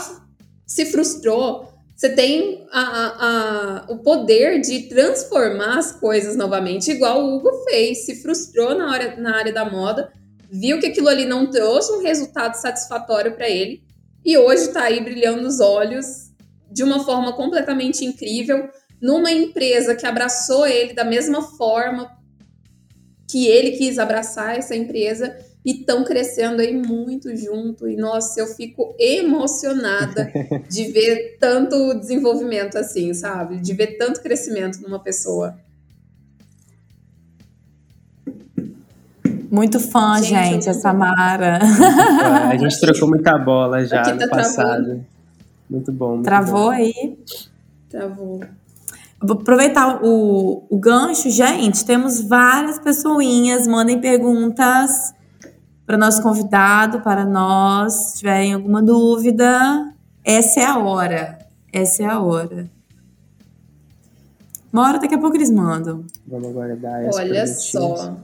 se 0.66 0.88
frustrou, 0.88 1.72
você 1.96 2.10
tem 2.16 2.66
a, 2.72 2.82
a, 2.82 3.86
o 3.92 4.00
poder 4.00 4.60
de 4.60 4.90
transformar 4.90 5.78
as 5.78 5.92
coisas 5.92 6.36
novamente, 6.36 6.90
igual 6.90 7.24
o 7.24 7.36
Hugo 7.36 7.52
fez, 7.70 8.06
se 8.06 8.24
frustrou 8.24 8.76
na, 8.76 8.92
hora, 8.92 9.16
na 9.18 9.38
área 9.38 9.54
da 9.54 9.70
moda, 9.70 10.12
viu 10.50 10.80
que 10.80 10.88
aquilo 10.88 11.10
ali 11.10 11.26
não 11.26 11.52
trouxe 11.52 11.92
um 11.92 12.02
resultado 12.02 12.56
satisfatório 12.56 13.36
para 13.36 13.48
ele 13.48 13.84
e 14.26 14.36
hoje 14.36 14.64
está 14.64 14.86
aí 14.86 15.00
brilhando 15.00 15.48
os 15.48 15.60
olhos 15.60 16.29
de 16.72 16.84
uma 16.84 17.04
forma 17.04 17.34
completamente 17.34 18.06
incrível, 18.06 18.70
numa 19.02 19.32
empresa 19.32 19.96
que 19.96 20.06
abraçou 20.06 20.68
ele 20.68 20.94
da 20.94 21.04
mesma 21.04 21.42
forma, 21.42 22.12
que 23.30 23.48
ele 23.48 23.72
quis 23.72 23.98
abraçar 23.98 24.58
essa 24.58 24.76
empresa 24.76 25.36
e 25.66 25.82
estão 25.82 26.04
crescendo 26.04 26.62
aí 26.62 26.74
muito 26.74 27.36
junto. 27.36 27.88
E 27.88 27.96
nossa, 27.96 28.40
eu 28.40 28.48
fico 28.48 28.96
emocionada 29.00 30.32
de 30.70 30.86
ver 30.92 31.38
tanto 31.40 31.94
desenvolvimento 31.96 32.78
assim, 32.78 33.14
sabe? 33.14 33.58
De 33.58 33.74
ver 33.74 33.98
tanto 33.98 34.22
crescimento 34.22 34.82
numa 34.82 35.00
pessoa. 35.00 35.58
Muito 39.52 39.80
fã, 39.80 40.22
gente, 40.22 40.54
gente 40.54 40.70
essa 40.70 40.94
Mara. 40.94 41.60
a 42.50 42.56
gente 42.56 42.80
trocou 42.80 43.10
muita 43.10 43.36
bola 43.38 43.84
já 43.84 44.04
tá 44.04 44.14
no 44.14 44.30
passado. 44.30 44.86
Travando. 44.86 45.19
Muito 45.70 45.92
bom. 45.92 46.14
Muito 46.14 46.26
Travou 46.26 46.66
bom. 46.66 46.70
aí? 46.70 47.20
Travou. 47.90 48.42
Vou 49.22 49.38
aproveitar 49.38 50.04
o, 50.04 50.66
o 50.70 50.80
gancho, 50.80 51.30
gente. 51.30 51.86
Temos 51.86 52.22
várias 52.22 52.80
pessoinhas, 52.80 53.68
mandem 53.68 54.00
perguntas 54.00 55.14
para 55.86 55.96
o 55.96 56.00
nosso 56.00 56.22
convidado, 56.22 57.02
para 57.02 57.26
nós. 57.26 57.94
Se 57.94 58.18
tiverem 58.20 58.54
alguma 58.54 58.82
dúvida, 58.82 59.94
essa 60.24 60.62
é 60.62 60.66
a 60.66 60.78
hora. 60.78 61.40
Essa 61.72 62.04
é 62.04 62.06
a 62.06 62.20
hora. 62.20 62.70
Uma 64.72 64.88
hora 64.88 65.00
daqui 65.00 65.16
a 65.16 65.18
pouco 65.18 65.36
eles 65.36 65.52
mandam. 65.52 66.06
Vamos 66.28 66.50
aguardar 66.50 67.10
Olha 67.14 67.48
só. 67.48 68.16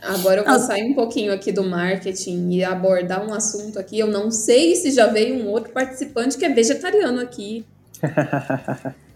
Agora 0.00 0.40
eu 0.40 0.44
vou 0.44 0.58
sair 0.60 0.84
um 0.84 0.94
pouquinho 0.94 1.32
aqui 1.32 1.50
do 1.50 1.64
marketing 1.64 2.50
e 2.50 2.64
abordar 2.64 3.26
um 3.26 3.34
assunto 3.34 3.78
aqui. 3.78 3.98
Eu 3.98 4.06
não 4.06 4.30
sei 4.30 4.76
se 4.76 4.90
já 4.92 5.06
veio 5.06 5.42
um 5.42 5.48
outro 5.48 5.72
participante 5.72 6.38
que 6.38 6.44
é 6.44 6.48
vegetariano 6.48 7.20
aqui. 7.20 7.64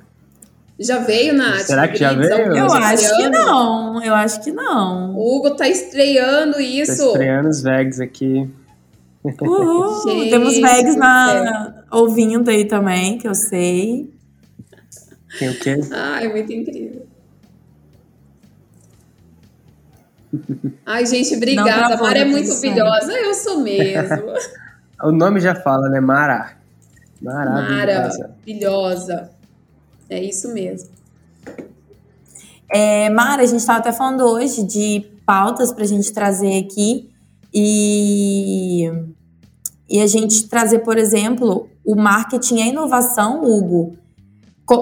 Já 0.78 0.98
veio, 0.98 1.34
Nath? 1.34 1.60
Será 1.60 1.86
que 1.86 1.96
já 1.96 2.12
veio? 2.12 2.56
Eu 2.56 2.72
acho 2.72 3.16
que 3.16 3.28
não. 3.28 4.02
Eu 4.02 4.14
acho 4.14 4.42
que 4.42 4.50
não. 4.50 5.14
O 5.14 5.36
Hugo 5.36 5.54
tá 5.54 5.68
estreando 5.68 6.60
isso. 6.60 7.04
Tá 7.04 7.12
estreando 7.12 7.48
os 7.48 7.62
vegs 7.62 8.00
aqui. 8.00 8.50
Uhul. 9.22 10.02
Gente, 10.08 10.30
Temos 10.30 10.58
vegs 10.58 10.96
na... 10.96 11.84
ouvindo 11.90 12.50
aí 12.50 12.64
também, 12.64 13.18
que 13.18 13.28
eu 13.28 13.34
sei. 13.34 14.10
Tem 15.38 15.50
o 15.50 15.58
quê? 15.58 15.80
Ai, 15.92 16.28
muito 16.28 16.52
incrível. 16.52 17.01
Ai, 20.86 21.06
gente, 21.06 21.36
obrigada. 21.36 21.94
A 21.94 21.98
Mara 21.98 22.18
é 22.18 22.24
muito 22.24 22.58
brilhosa. 22.60 23.12
Eu 23.12 23.34
sou 23.34 23.60
mesmo. 23.60 24.34
o 25.02 25.12
nome 25.12 25.40
já 25.40 25.54
fala, 25.54 25.88
né? 25.88 26.00
Mara. 26.00 26.56
Maravilhosa. 27.20 28.18
Maravilhosa. 28.18 29.30
É 30.08 30.22
isso 30.22 30.52
mesmo. 30.52 30.90
É, 32.68 33.10
Mara, 33.10 33.42
a 33.42 33.46
gente 33.46 33.60
estava 33.60 33.78
até 33.80 33.92
falando 33.92 34.22
hoje 34.22 34.62
de 34.64 35.06
pautas 35.26 35.72
para 35.72 35.84
a 35.84 35.86
gente 35.86 36.12
trazer 36.12 36.58
aqui 36.58 37.10
e, 37.52 38.90
e 39.88 40.00
a 40.00 40.06
gente 40.06 40.48
trazer, 40.48 40.80
por 40.80 40.96
exemplo, 40.96 41.68
o 41.84 41.94
marketing 41.94 42.56
e 42.56 42.62
a 42.62 42.66
inovação, 42.66 43.44
Hugo, 43.44 43.96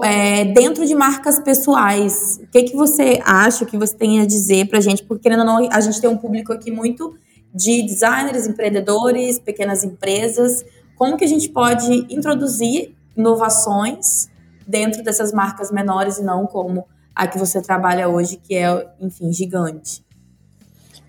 é, 0.04 0.44
dentro 0.44 0.86
de 0.86 0.94
marcas 0.94 1.40
pessoais. 1.40 2.38
O 2.42 2.46
que, 2.48 2.62
que 2.64 2.76
você 2.76 3.20
acha 3.24 3.64
que 3.64 3.76
você 3.76 3.96
tem 3.96 4.20
a 4.20 4.26
dizer 4.26 4.68
para 4.68 4.78
a 4.78 4.80
gente? 4.80 5.02
Porque, 5.04 5.24
querendo 5.24 5.40
ou 5.40 5.46
não, 5.46 5.68
a 5.70 5.80
gente 5.80 6.00
tem 6.00 6.08
um 6.08 6.16
público 6.16 6.52
aqui 6.52 6.70
muito 6.70 7.14
de 7.54 7.82
designers, 7.82 8.46
empreendedores, 8.46 9.38
pequenas 9.38 9.82
empresas. 9.82 10.64
Como 10.96 11.16
que 11.16 11.24
a 11.24 11.28
gente 11.28 11.48
pode 11.48 12.06
introduzir 12.08 12.94
inovações 13.16 14.28
dentro 14.66 15.02
dessas 15.02 15.32
marcas 15.32 15.70
menores 15.70 16.18
e 16.18 16.22
não 16.22 16.46
como 16.46 16.86
a 17.14 17.26
que 17.26 17.38
você 17.38 17.60
trabalha 17.60 18.08
hoje, 18.08 18.36
que 18.36 18.54
é, 18.54 18.88
enfim, 19.00 19.32
gigante? 19.32 20.04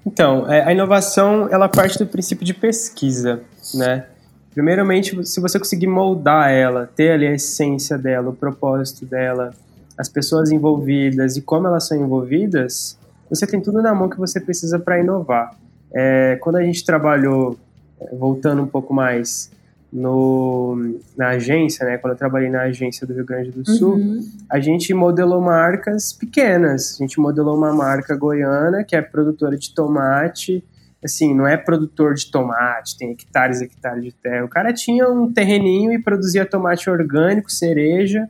Então, 0.05 0.51
é, 0.51 0.63
a 0.63 0.71
inovação, 0.71 1.47
ela 1.49 1.69
parte 1.69 1.99
do 1.99 2.07
princípio 2.07 2.43
de 2.43 2.53
pesquisa, 2.53 3.43
né? 3.75 4.07
Primeiramente, 4.53 5.25
se 5.25 5.39
você 5.39 5.57
conseguir 5.57 5.87
moldar 5.87 6.51
ela, 6.51 6.89
ter 6.95 7.11
ali 7.11 7.25
a 7.25 7.33
essência 7.33 7.97
dela, 7.97 8.29
o 8.29 8.33
propósito 8.33 9.05
dela, 9.05 9.53
as 9.97 10.09
pessoas 10.09 10.51
envolvidas 10.51 11.37
e 11.37 11.41
como 11.41 11.67
elas 11.67 11.87
são 11.87 11.97
envolvidas, 11.97 12.97
você 13.29 13.47
tem 13.47 13.61
tudo 13.61 13.81
na 13.81 13.95
mão 13.95 14.09
que 14.09 14.17
você 14.17 14.39
precisa 14.39 14.77
para 14.77 14.99
inovar. 14.99 15.55
É, 15.93 16.37
quando 16.41 16.57
a 16.57 16.63
gente 16.63 16.83
trabalhou, 16.83 17.57
voltando 18.11 18.61
um 18.61 18.67
pouco 18.67 18.93
mais, 18.93 19.49
no, 19.91 20.95
na 21.17 21.29
agência, 21.29 21.85
né, 21.85 21.97
quando 21.97 22.13
eu 22.13 22.17
trabalhei 22.17 22.49
na 22.49 22.61
agência 22.61 23.05
do 23.05 23.13
Rio 23.13 23.25
Grande 23.25 23.51
do 23.51 23.69
Sul, 23.69 23.95
uhum. 23.95 24.25
a 24.49 24.59
gente 24.59 24.93
modelou 24.93 25.41
marcas 25.41 26.13
pequenas. 26.13 26.95
A 26.95 27.03
gente 27.03 27.19
modelou 27.19 27.57
uma 27.57 27.73
marca 27.73 28.15
goiana 28.15 28.83
que 28.83 28.95
é 28.95 29.01
produtora 29.01 29.57
de 29.57 29.73
tomate. 29.73 30.63
Assim, 31.03 31.33
não 31.33 31.47
é 31.47 31.57
produtor 31.57 32.13
de 32.13 32.29
tomate, 32.29 32.95
tem 32.97 33.11
hectares 33.11 33.59
e 33.59 33.65
hectares 33.65 34.03
de 34.03 34.11
terra. 34.11 34.45
O 34.45 34.49
cara 34.49 34.71
tinha 34.71 35.09
um 35.09 35.31
terreninho 35.31 35.91
e 35.91 36.01
produzia 36.01 36.45
tomate 36.45 36.89
orgânico, 36.89 37.51
cereja, 37.51 38.29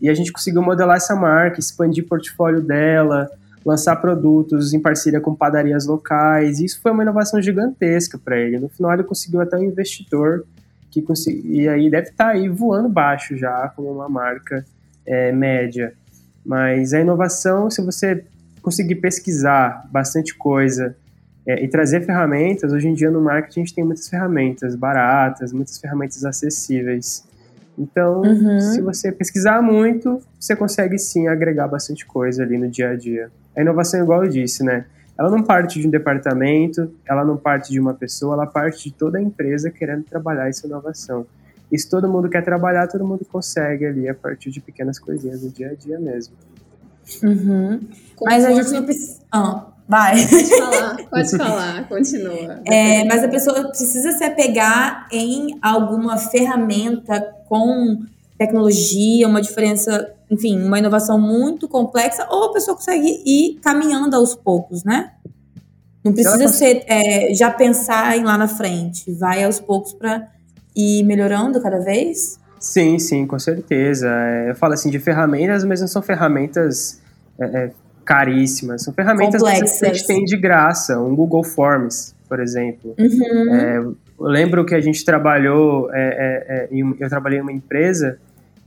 e 0.00 0.08
a 0.08 0.14
gente 0.14 0.32
conseguiu 0.32 0.62
modelar 0.62 0.96
essa 0.96 1.16
marca, 1.16 1.58
expandir 1.58 2.04
o 2.04 2.06
portfólio 2.06 2.60
dela, 2.60 3.28
lançar 3.64 3.96
produtos 3.96 4.72
em 4.72 4.80
parceria 4.80 5.20
com 5.20 5.34
padarias 5.34 5.86
locais. 5.86 6.60
E 6.60 6.66
isso 6.66 6.80
foi 6.80 6.92
uma 6.92 7.02
inovação 7.02 7.42
gigantesca 7.42 8.16
para 8.16 8.38
ele. 8.38 8.60
No 8.60 8.68
final, 8.68 8.92
ele 8.92 9.02
conseguiu 9.02 9.40
até 9.40 9.56
um 9.56 9.64
investidor 9.64 10.44
que 10.90 11.02
consegui, 11.02 11.62
e 11.62 11.68
aí 11.68 11.90
deve 11.90 12.10
estar 12.10 12.26
tá 12.26 12.30
aí 12.30 12.48
voando 12.48 12.88
baixo 12.88 13.36
já 13.36 13.68
como 13.74 13.90
uma 13.90 14.08
marca 14.08 14.64
é, 15.04 15.32
média. 15.32 15.92
Mas 16.44 16.94
a 16.94 17.00
inovação, 17.00 17.68
se 17.68 17.82
você 17.82 18.24
conseguir 18.62 18.96
pesquisar 18.96 19.86
bastante 19.90 20.34
coisa 20.34 20.96
é, 21.46 21.62
e 21.62 21.68
trazer 21.68 22.04
ferramentas, 22.04 22.72
hoje 22.72 22.88
em 22.88 22.94
dia 22.94 23.10
no 23.10 23.20
marketing 23.20 23.60
a 23.60 23.64
gente 23.64 23.74
tem 23.74 23.84
muitas 23.84 24.08
ferramentas 24.08 24.74
baratas, 24.74 25.52
muitas 25.52 25.78
ferramentas 25.78 26.24
acessíveis. 26.24 27.24
Então, 27.78 28.22
uhum. 28.22 28.60
se 28.60 28.80
você 28.80 29.12
pesquisar 29.12 29.62
muito, 29.62 30.20
você 30.40 30.56
consegue 30.56 30.98
sim 30.98 31.28
agregar 31.28 31.68
bastante 31.68 32.06
coisa 32.06 32.42
ali 32.42 32.58
no 32.58 32.68
dia 32.68 32.90
a 32.90 32.96
dia. 32.96 33.30
A 33.54 33.60
inovação, 33.60 34.02
igual 34.02 34.24
eu 34.24 34.30
disse, 34.30 34.64
né? 34.64 34.86
Ela 35.18 35.30
não 35.30 35.42
parte 35.42 35.80
de 35.80 35.86
um 35.86 35.90
departamento, 35.90 36.90
ela 37.06 37.24
não 37.24 37.36
parte 37.36 37.70
de 37.70 37.78
uma 37.78 37.94
pessoa, 37.94 38.34
ela 38.34 38.46
parte 38.46 38.84
de 38.84 38.94
toda 38.94 39.18
a 39.18 39.22
empresa 39.22 39.70
querendo 39.70 40.04
trabalhar 40.04 40.48
essa 40.48 40.66
inovação. 40.66 41.26
E 41.70 41.78
se 41.78 41.88
todo 41.88 42.08
mundo 42.08 42.28
quer 42.28 42.44
trabalhar, 42.44 42.86
todo 42.86 43.04
mundo 43.06 43.24
consegue 43.24 43.86
ali 43.86 44.08
a 44.08 44.14
partir 44.14 44.50
de 44.50 44.60
pequenas 44.60 44.98
coisinhas 44.98 45.40
do 45.40 45.50
dia 45.50 45.70
a 45.70 45.74
dia 45.74 45.98
mesmo. 45.98 46.34
Uhum. 47.22 47.80
Mas 48.22 48.44
a 48.44 48.50
gente 48.52 48.70
não 48.72 48.84
precisa. 48.84 49.20
Ah, 49.30 49.66
vai. 49.88 50.26
Pode 50.26 50.48
falar, 50.58 50.96
pode 51.08 51.36
falar, 51.36 51.88
continua. 51.88 52.60
É, 52.64 53.04
mas 53.04 53.22
a 53.22 53.28
pessoa 53.28 53.68
precisa 53.68 54.12
se 54.12 54.24
apegar 54.24 55.08
em 55.12 55.58
alguma 55.62 56.16
ferramenta 56.16 57.20
com 57.48 57.98
tecnologia, 58.38 59.26
uma 59.26 59.40
diferença, 59.40 60.12
enfim, 60.30 60.62
uma 60.62 60.78
inovação 60.78 61.18
muito 61.18 61.68
complexa, 61.68 62.26
ou 62.30 62.44
a 62.44 62.52
pessoa 62.52 62.76
consegue 62.76 63.22
ir 63.24 63.58
caminhando 63.62 64.14
aos 64.14 64.34
poucos, 64.34 64.84
né? 64.84 65.12
Não 66.04 66.12
precisa 66.12 66.46
ser 66.48 66.84
é, 66.86 67.34
já 67.34 67.50
pensar 67.50 68.16
em 68.16 68.22
lá 68.22 68.38
na 68.38 68.46
frente, 68.46 69.10
vai 69.12 69.42
aos 69.42 69.58
poucos 69.58 69.92
para 69.92 70.28
ir 70.74 71.02
melhorando 71.02 71.60
cada 71.60 71.80
vez. 71.80 72.38
Sim, 72.60 72.98
sim, 72.98 73.26
com 73.26 73.38
certeza. 73.38 74.08
É, 74.08 74.50
eu 74.50 74.54
falo 74.54 74.74
assim 74.74 74.90
de 74.90 75.00
ferramentas, 75.00 75.64
mas 75.64 75.80
não 75.80 75.88
são 75.88 76.02
ferramentas 76.02 77.00
é, 77.40 77.44
é 77.44 77.70
caríssimas, 78.06 78.84
são 78.84 78.94
ferramentas 78.94 79.42
Complexas. 79.42 79.78
que 79.80 79.84
a 79.84 79.92
gente 79.92 80.06
tem 80.06 80.24
de 80.24 80.36
graça, 80.36 80.98
um 81.00 81.14
Google 81.14 81.42
Forms, 81.42 82.14
por 82.28 82.38
exemplo. 82.38 82.94
Uhum. 82.96 83.54
É, 83.54 83.78
eu 83.78 83.96
lembro 84.20 84.64
que 84.64 84.74
a 84.74 84.80
gente 84.80 85.04
trabalhou, 85.04 85.90
é, 85.92 86.68
eu 86.70 87.08
trabalhei 87.08 87.40
em 87.40 87.42
uma 87.42 87.52
empresa 87.52 88.18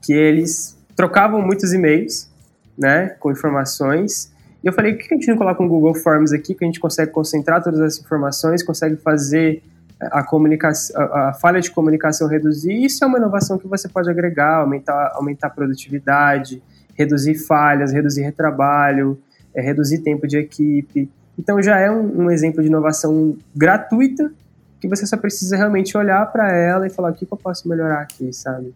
que 0.02 0.12
eles 0.14 0.78
trocavam 0.96 1.42
muitos 1.42 1.74
e-mails, 1.74 2.30
né, 2.78 3.16
com 3.20 3.32
informações. 3.32 4.32
E 4.62 4.68
eu 4.68 4.74
falei, 4.74 4.94
por 4.94 5.08
que 5.08 5.14
a 5.14 5.18
gente 5.18 5.30
não 5.30 5.38
coloca 5.38 5.64
um 5.64 5.68
Google 5.68 5.96
Forms 5.96 6.34
aqui, 6.34 6.54
que 6.54 6.64
a 6.64 6.68
gente 6.68 6.80
consegue 6.80 7.12
concentrar 7.12 7.64
todas 7.64 7.80
as 7.80 7.98
informações, 7.98 8.62
consegue 8.62 8.98
fazer 8.98 9.64
a 10.00 10.24
comunicação, 10.24 11.02
a, 11.02 11.30
a, 11.30 11.34
falha 11.34 11.62
de 11.62 11.72
comunicação 11.72 12.28
reduzir? 12.28 12.74
Isso 12.74 13.04
é 13.04 13.08
uma 13.08 13.18
inovação 13.18 13.58
que 13.58 13.68
você 13.68 13.88
pode 13.88 14.10
agregar, 14.10 14.58
aumentar, 14.58 15.14
aumentar 15.16 15.48
a 15.48 15.50
produtividade, 15.50 16.62
reduzir 16.94 17.36
falhas, 17.36 17.94
reduzir 17.94 18.24
retrabalho, 18.24 19.18
é, 19.54 19.62
reduzir 19.62 20.00
tempo 20.00 20.28
de 20.28 20.38
equipe. 20.38 21.10
Então 21.38 21.62
já 21.62 21.80
é 21.80 21.89
um, 21.89 22.24
um 22.24 22.32
exemplo 22.32 22.62
de 22.62 22.68
inovação 22.68 23.38
gratuita 23.56 24.32
que 24.80 24.88
você 24.88 25.06
só 25.06 25.18
precisa 25.18 25.58
realmente 25.58 25.97
olhar 25.97 26.26
para 26.32 26.56
ela 26.56 26.88
e 26.88 26.89
falar 26.89 27.12
o 27.12 27.14
que, 27.14 27.26
que 27.26 27.34
eu 27.34 27.38
posso 27.38 27.68
melhorar 27.68 28.02
aqui, 28.02 28.32
sabe? 28.32 28.74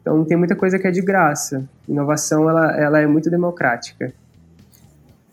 Então 0.00 0.24
tem 0.24 0.36
muita 0.36 0.54
coisa 0.54 0.78
que 0.78 0.86
é 0.86 0.90
de 0.90 1.00
graça. 1.00 1.64
Inovação 1.88 2.48
ela, 2.48 2.76
ela 2.76 3.00
é 3.00 3.06
muito 3.06 3.30
democrática. 3.30 4.12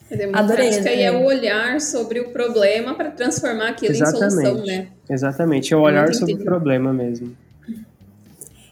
É 0.09 0.15
democrática 0.15 0.79
adorei, 0.79 0.99
e 0.99 1.03
é 1.03 1.11
o 1.11 1.25
olhar 1.25 1.81
sobre 1.81 2.19
o 2.19 2.29
problema 2.29 2.93
para 2.93 3.11
transformar 3.11 3.69
aquilo 3.69 3.93
Exatamente. 3.93 4.25
em 4.25 4.29
solução, 4.29 4.65
né? 4.65 4.87
Exatamente, 5.09 5.73
é 5.73 5.77
o 5.77 5.81
olhar 5.81 6.13
sobre 6.13 6.35
o 6.35 6.43
problema 6.43 6.93
mesmo. 6.93 7.35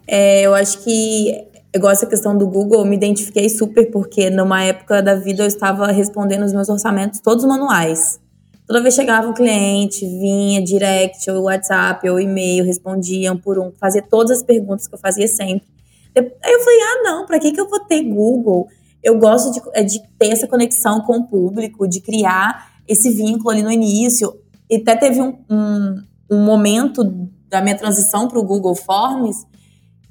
É, 0.07 0.41
eu 0.41 0.53
acho 0.53 0.83
que 0.83 1.45
igual 1.73 1.91
essa 1.91 2.05
questão 2.05 2.37
do 2.37 2.47
Google, 2.47 2.81
eu 2.81 2.85
me 2.85 2.95
identifiquei 2.95 3.49
super 3.49 3.89
porque 3.89 4.29
numa 4.29 4.63
época 4.63 5.01
da 5.01 5.15
vida 5.15 5.43
eu 5.43 5.47
estava 5.47 5.87
respondendo 5.87 6.43
os 6.43 6.53
meus 6.53 6.69
orçamentos 6.69 7.19
todos 7.19 7.43
manuais. 7.45 8.19
Toda 8.67 8.81
vez 8.81 8.93
chegava 8.93 9.27
um 9.27 9.33
cliente, 9.33 10.05
vinha 10.05 10.63
direct, 10.63 11.29
ou 11.29 11.43
WhatsApp, 11.43 12.07
ou 12.09 12.19
e-mail, 12.19 12.63
respondiam 12.63 13.35
por 13.35 13.59
um, 13.59 13.71
fazia 13.79 14.01
todas 14.01 14.37
as 14.37 14.43
perguntas 14.43 14.87
que 14.87 14.95
eu 14.95 14.99
fazia 14.99 15.27
sempre. 15.27 15.67
Aí 16.15 16.53
eu 16.53 16.59
falei, 16.59 16.79
ah, 16.79 17.03
não, 17.03 17.25
para 17.25 17.39
que, 17.39 17.51
que 17.51 17.59
eu 17.59 17.67
vou 17.67 17.79
ter 17.81 18.03
Google? 18.03 18.67
Eu 19.01 19.17
gosto 19.17 19.51
de, 19.51 19.61
é, 19.73 19.83
de 19.83 19.99
ter 20.17 20.29
essa 20.29 20.47
conexão 20.47 21.01
com 21.01 21.17
o 21.17 21.27
público, 21.27 21.87
de 21.87 21.99
criar 21.99 22.71
esse 22.87 23.09
vínculo 23.09 23.49
ali 23.49 23.63
no 23.63 23.71
início. 23.71 24.33
E 24.69 24.77
até 24.77 24.95
teve 24.95 25.21
um, 25.21 25.37
um, 25.49 26.01
um 26.31 26.45
momento 26.45 27.03
da 27.49 27.61
minha 27.61 27.77
transição 27.77 28.27
para 28.27 28.39
o 28.39 28.43
Google 28.43 28.75
Forms 28.75 29.45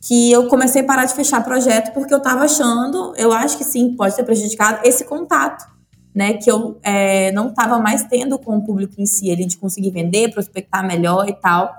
que 0.02 0.32
eu 0.32 0.48
comecei 0.48 0.82
a 0.82 0.84
parar 0.84 1.04
de 1.04 1.14
fechar 1.14 1.44
projeto 1.44 1.92
porque 1.94 2.12
eu 2.12 2.18
estava 2.18 2.42
achando, 2.42 3.14
eu 3.16 3.32
acho 3.32 3.56
que 3.56 3.62
sim, 3.62 3.94
pode 3.94 4.16
ter 4.16 4.24
prejudicado 4.24 4.80
esse 4.84 5.04
contato, 5.04 5.64
né? 6.12 6.34
Que 6.34 6.50
eu 6.50 6.76
é, 6.82 7.30
não 7.30 7.50
estava 7.50 7.78
mais 7.78 8.02
tendo 8.02 8.36
com 8.36 8.56
o 8.56 8.64
público 8.64 8.94
em 8.98 9.06
si, 9.06 9.30
ele 9.30 9.46
de 9.46 9.56
conseguir 9.56 9.92
vender, 9.92 10.32
prospectar 10.32 10.84
melhor 10.84 11.28
e 11.28 11.32
tal. 11.32 11.72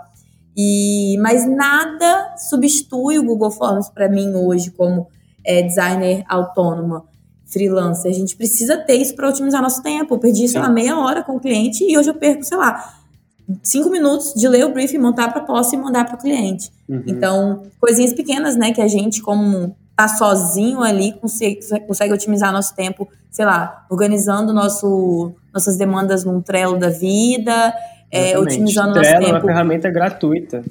E, 0.56 1.18
mas 1.20 1.46
nada 1.46 2.36
substitui 2.38 3.20
o 3.20 3.26
Google 3.26 3.52
Forms 3.52 3.90
para 3.90 4.08
mim 4.08 4.34
hoje 4.34 4.72
como 4.72 5.08
é, 5.46 5.62
designer 5.62 6.24
autônoma, 6.30 7.04
freelancer. 7.46 8.10
A 8.10 8.14
gente 8.14 8.38
precisa 8.38 8.78
ter 8.78 8.96
isso 8.96 9.16
para 9.16 9.28
otimizar 9.28 9.62
nosso 9.62 9.84
tempo. 9.84 10.14
Eu 10.14 10.20
perdi, 10.20 10.48
sei 10.48 10.62
lá, 10.62 10.70
meia 10.70 10.98
hora 10.98 11.24
com 11.24 11.36
o 11.36 11.40
cliente 11.42 11.84
e 11.84 11.98
hoje 11.98 12.10
eu 12.10 12.16
perco, 12.16 12.44
sei 12.46 12.58
lá, 12.58 13.03
cinco 13.62 13.90
minutos 13.90 14.34
de 14.34 14.48
ler 14.48 14.66
o 14.66 14.74
briefing, 14.74 14.98
montar 14.98 15.26
a 15.26 15.32
proposta 15.32 15.76
e 15.76 15.80
mandar 15.80 16.06
para 16.06 16.16
o 16.16 16.18
cliente. 16.18 16.72
Uhum. 16.88 17.04
Então, 17.08 17.64
coisinhas 17.80 18.14
pequenas, 18.14 18.56
né, 18.56 18.72
que 18.72 18.82
a 18.82 18.88
gente, 18.88 19.22
como 19.22 19.76
tá 19.96 20.08
sozinho 20.08 20.82
ali, 20.82 21.14
consegue, 21.14 21.60
consegue 21.88 22.14
otimizar 22.14 22.52
nosso 22.52 22.76
tempo, 22.76 23.08
sei 23.30 23.46
lá, 23.46 23.86
organizando 23.90 24.54
nosso, 24.54 25.32
nossas 25.54 25.78
demandas 25.78 26.24
num 26.24 26.42
Trello 26.42 26.78
da 26.78 26.90
vida, 26.90 27.74
é, 28.12 28.38
otimizando 28.38 28.94
Trello 28.94 29.10
nosso 29.10 29.26
tempo. 29.26 29.36
é 29.36 29.40
uma 29.40 29.42
ferramenta 29.42 29.90
gratuita 29.90 30.64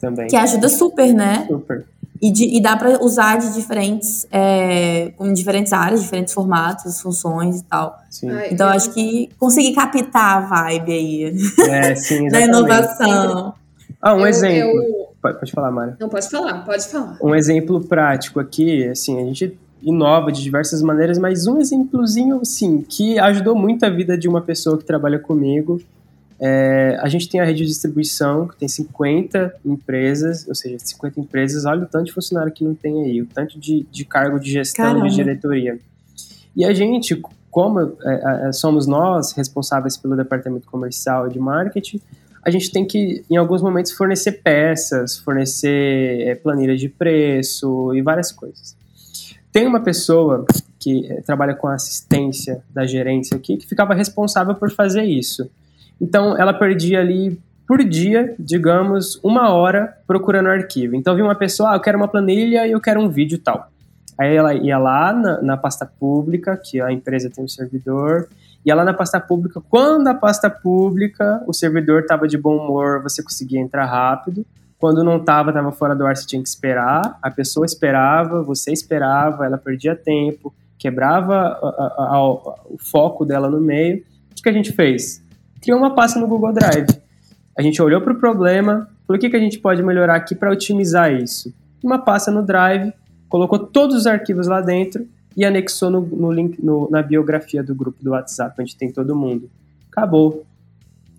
também. 0.00 0.26
Que 0.26 0.36
ajuda 0.36 0.68
super, 0.68 1.12
né? 1.14 1.46
Super. 1.48 1.84
E, 2.22 2.30
de, 2.30 2.56
e 2.56 2.60
dá 2.60 2.76
para 2.76 3.02
usar 3.02 3.38
de 3.38 3.54
diferentes, 3.54 4.26
é, 4.30 5.12
em 5.18 5.32
diferentes 5.32 5.72
áreas, 5.72 6.02
diferentes 6.02 6.34
formatos, 6.34 7.00
funções 7.00 7.60
e 7.60 7.64
tal. 7.64 7.98
Sim. 8.10 8.28
Então, 8.50 8.68
acho 8.68 8.92
que 8.92 9.30
consegui 9.38 9.72
captar 9.74 10.36
a 10.36 10.40
vibe 10.40 10.92
aí 10.92 11.34
é, 11.68 11.94
sim, 11.94 12.28
da 12.30 12.42
inovação. 12.42 13.54
Ah, 14.02 14.14
um 14.14 14.20
eu, 14.20 14.26
exemplo. 14.26 14.82
Eu... 14.82 15.08
Pode, 15.20 15.38
pode 15.38 15.52
falar, 15.52 15.70
Mara. 15.70 15.96
Não, 15.98 16.08
pode 16.08 16.28
falar, 16.28 16.64
pode 16.64 16.86
falar. 16.88 17.18
Um 17.22 17.34
exemplo 17.34 17.80
prático 17.80 18.38
aqui, 18.38 18.86
assim, 18.88 19.18
a 19.20 19.24
gente 19.24 19.58
inova 19.82 20.30
de 20.30 20.42
diversas 20.42 20.82
maneiras, 20.82 21.18
mas 21.18 21.46
um 21.46 21.58
exemplozinho, 21.58 22.44
sim, 22.44 22.84
que 22.86 23.18
ajudou 23.18 23.54
muito 23.54 23.84
a 23.84 23.90
vida 23.90 24.16
de 24.16 24.28
uma 24.28 24.42
pessoa 24.42 24.76
que 24.76 24.84
trabalha 24.84 25.18
comigo 25.18 25.80
é, 26.42 26.98
a 27.00 27.08
gente 27.08 27.28
tem 27.28 27.38
a 27.38 27.44
rede 27.44 27.60
de 27.60 27.66
distribuição, 27.66 28.48
que 28.48 28.56
tem 28.56 28.66
50 28.66 29.56
empresas, 29.64 30.48
ou 30.48 30.54
seja, 30.54 30.78
50 30.78 31.20
empresas, 31.20 31.66
olha 31.66 31.82
o 31.82 31.86
tanto 31.86 32.06
de 32.06 32.12
funcionário 32.12 32.50
que 32.50 32.64
não 32.64 32.74
tem 32.74 33.04
aí, 33.04 33.20
o 33.20 33.26
tanto 33.26 33.58
de, 33.60 33.86
de 33.90 34.04
cargo 34.06 34.40
de 34.40 34.50
gestão, 34.50 34.86
Caramba. 34.86 35.08
de 35.08 35.14
diretoria. 35.14 35.78
E 36.56 36.64
a 36.64 36.72
gente, 36.72 37.20
como 37.50 37.80
é, 37.80 38.48
é, 38.48 38.52
somos 38.52 38.86
nós 38.86 39.32
responsáveis 39.32 39.98
pelo 39.98 40.16
departamento 40.16 40.66
comercial 40.66 41.28
e 41.28 41.32
de 41.32 41.38
marketing, 41.38 42.00
a 42.42 42.50
gente 42.50 42.72
tem 42.72 42.86
que, 42.86 43.22
em 43.30 43.36
alguns 43.36 43.60
momentos, 43.60 43.92
fornecer 43.92 44.40
peças, 44.42 45.18
fornecer 45.18 46.26
é, 46.26 46.34
planilhas 46.34 46.80
de 46.80 46.88
preço 46.88 47.94
e 47.94 48.00
várias 48.00 48.32
coisas. 48.32 48.74
Tem 49.52 49.66
uma 49.66 49.80
pessoa 49.80 50.46
que 50.78 51.06
é, 51.12 51.20
trabalha 51.20 51.54
com 51.54 51.68
assistência 51.68 52.62
da 52.72 52.86
gerência 52.86 53.36
aqui 53.36 53.58
que 53.58 53.66
ficava 53.66 53.92
responsável 53.92 54.54
por 54.54 54.70
fazer 54.70 55.04
isso. 55.04 55.50
Então, 56.00 56.36
ela 56.36 56.52
perdia 56.52 57.00
ali 57.00 57.38
por 57.66 57.84
dia, 57.84 58.34
digamos, 58.38 59.20
uma 59.22 59.52
hora 59.52 59.96
procurando 60.06 60.48
arquivo. 60.48 60.96
Então, 60.96 61.14
vi 61.14 61.22
uma 61.22 61.34
pessoa, 61.34 61.72
ah, 61.72 61.76
eu 61.76 61.80
quero 61.80 61.98
uma 61.98 62.08
planilha 62.08 62.66
e 62.66 62.72
eu 62.72 62.80
quero 62.80 63.00
um 63.00 63.08
vídeo 63.08 63.38
tal. 63.38 63.70
Aí 64.18 64.34
ela 64.34 64.52
ia 64.52 64.76
lá 64.76 65.12
na, 65.12 65.40
na 65.40 65.56
pasta 65.56 65.86
pública, 65.86 66.56
que 66.56 66.80
a 66.80 66.92
empresa 66.92 67.30
tem 67.30 67.44
um 67.44 67.48
servidor, 67.48 68.28
ia 68.66 68.74
lá 68.74 68.84
na 68.84 68.92
pasta 68.92 69.20
pública. 69.20 69.62
Quando 69.70 70.08
a 70.08 70.14
pasta 70.14 70.50
pública, 70.50 71.42
o 71.46 71.54
servidor 71.54 72.02
estava 72.02 72.26
de 72.26 72.36
bom 72.36 72.56
humor, 72.56 73.02
você 73.02 73.22
conseguia 73.22 73.60
entrar 73.60 73.86
rápido. 73.86 74.44
Quando 74.78 75.04
não 75.04 75.18
estava, 75.18 75.50
estava 75.50 75.70
fora 75.72 75.94
do 75.94 76.04
ar, 76.04 76.16
você 76.16 76.26
tinha 76.26 76.42
que 76.42 76.48
esperar. 76.48 77.18
A 77.22 77.30
pessoa 77.30 77.64
esperava, 77.64 78.42
você 78.42 78.72
esperava, 78.72 79.46
ela 79.46 79.56
perdia 79.56 79.94
tempo, 79.94 80.52
quebrava 80.78 81.36
a, 81.36 81.94
a, 81.98 82.16
a, 82.16 82.30
o 82.30 82.76
foco 82.78 83.24
dela 83.24 83.48
no 83.48 83.60
meio. 83.60 84.02
O 84.32 84.42
que 84.42 84.48
a 84.48 84.52
gente 84.52 84.72
fez? 84.72 85.22
Criou 85.60 85.78
uma 85.78 85.94
pasta 85.94 86.18
no 86.18 86.26
Google 86.26 86.52
Drive. 86.52 86.88
A 87.56 87.62
gente 87.62 87.80
olhou 87.82 88.00
para 88.00 88.12
o 88.12 88.18
problema, 88.18 88.88
falou 89.06 89.18
o 89.18 89.18
que, 89.18 89.28
que 89.28 89.36
a 89.36 89.40
gente 89.40 89.58
pode 89.58 89.82
melhorar 89.82 90.16
aqui 90.16 90.34
para 90.34 90.50
otimizar 90.50 91.12
isso. 91.12 91.52
Uma 91.82 91.98
pasta 91.98 92.30
no 92.30 92.42
Drive, 92.42 92.92
colocou 93.28 93.58
todos 93.58 93.96
os 93.96 94.06
arquivos 94.06 94.46
lá 94.46 94.60
dentro 94.60 95.06
e 95.36 95.44
anexou 95.44 95.90
no, 95.90 96.00
no 96.00 96.32
link, 96.32 96.62
no, 96.62 96.88
na 96.90 97.02
biografia 97.02 97.62
do 97.62 97.74
grupo 97.74 98.02
do 98.02 98.10
WhatsApp, 98.10 98.54
onde 98.60 98.76
tem 98.76 98.90
todo 98.90 99.14
mundo. 99.14 99.50
Acabou. 99.90 100.44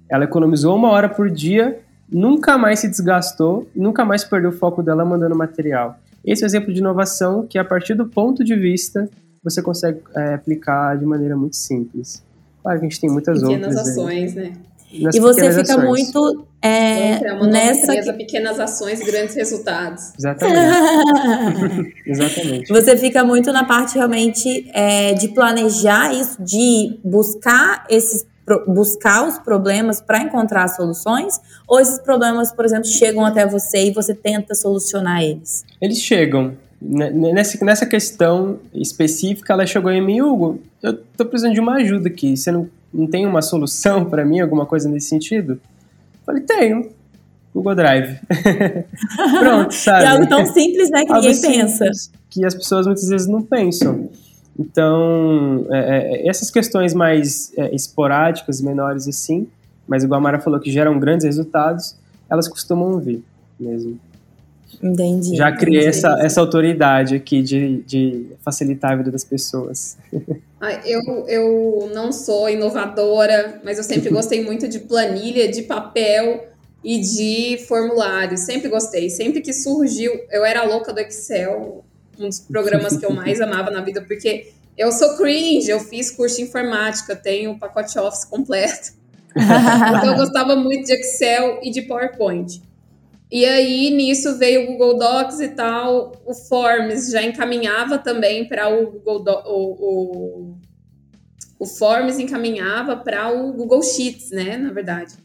Ela 0.09 0.25
economizou 0.25 0.75
uma 0.75 0.89
hora 0.89 1.07
por 1.07 1.29
dia, 1.29 1.79
nunca 2.11 2.57
mais 2.57 2.79
se 2.79 2.87
desgastou, 2.87 3.69
nunca 3.75 4.03
mais 4.03 4.23
perdeu 4.23 4.49
o 4.49 4.53
foco 4.53 4.83
dela 4.83 5.05
mandando 5.05 5.35
material. 5.35 5.97
Esse 6.23 6.43
é 6.43 6.45
um 6.45 6.47
exemplo 6.47 6.73
de 6.73 6.79
inovação 6.79 7.47
que, 7.47 7.57
a 7.57 7.63
partir 7.63 7.93
do 7.93 8.05
ponto 8.05 8.43
de 8.43 8.55
vista, 8.55 9.09
você 9.43 9.61
consegue 9.61 10.01
é, 10.15 10.33
aplicar 10.35 10.97
de 10.97 11.05
maneira 11.05 11.35
muito 11.35 11.55
simples. 11.55 12.23
Claro 12.61 12.79
que 12.79 12.85
a 12.85 12.89
gente 12.89 13.01
tem 13.01 13.09
muitas 13.09 13.41
Pequenas 13.41 13.75
outras. 13.75 13.89
ações, 13.89 14.37
aí. 14.37 14.43
né? 14.43 14.53
nas 14.99 15.15
E 15.15 15.19
você 15.19 15.49
fica 15.51 15.73
ações. 15.73 15.85
muito 15.87 16.45
é, 16.61 17.25
é 17.25 17.33
uma 17.33 17.47
nessa. 17.47 17.93
empresa, 17.93 18.13
pequenas 18.13 18.59
ações, 18.59 18.99
grandes 18.99 19.35
resultados. 19.35 20.13
Exatamente. 20.17 21.93
Exatamente. 22.05 22.67
Você 22.73 22.97
fica 22.97 23.23
muito 23.23 23.51
na 23.53 23.63
parte 23.63 23.95
realmente 23.95 24.69
é, 24.73 25.13
de 25.13 25.29
planejar 25.29 26.13
isso, 26.13 26.41
de 26.43 26.99
buscar 27.03 27.85
esses 27.89 28.29
buscar 28.67 29.25
os 29.25 29.37
problemas 29.37 30.01
para 30.01 30.23
encontrar 30.23 30.67
soluções, 30.67 31.39
ou 31.65 31.79
esses 31.79 31.99
problemas, 31.99 32.51
por 32.51 32.65
exemplo, 32.65 32.85
chegam 32.85 33.25
até 33.25 33.47
você 33.47 33.85
e 33.85 33.91
você 33.91 34.13
tenta 34.13 34.53
solucionar 34.55 35.21
eles? 35.21 35.63
Eles 35.79 35.99
chegam. 35.99 36.57
N- 36.81 37.31
Nessa, 37.33 37.63
nessa 37.63 37.85
questão 37.85 38.59
específica, 38.73 39.53
ela 39.53 39.65
chegou 39.65 39.91
em 39.91 40.01
mim, 40.01 40.21
Hugo, 40.21 40.59
eu 40.81 40.93
tô 41.17 41.25
precisando 41.25 41.53
de 41.53 41.59
uma 41.59 41.75
ajuda 41.75 42.07
aqui. 42.09 42.35
Você 42.35 42.51
não, 42.51 42.67
não 42.93 43.07
tem 43.07 43.25
uma 43.25 43.41
solução 43.41 44.05
para 44.09 44.25
mim, 44.25 44.39
alguma 44.39 44.65
coisa 44.65 44.89
nesse 44.89 45.07
sentido? 45.07 45.59
Falei, 46.25 46.41
tenho. 46.41 46.89
Google 47.53 47.75
Drive. 47.75 48.17
Pronto, 49.39 49.73
sabe? 49.75 50.03
E 50.03 50.05
é 50.05 50.09
algo 50.09 50.27
tão 50.27 50.45
simples, 50.45 50.89
né, 50.89 51.05
que 51.05 51.11
Algo 51.11 51.27
ninguém 51.27 51.41
pensa. 51.41 51.85
Que 52.29 52.45
as 52.45 52.55
pessoas 52.55 52.85
muitas 52.85 53.07
vezes 53.09 53.27
não 53.27 53.41
pensam. 53.41 54.09
Então, 54.57 55.65
é, 55.69 55.79
é, 56.23 56.29
essas 56.29 56.49
questões 56.49 56.93
mais 56.93 57.51
é, 57.57 57.73
esporádicas, 57.75 58.61
menores 58.61 59.07
assim, 59.07 59.47
mas 59.87 60.03
igual 60.03 60.19
a 60.19 60.23
Mara 60.23 60.39
falou, 60.39 60.59
que 60.59 60.71
geram 60.71 60.97
grandes 60.99 61.25
resultados, 61.25 61.95
elas 62.29 62.47
costumam 62.47 62.97
vir 62.99 63.21
mesmo. 63.59 63.99
Entendi. 64.81 65.35
Já 65.35 65.51
criei 65.51 65.81
entendi. 65.81 65.97
essa, 65.97 66.17
essa 66.21 66.41
autoridade 66.41 67.15
aqui 67.15 67.41
de, 67.41 67.81
de 67.83 68.27
facilitar 68.43 68.93
a 68.93 68.95
vida 68.95 69.11
das 69.11 69.23
pessoas. 69.23 69.97
Ah, 70.59 70.73
Eu, 70.85 71.01
eu 71.27 71.89
não 71.93 72.11
sou 72.11 72.49
inovadora, 72.49 73.59
mas 73.63 73.77
eu 73.77 73.83
sempre 73.83 74.09
gostei 74.09 74.43
muito 74.43 74.67
de 74.67 74.79
planilha, 74.79 75.51
de 75.51 75.63
papel 75.63 76.47
e 76.83 76.99
de 76.99 77.65
formulário. 77.67 78.37
Sempre 78.37 78.69
gostei. 78.69 79.09
Sempre 79.09 79.41
que 79.41 79.53
surgiu, 79.53 80.11
eu 80.29 80.45
era 80.45 80.63
louca 80.63 80.93
do 80.93 80.99
Excel, 80.99 81.83
um 82.19 82.27
dos 82.27 82.39
programas 82.39 82.97
que 82.97 83.05
eu 83.05 83.11
mais 83.11 83.39
amava 83.41 83.71
na 83.71 83.81
vida, 83.81 84.01
porque 84.01 84.51
eu 84.77 84.91
sou 84.91 85.17
cringe, 85.17 85.69
eu 85.69 85.79
fiz 85.79 86.11
curso 86.11 86.37
de 86.37 86.43
informática, 86.43 87.15
tenho 87.15 87.51
o 87.51 87.59
pacote 87.59 87.97
Office 87.99 88.25
completo. 88.25 89.01
Então 89.33 90.11
eu 90.11 90.15
gostava 90.15 90.57
muito 90.57 90.87
de 90.87 90.93
Excel 90.93 91.59
e 91.63 91.71
de 91.71 91.83
PowerPoint. 91.83 92.61
E 93.31 93.45
aí, 93.45 93.89
nisso 93.91 94.37
veio 94.37 94.63
o 94.63 94.67
Google 94.67 94.97
Docs 94.97 95.39
e 95.39 95.49
tal. 95.49 96.21
O 96.25 96.33
Forms 96.33 97.09
já 97.09 97.23
encaminhava 97.23 97.97
também 97.97 98.45
para 98.45 98.67
o 98.67 98.91
Google 98.91 99.23
Do 99.23 99.31
o, 99.45 99.71
o, 99.79 100.57
o 101.57 101.65
Forms 101.65 102.19
encaminhava 102.19 102.97
para 102.97 103.31
o 103.31 103.53
Google 103.53 103.81
Sheets, 103.81 104.31
né? 104.31 104.57
Na 104.57 104.73
verdade. 104.73 105.15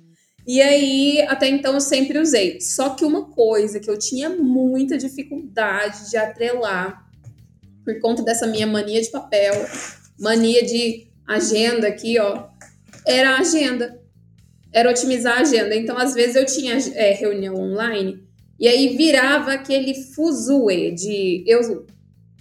E 0.47 0.63
aí, 0.63 1.23
até 1.23 1.49
então, 1.49 1.75
eu 1.75 1.81
sempre 1.81 2.21
usei. 2.21 2.61
Só 2.61 2.91
que 2.91 3.05
uma 3.05 3.25
coisa 3.31 3.81
que 3.81 3.91
eu 3.91 3.99
tinha 3.99 4.31
muita 4.31 4.97
dificuldade 4.97 6.09
de 6.09 6.17
atrelar, 6.17 7.05
por 7.85 7.99
conta 7.99 8.23
dessa 8.23 8.47
minha 8.47 8.69
mania 8.69 9.03
de 9.03 9.11
papel, 9.11 9.55
mania 10.17 10.65
de 10.65 11.09
agenda 11.27 11.89
aqui, 11.89 12.21
ó, 12.21 12.47
era 13.05 13.31
a 13.31 13.41
agenda 13.41 14.01
era 14.77 14.91
otimizar 14.91 15.39
a 15.39 15.41
agenda. 15.41 15.75
Então, 15.75 15.97
às 15.97 16.13
vezes, 16.13 16.37
eu 16.37 16.45
tinha 16.45 16.77
é, 16.95 17.13
reunião 17.13 17.55
online 17.55 18.23
e 18.61 18.69
aí 18.69 18.95
virava 18.95 19.55
aquele 19.55 19.95
fuzuê 19.95 20.91
de 20.91 21.43
eu 21.47 21.87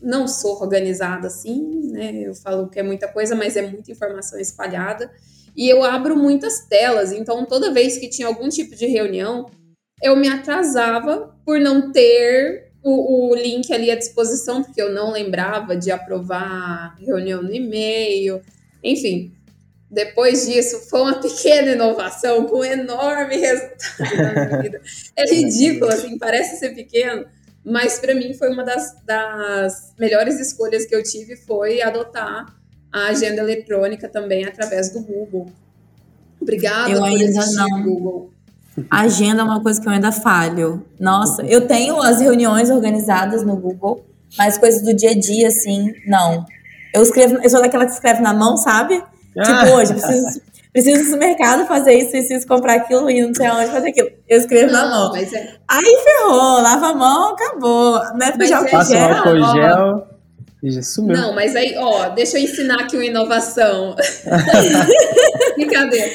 não 0.02 0.28
sou 0.28 0.62
organizada 0.62 1.28
assim, 1.28 1.92
né? 1.94 2.12
Eu 2.28 2.36
falo 2.36 2.70
que 2.70 2.78
é 2.78 2.84
muita 2.84 3.08
coisa, 3.08 3.36
mas 3.36 3.56
é 3.56 3.62
muita 3.62 3.90
informação 3.90 4.38
espalhada. 4.38 5.10
E 5.56 5.70
eu 5.70 5.82
abro 5.82 6.18
muitas 6.18 6.60
telas, 6.68 7.14
então 7.14 7.46
toda 7.46 7.72
vez 7.72 7.98
que 7.98 8.10
tinha 8.10 8.28
algum 8.28 8.50
tipo 8.50 8.76
de 8.76 8.86
reunião, 8.86 9.50
eu 10.04 10.14
me 10.18 10.28
atrasava 10.28 11.34
por 11.46 11.58
não 11.62 11.94
ter 11.94 12.74
o, 12.84 13.32
o 13.32 13.36
link 13.36 13.72
ali 13.72 13.90
à 13.90 13.96
disposição, 13.96 14.62
porque 14.62 14.82
eu 14.82 14.92
não 14.92 15.14
lembrava 15.14 15.74
de 15.78 15.90
aprovar 15.90 16.98
reunião 17.00 17.42
no 17.42 17.54
e-mail, 17.54 18.42
enfim. 18.84 19.32
Depois 19.90 20.48
disso, 20.48 20.82
foi 20.90 21.02
uma 21.02 21.20
pequena 21.22 21.72
inovação 21.72 22.46
com 22.46 22.60
um 22.60 22.64
enorme 22.64 23.38
resultado 23.38 24.16
na 24.18 24.46
minha 24.46 24.62
vida. 24.64 24.82
É 25.16 25.26
ridículo, 25.26 25.92
assim, 25.92 26.18
parece 26.18 26.58
ser 26.58 26.70
pequeno, 26.74 27.26
mas 27.64 28.00
para 28.00 28.14
mim 28.14 28.34
foi 28.34 28.50
uma 28.52 28.64
das, 28.64 28.96
das 29.06 29.94
melhores 29.98 30.40
escolhas 30.40 30.86
que 30.86 30.96
eu 30.96 31.04
tive 31.04 31.36
foi 31.36 31.82
adotar 31.82 32.46
a 32.92 33.08
agenda 33.08 33.42
eletrônica 33.42 34.08
também 34.08 34.46
através 34.46 34.92
do 34.92 35.02
Google. 35.02 35.48
Obrigada 36.42 36.92
Eu 36.92 37.00
por 37.00 37.08
ainda 37.08 37.46
não. 37.52 37.84
Google. 37.84 38.30
Agenda 38.90 39.42
é 39.42 39.44
uma 39.44 39.62
coisa 39.62 39.82
que 39.82 39.88
eu 39.88 39.92
ainda 39.92 40.12
falho. 40.12 40.86
Nossa, 41.00 41.44
eu 41.44 41.68
tenho 41.68 42.00
as 42.02 42.20
reuniões 42.20 42.70
organizadas 42.70 43.44
no 43.44 43.56
Google, 43.56 44.06
mas 44.38 44.58
coisas 44.58 44.82
do 44.82 44.94
dia 44.94 45.12
a 45.12 45.20
dia, 45.20 45.48
assim, 45.48 45.94
não. 46.06 46.46
Eu 46.94 47.02
escrevo, 47.02 47.40
eu 47.42 47.50
sou 47.50 47.62
daquela 47.62 47.86
que 47.86 47.92
escreve 47.92 48.22
na 48.22 48.34
mão, 48.34 48.58
sabe? 48.58 49.02
Tipo, 49.44 49.76
hoje, 49.76 49.94
preciso, 49.94 50.42
preciso 50.72 51.02
ir 51.02 51.12
no 51.12 51.18
mercado 51.18 51.68
fazer 51.68 51.94
isso, 51.94 52.12
preciso 52.12 52.48
comprar 52.48 52.76
aquilo 52.76 53.10
e 53.10 53.22
não 53.22 53.34
sei 53.34 53.46
aonde 53.48 53.72
fazer 53.72 53.90
aquilo. 53.90 54.10
Eu 54.30 54.38
escrevo 54.40 54.72
na 54.72 54.86
mão. 54.88 55.06
Não, 55.06 55.12
mas 55.12 55.34
é, 55.34 55.56
Aí 55.68 55.98
ferrou, 56.04 56.62
lava 56.62 56.88
a 56.88 56.94
mão, 56.94 57.34
acabou. 57.34 58.00
Na 58.16 58.28
época 58.28 58.38
Mas 58.40 58.48
de 58.48 58.54
é- 58.54 58.56
álcool 58.56 58.72
Passa 58.72 58.94
um 58.94 58.98
gel, 58.98 59.14
álcool 59.16 59.42
ó, 59.42 59.54
gel 59.54 60.16
já 60.64 60.82
sumiu. 60.82 61.16
Não, 61.16 61.34
mas 61.34 61.56
aí, 61.56 61.76
ó, 61.78 62.10
deixa 62.10 62.40
eu 62.40 62.44
ensinar 62.44 62.82
aqui 62.82 62.96
uma 62.96 63.06
inovação. 63.06 63.96
Brincadeira. 65.56 66.12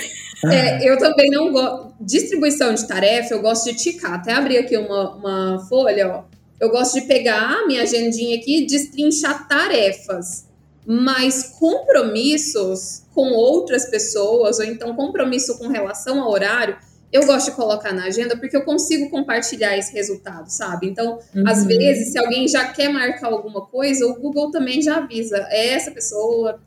É, 0.51 0.89
eu 0.89 0.99
também 0.99 1.31
não 1.31 1.53
gosto. 1.53 1.91
Distribuição 2.01 2.73
de 2.73 2.87
tarefa, 2.87 3.35
eu 3.35 3.43
gosto 3.43 3.67
de 3.67 3.77
ticar. 3.77 4.15
Até 4.15 4.33
abrir 4.33 4.59
aqui 4.59 4.77
uma, 4.77 5.15
uma 5.17 5.67
folha, 5.69 6.09
ó. 6.09 6.23
Eu 6.59 6.71
gosto 6.71 6.95
de 6.95 7.03
pegar 7.07 7.43
a 7.43 7.67
minha 7.67 7.83
agendinha 7.83 8.37
aqui 8.37 8.63
e 8.63 8.67
destrinchar 8.67 9.47
tarefas. 9.47 10.47
Mas 10.93 11.55
compromissos 11.57 13.03
com 13.15 13.31
outras 13.31 13.89
pessoas, 13.89 14.59
ou 14.59 14.65
então 14.65 14.97
compromisso 14.97 15.57
com 15.57 15.69
relação 15.69 16.21
ao 16.21 16.29
horário, 16.33 16.77
eu 17.13 17.25
gosto 17.27 17.51
de 17.51 17.57
colocar 17.57 17.93
na 17.93 18.07
agenda 18.07 18.37
porque 18.37 18.57
eu 18.57 18.65
consigo 18.65 19.09
compartilhar 19.09 19.77
esse 19.79 19.93
resultado, 19.93 20.49
sabe? 20.49 20.89
Então, 20.89 21.21
às 21.47 21.61
Uhum. 21.61 21.69
vezes, 21.69 22.11
se 22.11 22.19
alguém 22.19 22.49
já 22.49 22.73
quer 22.73 22.89
marcar 22.89 23.29
alguma 23.29 23.67
coisa, 23.67 24.05
o 24.05 24.15
Google 24.19 24.51
também 24.51 24.83
já 24.83 24.97
avisa. 24.97 25.47
É 25.51 25.69
essa 25.69 25.93
pessoa 25.93 26.61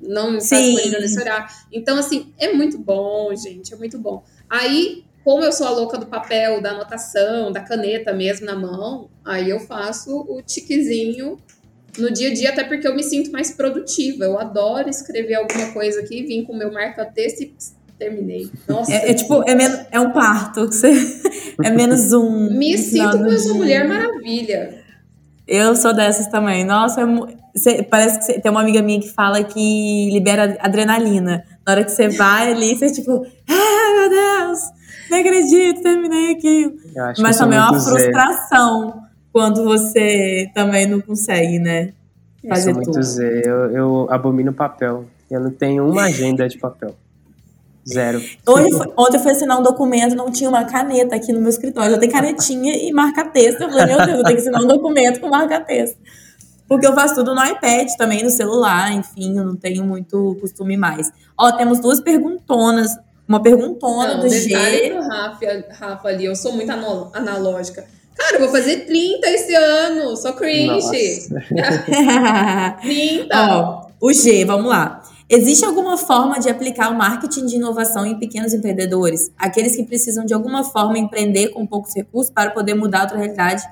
não 0.00 0.36
está 0.38 0.60
disponível 0.60 1.00
nesse 1.00 1.18
horário. 1.20 1.48
Então, 1.72 1.96
assim, 1.98 2.32
é 2.38 2.52
muito 2.52 2.78
bom, 2.78 3.32
gente, 3.34 3.72
é 3.72 3.76
muito 3.76 3.96
bom. 3.96 4.24
Aí, 4.50 5.04
como 5.24 5.44
eu 5.44 5.52
sou 5.52 5.68
a 5.68 5.70
louca 5.70 5.98
do 5.98 6.06
papel, 6.06 6.60
da 6.60 6.70
anotação, 6.70 7.52
da 7.52 7.60
caneta 7.60 8.12
mesmo 8.12 8.44
na 8.44 8.56
mão, 8.56 9.08
aí 9.24 9.50
eu 9.50 9.60
faço 9.60 10.16
o 10.28 10.42
tiquezinho 10.42 11.38
no 11.98 12.12
dia 12.12 12.30
a 12.30 12.34
dia, 12.34 12.50
até 12.50 12.64
porque 12.64 12.86
eu 12.86 12.94
me 12.94 13.02
sinto 13.02 13.30
mais 13.32 13.50
produtiva. 13.52 14.24
Eu 14.24 14.38
adoro 14.38 14.88
escrever 14.88 15.34
alguma 15.34 15.72
coisa 15.72 16.00
aqui, 16.00 16.22
vim 16.22 16.44
com 16.44 16.52
o 16.52 16.56
meu 16.58 16.72
marca-texto 16.72 17.40
e 17.42 17.54
terminei. 17.98 18.50
Nossa, 18.68 18.92
É, 18.92 19.10
é 19.10 19.14
tipo, 19.14 19.42
é, 19.48 19.54
men- 19.54 19.86
é 19.90 20.00
um 20.00 20.10
parto. 20.12 20.68
que 20.68 20.74
Você, 20.74 20.90
é 21.64 21.70
menos 21.70 22.12
um. 22.12 22.50
me 22.50 22.76
sinto 22.76 23.12
como 23.18 23.30
uma 23.30 23.54
mulher 23.54 23.86
maravilha. 23.88 24.84
Eu 25.48 25.76
sou 25.76 25.94
dessas 25.94 26.26
também. 26.26 26.64
Nossa, 26.64 27.02
é 27.02 27.82
parece 27.84 28.18
que 28.18 28.24
cê- 28.24 28.40
tem 28.40 28.50
uma 28.50 28.60
amiga 28.60 28.82
minha 28.82 29.00
que 29.00 29.08
fala 29.12 29.42
que 29.44 30.10
libera 30.12 30.56
adrenalina. 30.60 31.44
Na 31.64 31.72
hora 31.72 31.84
que 31.84 31.90
você 31.92 32.08
vai 32.08 32.52
ali, 32.52 32.74
você 32.76 32.90
tipo, 32.92 33.24
ai 33.48 33.98
meu 34.00 34.10
Deus, 34.10 34.58
não 35.10 35.18
acredito, 35.18 35.82
terminei 35.82 36.32
aquilo. 36.32 36.74
Mas 37.18 37.38
também 37.38 37.58
é 37.58 37.62
uma 37.62 37.80
frustração 37.80 39.05
quando 39.36 39.64
você 39.64 40.50
também 40.54 40.86
não 40.86 40.98
consegue, 40.98 41.58
né? 41.58 41.92
Eu 42.42 42.48
Fazer 42.48 42.62
sou 42.62 42.72
muito 42.72 42.90
tudo. 42.90 43.02
Zé. 43.02 43.42
Eu, 43.44 43.70
eu 43.70 44.06
abomino 44.10 44.50
papel. 44.50 45.04
Eu 45.30 45.40
não 45.40 45.50
tenho 45.50 45.86
uma 45.86 46.04
agenda 46.04 46.48
de 46.48 46.56
papel. 46.56 46.94
Zero. 47.86 48.18
Hoje, 48.48 48.70
foi- 48.72 48.92
ontem 48.96 49.18
eu 49.18 49.20
fui 49.20 49.32
assinar 49.32 49.60
um 49.60 49.62
documento, 49.62 50.16
não 50.16 50.30
tinha 50.32 50.48
uma 50.48 50.64
caneta 50.64 51.14
aqui 51.14 51.34
no 51.34 51.40
meu 51.42 51.50
escritório. 51.50 51.94
Eu 51.94 52.00
tenho 52.00 52.10
canetinha 52.10 52.74
e 52.78 52.90
marca-texto. 52.94 53.60
Eu 53.60 53.68
falei, 53.68 53.84
meu 53.84 54.06
Deus, 54.06 54.18
eu 54.20 54.24
tenho 54.24 54.36
que 54.36 54.40
assinar 54.40 54.62
um 54.62 54.66
documento 54.66 55.20
com 55.20 55.28
marca-texto. 55.28 55.98
Porque 56.66 56.86
eu 56.86 56.94
faço 56.94 57.16
tudo 57.16 57.34
no 57.34 57.44
iPad 57.44 57.88
também, 57.98 58.24
no 58.24 58.30
celular, 58.30 58.90
enfim, 58.90 59.36
eu 59.36 59.44
não 59.44 59.54
tenho 59.54 59.84
muito 59.84 60.34
costume 60.40 60.78
mais. 60.78 61.12
Ó, 61.38 61.52
temos 61.52 61.78
duas 61.78 62.00
perguntonas. 62.00 62.90
Uma 63.28 63.42
perguntona 63.42 64.14
Não, 64.14 64.20
do 64.22 64.30
G. 64.30 64.48
pro 64.88 65.02
Rafa, 65.06 65.46
Rafa 65.78 66.08
ali, 66.08 66.24
eu 66.24 66.34
sou 66.34 66.52
muito 66.54 66.70
analógica. 67.12 67.84
Cara, 68.16 68.36
eu 68.36 68.40
vou 68.40 68.48
fazer 68.48 68.86
30 68.86 69.28
esse 69.28 69.54
ano, 69.54 70.16
sou 70.16 70.32
cringe. 70.32 70.66
Nossa. 70.68 70.90
30. 72.80 73.28
Ó, 73.52 73.86
o 74.00 74.12
G, 74.12 74.44
vamos 74.44 74.68
lá. 74.68 75.02
Existe 75.28 75.64
alguma 75.64 75.98
forma 75.98 76.38
de 76.38 76.48
aplicar 76.48 76.90
o 76.90 76.94
marketing 76.96 77.46
de 77.46 77.56
inovação 77.56 78.06
em 78.06 78.18
pequenos 78.18 78.54
empreendedores? 78.54 79.30
Aqueles 79.36 79.74
que 79.74 79.82
precisam 79.82 80.24
de 80.24 80.32
alguma 80.32 80.62
forma 80.62 80.98
empreender 80.98 81.48
com 81.48 81.66
poucos 81.66 81.94
recursos 81.94 82.32
para 82.32 82.50
poder 82.50 82.74
mudar 82.74 83.02
outra 83.02 83.18
realidade, 83.18 83.62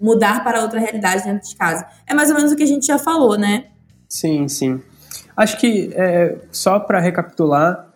mudar 0.00 0.44
para 0.44 0.62
outra 0.62 0.78
realidade 0.78 1.24
dentro 1.24 1.48
de 1.48 1.56
casa. 1.56 1.86
É 2.06 2.14
mais 2.14 2.30
ou 2.30 2.36
menos 2.36 2.52
o 2.52 2.56
que 2.56 2.62
a 2.62 2.66
gente 2.66 2.86
já 2.86 2.98
falou, 2.98 3.36
né? 3.36 3.66
Sim, 4.08 4.46
sim. 4.48 4.80
Acho 5.36 5.58
que, 5.58 5.90
é, 5.94 6.36
só 6.52 6.78
para 6.78 7.00
recapitular, 7.00 7.91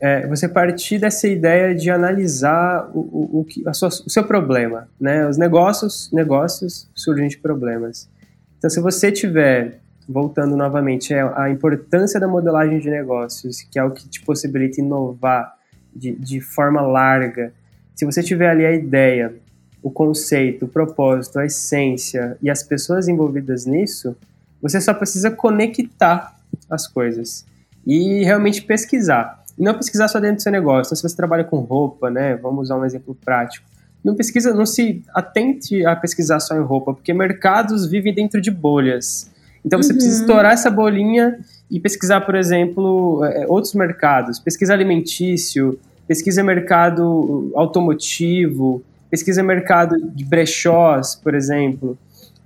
é 0.00 0.26
você 0.26 0.48
partir 0.48 0.98
dessa 0.98 1.28
ideia 1.28 1.74
de 1.74 1.90
analisar 1.90 2.90
o, 2.94 3.00
o, 3.00 3.46
o, 3.66 3.74
sua, 3.74 3.88
o 3.88 4.10
seu 4.10 4.24
problema, 4.24 4.88
né? 4.98 5.28
Os 5.28 5.36
negócios, 5.36 6.10
negócios 6.12 6.88
surgem 6.94 7.28
de 7.28 7.36
problemas. 7.36 8.08
Então, 8.56 8.70
se 8.70 8.80
você 8.80 9.12
tiver, 9.12 9.80
voltando 10.08 10.56
novamente, 10.56 11.12
é 11.12 11.20
a 11.36 11.50
importância 11.50 12.18
da 12.18 12.26
modelagem 12.26 12.78
de 12.78 12.88
negócios, 12.88 13.62
que 13.62 13.78
é 13.78 13.84
o 13.84 13.90
que 13.90 14.08
te 14.08 14.22
possibilita 14.22 14.80
inovar 14.80 15.54
de, 15.94 16.12
de 16.12 16.40
forma 16.40 16.80
larga, 16.80 17.52
se 17.94 18.06
você 18.06 18.22
tiver 18.22 18.48
ali 18.48 18.64
a 18.64 18.72
ideia, 18.72 19.34
o 19.82 19.90
conceito, 19.90 20.64
o 20.64 20.68
propósito, 20.68 21.38
a 21.38 21.44
essência 21.44 22.38
e 22.42 22.48
as 22.48 22.62
pessoas 22.62 23.08
envolvidas 23.08 23.66
nisso, 23.66 24.16
você 24.62 24.80
só 24.80 24.94
precisa 24.94 25.30
conectar 25.30 26.34
as 26.70 26.86
coisas 26.86 27.44
e 27.86 28.24
realmente 28.24 28.62
pesquisar. 28.62 29.39
E 29.60 29.62
não 29.62 29.74
pesquisar 29.74 30.08
só 30.08 30.18
dentro 30.18 30.36
do 30.36 30.42
seu 30.42 30.50
negócio. 30.50 30.88
Então, 30.88 30.96
se 30.96 31.02
você 31.02 31.14
trabalha 31.14 31.44
com 31.44 31.58
roupa, 31.58 32.08
né? 32.08 32.34
Vamos 32.36 32.62
usar 32.62 32.78
um 32.78 32.84
exemplo 32.84 33.14
prático. 33.14 33.68
Não 34.02 34.14
pesquisa, 34.14 34.54
não 34.54 34.64
se 34.64 35.04
atente 35.14 35.84
a 35.84 35.94
pesquisar 35.94 36.40
só 36.40 36.56
em 36.56 36.62
roupa, 36.62 36.94
porque 36.94 37.12
mercados 37.12 37.86
vivem 37.86 38.14
dentro 38.14 38.40
de 38.40 38.50
bolhas. 38.50 39.30
Então 39.62 39.82
você 39.82 39.92
uhum. 39.92 39.96
precisa 39.96 40.22
estourar 40.22 40.54
essa 40.54 40.70
bolinha 40.70 41.38
e 41.70 41.78
pesquisar, 41.78 42.22
por 42.22 42.34
exemplo, 42.34 43.22
é, 43.26 43.44
outros 43.46 43.74
mercados. 43.74 44.38
Pesquisa 44.38 44.72
alimentício, 44.72 45.78
pesquisa 46.08 46.42
mercado 46.42 47.52
automotivo, 47.54 48.82
pesquisa 49.10 49.42
mercado 49.42 50.00
de 50.00 50.24
brechós, 50.24 51.14
por 51.14 51.34
exemplo. 51.34 51.98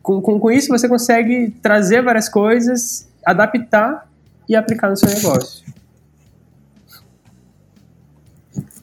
Com, 0.03 0.21
com, 0.21 0.41
com 0.41 0.51
isso 0.51 0.67
você 0.67 0.89
consegue 0.89 1.55
trazer 1.63 2.03
várias 2.03 2.29
coisas, 2.29 3.09
adaptar 3.25 4.09
e 4.49 4.57
aplicar 4.57 4.91
no 4.91 4.97
seu 4.97 5.09
negócio. 5.09 5.65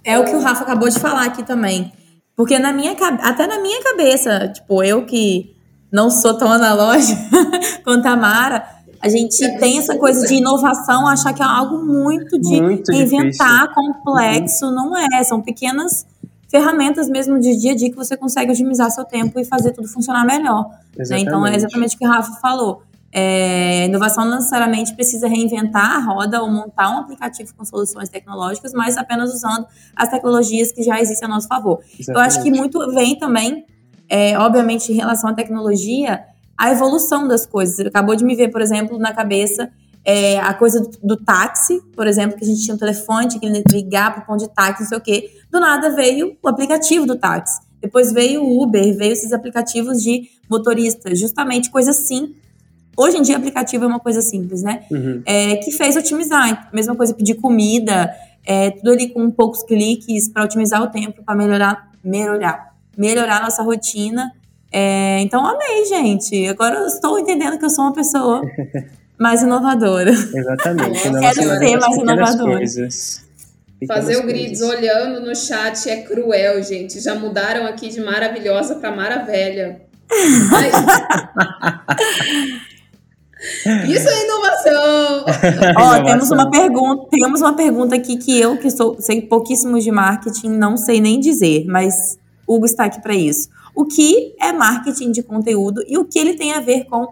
É 0.03 0.17
o 0.19 0.25
que 0.25 0.35
o 0.35 0.39
Rafa 0.39 0.63
acabou 0.63 0.89
de 0.89 0.99
falar 0.99 1.25
aqui 1.25 1.43
também. 1.43 1.91
Porque 2.35 2.57
na 2.57 2.73
minha 2.73 2.95
até 3.21 3.45
na 3.45 3.59
minha 3.59 3.81
cabeça, 3.83 4.47
tipo, 4.47 4.83
eu 4.83 5.05
que 5.05 5.55
não 5.91 6.09
sou 6.09 6.33
tão 6.33 6.51
analógica 6.51 7.19
quanto 7.83 8.05
a 8.05 8.15
Mara, 8.15 8.65
a 9.01 9.09
gente 9.09 9.37
tem 9.59 9.79
essa 9.79 9.97
coisa 9.97 10.25
de 10.27 10.35
inovação, 10.35 11.07
achar 11.07 11.33
que 11.33 11.41
é 11.41 11.45
algo 11.45 11.83
muito 11.83 12.39
de 12.39 12.61
muito 12.61 12.91
inventar, 12.93 13.67
difícil. 13.67 13.73
complexo, 13.75 14.65
uhum. 14.67 14.75
não 14.75 14.97
é. 14.97 15.23
São 15.23 15.41
pequenas 15.41 16.05
ferramentas 16.47 17.09
mesmo 17.09 17.39
de 17.39 17.55
dia 17.55 17.71
a 17.71 17.75
dia 17.75 17.89
que 17.89 17.95
você 17.95 18.15
consegue 18.15 18.51
otimizar 18.51 18.91
seu 18.91 19.05
tempo 19.05 19.39
e 19.39 19.45
fazer 19.45 19.71
tudo 19.71 19.87
funcionar 19.87 20.25
melhor. 20.25 20.69
Né? 20.97 21.19
Então 21.19 21.45
é 21.45 21.55
exatamente 21.55 21.95
o 21.95 21.99
que 21.99 22.05
o 22.05 22.09
Rafa 22.09 22.39
falou. 22.41 22.83
É, 23.13 23.85
inovação 23.85 24.23
não 24.23 24.35
necessariamente 24.35 24.95
precisa 24.95 25.27
reinventar 25.27 25.97
a 25.97 25.99
roda 25.99 26.41
ou 26.41 26.49
montar 26.49 26.89
um 26.89 26.99
aplicativo 26.99 27.53
com 27.55 27.65
soluções 27.65 28.07
tecnológicas, 28.07 28.71
mas 28.73 28.95
apenas 28.95 29.33
usando 29.33 29.65
as 29.95 30.09
tecnologias 30.09 30.71
que 30.71 30.81
já 30.81 30.99
existem 30.99 31.27
a 31.27 31.29
nosso 31.29 31.47
favor. 31.47 31.79
Exatamente. 31.99 32.09
Eu 32.09 32.19
acho 32.19 32.43
que 32.43 32.49
muito 32.49 32.79
vem 32.93 33.17
também, 33.17 33.65
é, 34.07 34.37
obviamente, 34.39 34.91
em 34.91 34.95
relação 34.95 35.29
à 35.29 35.33
tecnologia, 35.33 36.23
a 36.57 36.71
evolução 36.71 37.27
das 37.27 37.45
coisas. 37.45 37.85
Acabou 37.85 38.15
de 38.15 38.23
me 38.23 38.33
ver, 38.35 38.49
por 38.49 38.61
exemplo, 38.61 38.97
na 38.97 39.13
cabeça 39.13 39.69
é, 40.05 40.39
a 40.39 40.53
coisa 40.53 40.79
do, 40.79 40.89
do, 41.03 41.17
táxi, 41.17 41.81
por 41.95 42.07
exemplo, 42.07 42.37
que 42.37 42.43
a 42.43 42.47
gente 42.47 42.63
tinha 42.63 42.73
um 42.73 42.77
telefone, 42.77 43.27
tinha 43.27 43.39
que 43.39 43.75
ligar 43.75 44.13
para 44.13 44.23
o 44.23 44.25
ponto 44.25 44.39
de 44.39 44.53
táxi, 44.53 44.83
não 44.83 44.89
sei 44.89 44.97
o 44.97 45.01
quê. 45.01 45.31
Do 45.51 45.59
nada 45.59 45.89
veio 45.89 46.37
o 46.41 46.47
aplicativo 46.47 47.05
do 47.05 47.15
táxi. 47.15 47.59
Depois 47.81 48.11
veio 48.13 48.43
o 48.43 48.63
Uber, 48.63 48.95
veio 48.95 49.11
esses 49.11 49.33
aplicativos 49.33 50.01
de 50.01 50.29
motorista, 50.49 51.13
justamente 51.15 51.69
coisa 51.69 51.91
assim 51.91 52.35
Hoje 52.97 53.17
em 53.17 53.21
dia, 53.21 53.37
aplicativo 53.37 53.85
é 53.85 53.87
uma 53.87 53.99
coisa 53.99 54.21
simples, 54.21 54.61
né? 54.61 54.83
Uhum. 54.91 55.21
É, 55.25 55.55
que 55.57 55.71
fez 55.71 55.95
otimizar. 55.95 56.69
Mesma 56.73 56.95
coisa, 56.95 57.13
pedir 57.13 57.35
comida, 57.35 58.13
é, 58.45 58.71
tudo 58.71 58.91
ali 58.91 59.09
com 59.09 59.29
poucos 59.31 59.63
cliques 59.63 60.27
para 60.27 60.43
otimizar 60.43 60.83
o 60.83 60.87
tempo, 60.87 61.23
para 61.23 61.35
melhorar, 61.35 61.89
melhorar, 62.03 62.75
melhorar 62.97 63.37
a 63.37 63.43
nossa 63.43 63.63
rotina. 63.63 64.31
É, 64.71 65.19
então, 65.21 65.45
amei, 65.45 65.85
gente. 65.85 66.47
Agora 66.47 66.79
eu 66.79 66.87
estou 66.87 67.19
entendendo 67.19 67.57
que 67.57 67.65
eu 67.65 67.69
sou 67.69 67.85
uma 67.85 67.93
pessoa 67.93 68.41
mais 69.17 69.41
inovadora. 69.41 70.11
Exatamente. 70.11 71.01
Quero 71.01 71.43
ser 71.43 71.77
mais 71.77 71.97
inovadora. 71.97 72.57
Coisas. 72.57 73.31
Fazer 73.87 74.17
o 74.17 74.27
grids 74.27 74.61
olhando 74.61 75.25
no 75.25 75.35
chat 75.35 75.89
é 75.89 76.03
cruel, 76.03 76.61
gente. 76.61 76.99
Já 76.99 77.15
mudaram 77.15 77.65
aqui 77.65 77.89
de 77.89 77.99
maravilhosa 77.99 78.75
para 78.75 78.95
maravilha. 78.95 79.81
Isso 83.87 84.07
é 84.07 84.23
inovação! 84.23 85.25
Ó, 85.77 86.03
temos 86.03 86.29
uma 86.29 86.49
pergunta, 86.49 87.07
temos 87.09 87.41
uma 87.41 87.55
pergunta 87.55 87.95
aqui 87.95 88.17
que 88.17 88.39
eu, 88.39 88.57
que 88.57 88.69
sou, 88.69 88.99
sei 88.99 89.21
pouquíssimo 89.21 89.79
de 89.79 89.91
marketing, 89.91 90.49
não 90.49 90.77
sei 90.77 91.01
nem 91.01 91.19
dizer, 91.19 91.65
mas 91.67 92.19
Hugo 92.47 92.65
está 92.65 92.85
aqui 92.85 93.01
para 93.01 93.15
isso. 93.15 93.49
O 93.73 93.85
que 93.85 94.35
é 94.39 94.51
marketing 94.51 95.11
de 95.11 95.23
conteúdo 95.23 95.83
e 95.87 95.97
o 95.97 96.05
que 96.05 96.19
ele 96.19 96.35
tem 96.35 96.53
a 96.53 96.59
ver 96.59 96.85
com 96.85 97.07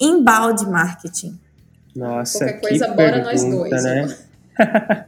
inbound 0.00 0.66
marketing? 0.66 1.38
Nossa, 1.94 2.40
Qualquer 2.40 2.60
coisa, 2.60 2.88
bora 2.88 2.96
pergunta, 2.96 3.30
nós 3.30 3.44
dois. 3.44 3.84
Né? 3.84 4.16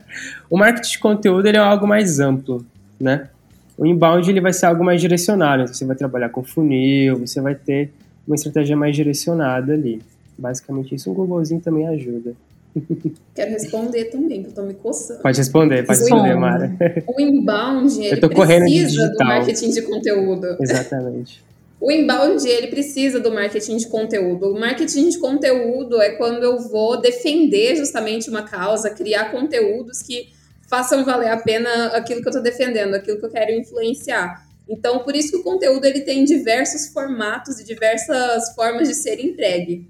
o 0.49 0.57
marketing 0.57 0.91
de 0.91 0.99
conteúdo 0.99 1.47
ele 1.47 1.59
é 1.59 1.61
algo 1.61 1.87
mais 1.87 2.21
amplo, 2.21 2.65
né? 2.99 3.29
O 3.77 3.87
inbound 3.87 4.29
ele 4.29 4.41
vai 4.41 4.53
ser 4.53 4.67
algo 4.67 4.83
mais 4.83 5.01
direcionado. 5.01 5.69
Você 5.69 5.85
vai 5.85 5.95
trabalhar 5.95 6.31
com 6.31 6.43
funil, 6.43 7.19
você 7.19 7.41
vai 7.41 7.55
ter 7.55 7.93
uma 8.27 8.35
estratégia 8.35 8.77
mais 8.77 8.97
direcionada 8.97 9.73
ali. 9.73 10.03
Basicamente 10.39 10.95
isso, 10.95 11.11
um 11.11 11.14
Googlezinho 11.14 11.61
também 11.61 11.86
ajuda. 11.89 12.34
Quero 13.34 13.51
responder 13.51 14.05
também, 14.05 14.43
que 14.43 14.51
eu 14.51 14.55
tô 14.55 14.62
me 14.62 14.74
coçando. 14.74 15.20
Pode 15.20 15.39
responder, 15.39 15.84
pode 15.84 15.99
responder, 15.99 16.34
Mara. 16.36 16.72
O 17.07 17.20
inbound, 17.20 18.01
ele 18.01 18.20
precisa 18.20 19.09
do 19.09 19.18
marketing 19.18 19.70
de 19.70 19.82
conteúdo. 19.82 20.57
Exatamente. 20.61 21.43
O 21.80 21.93
inbound, 21.93 22.47
ele 22.47 22.68
precisa 22.68 23.20
do 23.20 23.32
marketing 23.32 23.76
de 23.76 23.86
conteúdo. 23.86 24.53
O 24.53 24.59
marketing 24.59 25.09
de 25.11 25.18
conteúdo 25.18 26.01
é 26.01 26.11
quando 26.11 26.43
eu 26.43 26.59
vou 26.59 27.01
defender 27.01 27.76
justamente 27.76 28.28
uma 28.28 28.43
causa, 28.43 28.91
criar 28.91 29.30
conteúdos 29.30 30.03
que 30.03 30.28
façam 30.68 31.05
valer 31.05 31.30
a 31.30 31.36
pena 31.36 31.86
aquilo 31.89 32.20
que 32.20 32.26
eu 32.26 32.30
estou 32.30 32.43
defendendo, 32.43 32.95
aquilo 32.95 33.18
que 33.18 33.26
eu 33.26 33.30
quero 33.30 33.53
influenciar. 33.53 34.45
Então, 34.68 34.99
por 34.99 35.16
isso 35.16 35.30
que 35.30 35.36
o 35.39 35.43
conteúdo 35.43 35.84
ele 35.86 36.01
tem 36.01 36.24
diversos 36.24 36.89
formatos 36.89 37.59
e 37.59 37.64
diversas 37.64 38.55
formas 38.55 38.86
de 38.86 38.95
ser 38.95 39.18
entregue. 39.18 39.89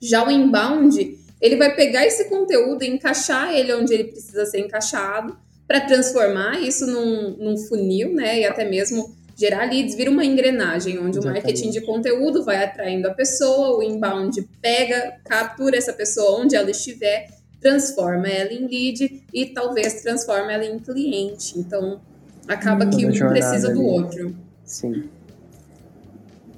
Já 0.00 0.26
o 0.26 0.30
inbound, 0.30 1.18
ele 1.40 1.56
vai 1.56 1.74
pegar 1.74 2.06
esse 2.06 2.28
conteúdo 2.28 2.82
e 2.82 2.88
encaixar 2.88 3.52
ele 3.52 3.72
onde 3.74 3.92
ele 3.92 4.04
precisa 4.04 4.44
ser 4.44 4.60
encaixado 4.60 5.36
para 5.66 5.80
transformar 5.80 6.60
isso 6.60 6.86
num, 6.86 7.36
num, 7.38 7.56
funil, 7.56 8.12
né? 8.14 8.40
E 8.40 8.44
até 8.44 8.68
mesmo 8.68 9.14
gerar 9.36 9.70
leads, 9.70 9.94
vira 9.94 10.10
uma 10.10 10.24
engrenagem, 10.24 10.98
onde 10.98 11.18
Exatamente. 11.18 11.18
o 11.18 11.32
marketing 11.32 11.70
de 11.70 11.80
conteúdo 11.82 12.44
vai 12.44 12.64
atraindo 12.64 13.08
a 13.08 13.14
pessoa, 13.14 13.76
o 13.76 13.82
inbound 13.82 14.40
pega, 14.62 15.18
captura 15.24 15.76
essa 15.76 15.92
pessoa 15.92 16.40
onde 16.40 16.56
ela 16.56 16.70
estiver, 16.70 17.28
transforma 17.60 18.28
ela 18.28 18.52
em 18.52 18.66
lead 18.66 19.24
e 19.32 19.46
talvez 19.46 20.02
transforma 20.02 20.52
ela 20.52 20.64
em 20.64 20.78
cliente. 20.78 21.58
Então, 21.58 22.00
acaba 22.48 22.86
hum, 22.86 22.90
que 22.90 23.06
um 23.06 23.28
precisa 23.28 23.74
do 23.74 23.82
outro. 23.82 24.34
Sim. 24.64 25.04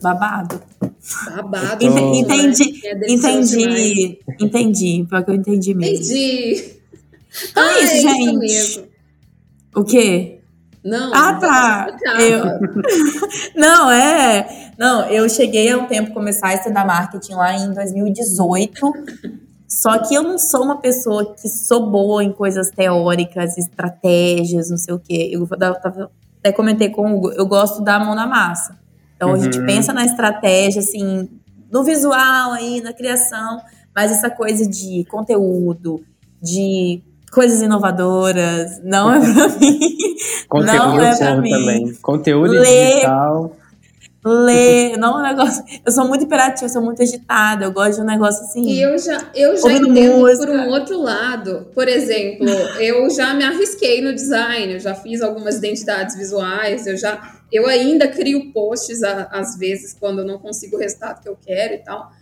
Babado. 0.00 0.62
Babado. 1.26 1.84
Entendi, 1.84 2.86
é 2.86 3.12
entendi, 3.12 4.18
entendi, 4.40 5.06
porque 5.08 5.30
eu 5.30 5.34
entendi 5.34 5.74
mesmo. 5.74 5.96
Entendi. 5.96 6.78
Então 7.50 7.62
é 7.62 7.68
ah, 7.68 7.78
é 7.78 7.82
isso, 7.82 8.00
gente. 8.02 8.46
Isso 8.46 8.88
o 9.74 9.84
quê? 9.84 10.40
Não. 10.84 11.12
Ah, 11.14 11.34
tá. 11.34 11.96
Eu... 12.20 12.44
não, 13.54 13.90
é. 13.90 14.72
Não, 14.78 15.04
eu 15.06 15.28
cheguei 15.28 15.70
há 15.70 15.76
um 15.76 15.86
tempo 15.86 16.12
começar 16.12 16.48
a 16.48 16.54
estudar 16.54 16.86
marketing 16.86 17.34
lá 17.34 17.54
em 17.54 17.72
2018. 17.72 18.92
Só 19.66 19.98
que 19.98 20.14
eu 20.14 20.22
não 20.22 20.38
sou 20.38 20.64
uma 20.64 20.80
pessoa 20.80 21.34
que 21.34 21.48
sou 21.48 21.90
boa 21.90 22.24
em 22.24 22.32
coisas 22.32 22.70
teóricas, 22.70 23.58
estratégias, 23.58 24.70
não 24.70 24.78
sei 24.78 24.94
o 24.94 24.98
quê. 24.98 25.30
Eu 25.32 25.46
até 26.40 26.52
comentei 26.52 26.88
com 26.88 27.12
o 27.12 27.16
Hugo, 27.16 27.32
eu 27.32 27.46
gosto 27.46 27.82
da 27.82 27.98
mão 27.98 28.14
na 28.14 28.26
massa. 28.26 28.78
Então, 29.18 29.30
uhum. 29.30 29.34
a 29.34 29.38
gente 29.38 29.58
uhum. 29.58 29.66
pensa 29.66 29.92
na 29.92 30.06
estratégia, 30.06 30.78
assim, 30.80 31.28
no 31.72 31.82
visual 31.82 32.52
aí, 32.52 32.80
na 32.80 32.92
criação, 32.92 33.60
mas 33.92 34.12
essa 34.12 34.30
coisa 34.30 34.64
de 34.64 35.04
conteúdo, 35.10 36.00
de 36.40 37.02
coisas 37.32 37.60
inovadoras, 37.60 38.80
não 38.84 39.12
é 39.12 39.18
pra 39.18 39.48
mim. 39.58 39.78
Conteúdo 40.48 40.94
não 40.94 41.00
é 41.00 41.16
pra 41.16 41.36
mim. 41.40 41.50
Também. 41.50 41.94
Conteúdo 42.00 42.52
Ler, 42.52 42.92
digital 42.94 43.52
ler, 44.24 44.96
não 44.96 45.18
é 45.18 45.20
um 45.20 45.36
negócio. 45.36 45.64
Eu 45.84 45.92
sou 45.92 46.06
muito 46.06 46.24
imperativa, 46.24 46.64
eu 46.64 46.68
sou 46.68 46.82
muito 46.82 47.02
agitada, 47.02 47.64
eu 47.64 47.72
gosto 47.72 47.96
de 47.96 48.00
um 48.02 48.04
negócio 48.04 48.44
assim. 48.44 48.62
E 48.62 48.82
eu 48.82 48.98
já, 48.98 49.30
eu 49.34 49.56
já 49.56 49.72
entendo 49.72 50.18
música. 50.18 50.46
por 50.46 50.56
um 50.56 50.68
outro 50.68 51.00
lado. 51.00 51.68
Por 51.74 51.88
exemplo, 51.88 52.48
eu 52.80 53.08
já 53.10 53.32
me 53.34 53.44
arrisquei 53.44 54.00
no 54.00 54.12
design, 54.12 54.74
eu 54.74 54.80
já 54.80 54.94
fiz 54.94 55.22
algumas 55.22 55.56
identidades 55.56 56.16
visuais, 56.16 56.86
eu 56.86 56.96
já. 56.96 57.38
Eu 57.50 57.66
ainda 57.66 58.08
crio 58.08 58.52
posts 58.52 59.02
às 59.02 59.56
vezes 59.56 59.96
quando 59.98 60.18
eu 60.18 60.26
não 60.26 60.38
consigo 60.38 60.76
o 60.76 60.78
resultado 60.78 61.22
que 61.22 61.28
eu 61.28 61.38
quero 61.44 61.74
e 61.74 61.78
tal. 61.78 62.12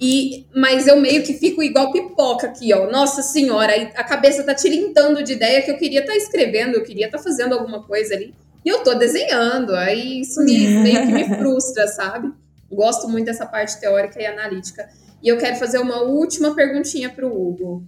E, 0.00 0.46
mas 0.54 0.86
eu 0.86 1.00
meio 1.00 1.22
que 1.22 1.34
fico 1.34 1.62
igual 1.62 1.92
pipoca 1.92 2.48
aqui, 2.48 2.74
ó. 2.74 2.90
Nossa 2.90 3.22
senhora, 3.22 3.72
a 3.94 4.04
cabeça 4.04 4.42
tá 4.42 4.54
tilintando 4.54 5.22
de 5.22 5.32
ideia 5.34 5.62
que 5.62 5.70
eu 5.70 5.78
queria 5.78 6.00
estar 6.00 6.12
tá 6.12 6.18
escrevendo, 6.18 6.74
eu 6.74 6.82
queria 6.82 7.06
estar 7.06 7.18
tá 7.18 7.24
fazendo 7.24 7.54
alguma 7.54 7.82
coisa 7.82 8.14
ali. 8.14 8.34
E 8.64 8.68
eu 8.68 8.82
tô 8.82 8.94
desenhando, 8.94 9.74
aí 9.74 10.20
isso 10.20 10.42
me, 10.42 10.68
meio 10.82 11.06
que 11.06 11.12
me 11.12 11.24
frustra, 11.36 11.86
sabe? 11.86 12.32
Gosto 12.70 13.08
muito 13.08 13.26
dessa 13.26 13.46
parte 13.46 13.78
teórica 13.78 14.20
e 14.20 14.26
analítica. 14.26 14.88
E 15.22 15.28
eu 15.28 15.38
quero 15.38 15.56
fazer 15.56 15.78
uma 15.78 16.02
última 16.02 16.54
perguntinha 16.54 17.10
pro 17.10 17.28
Hugo. 17.28 17.86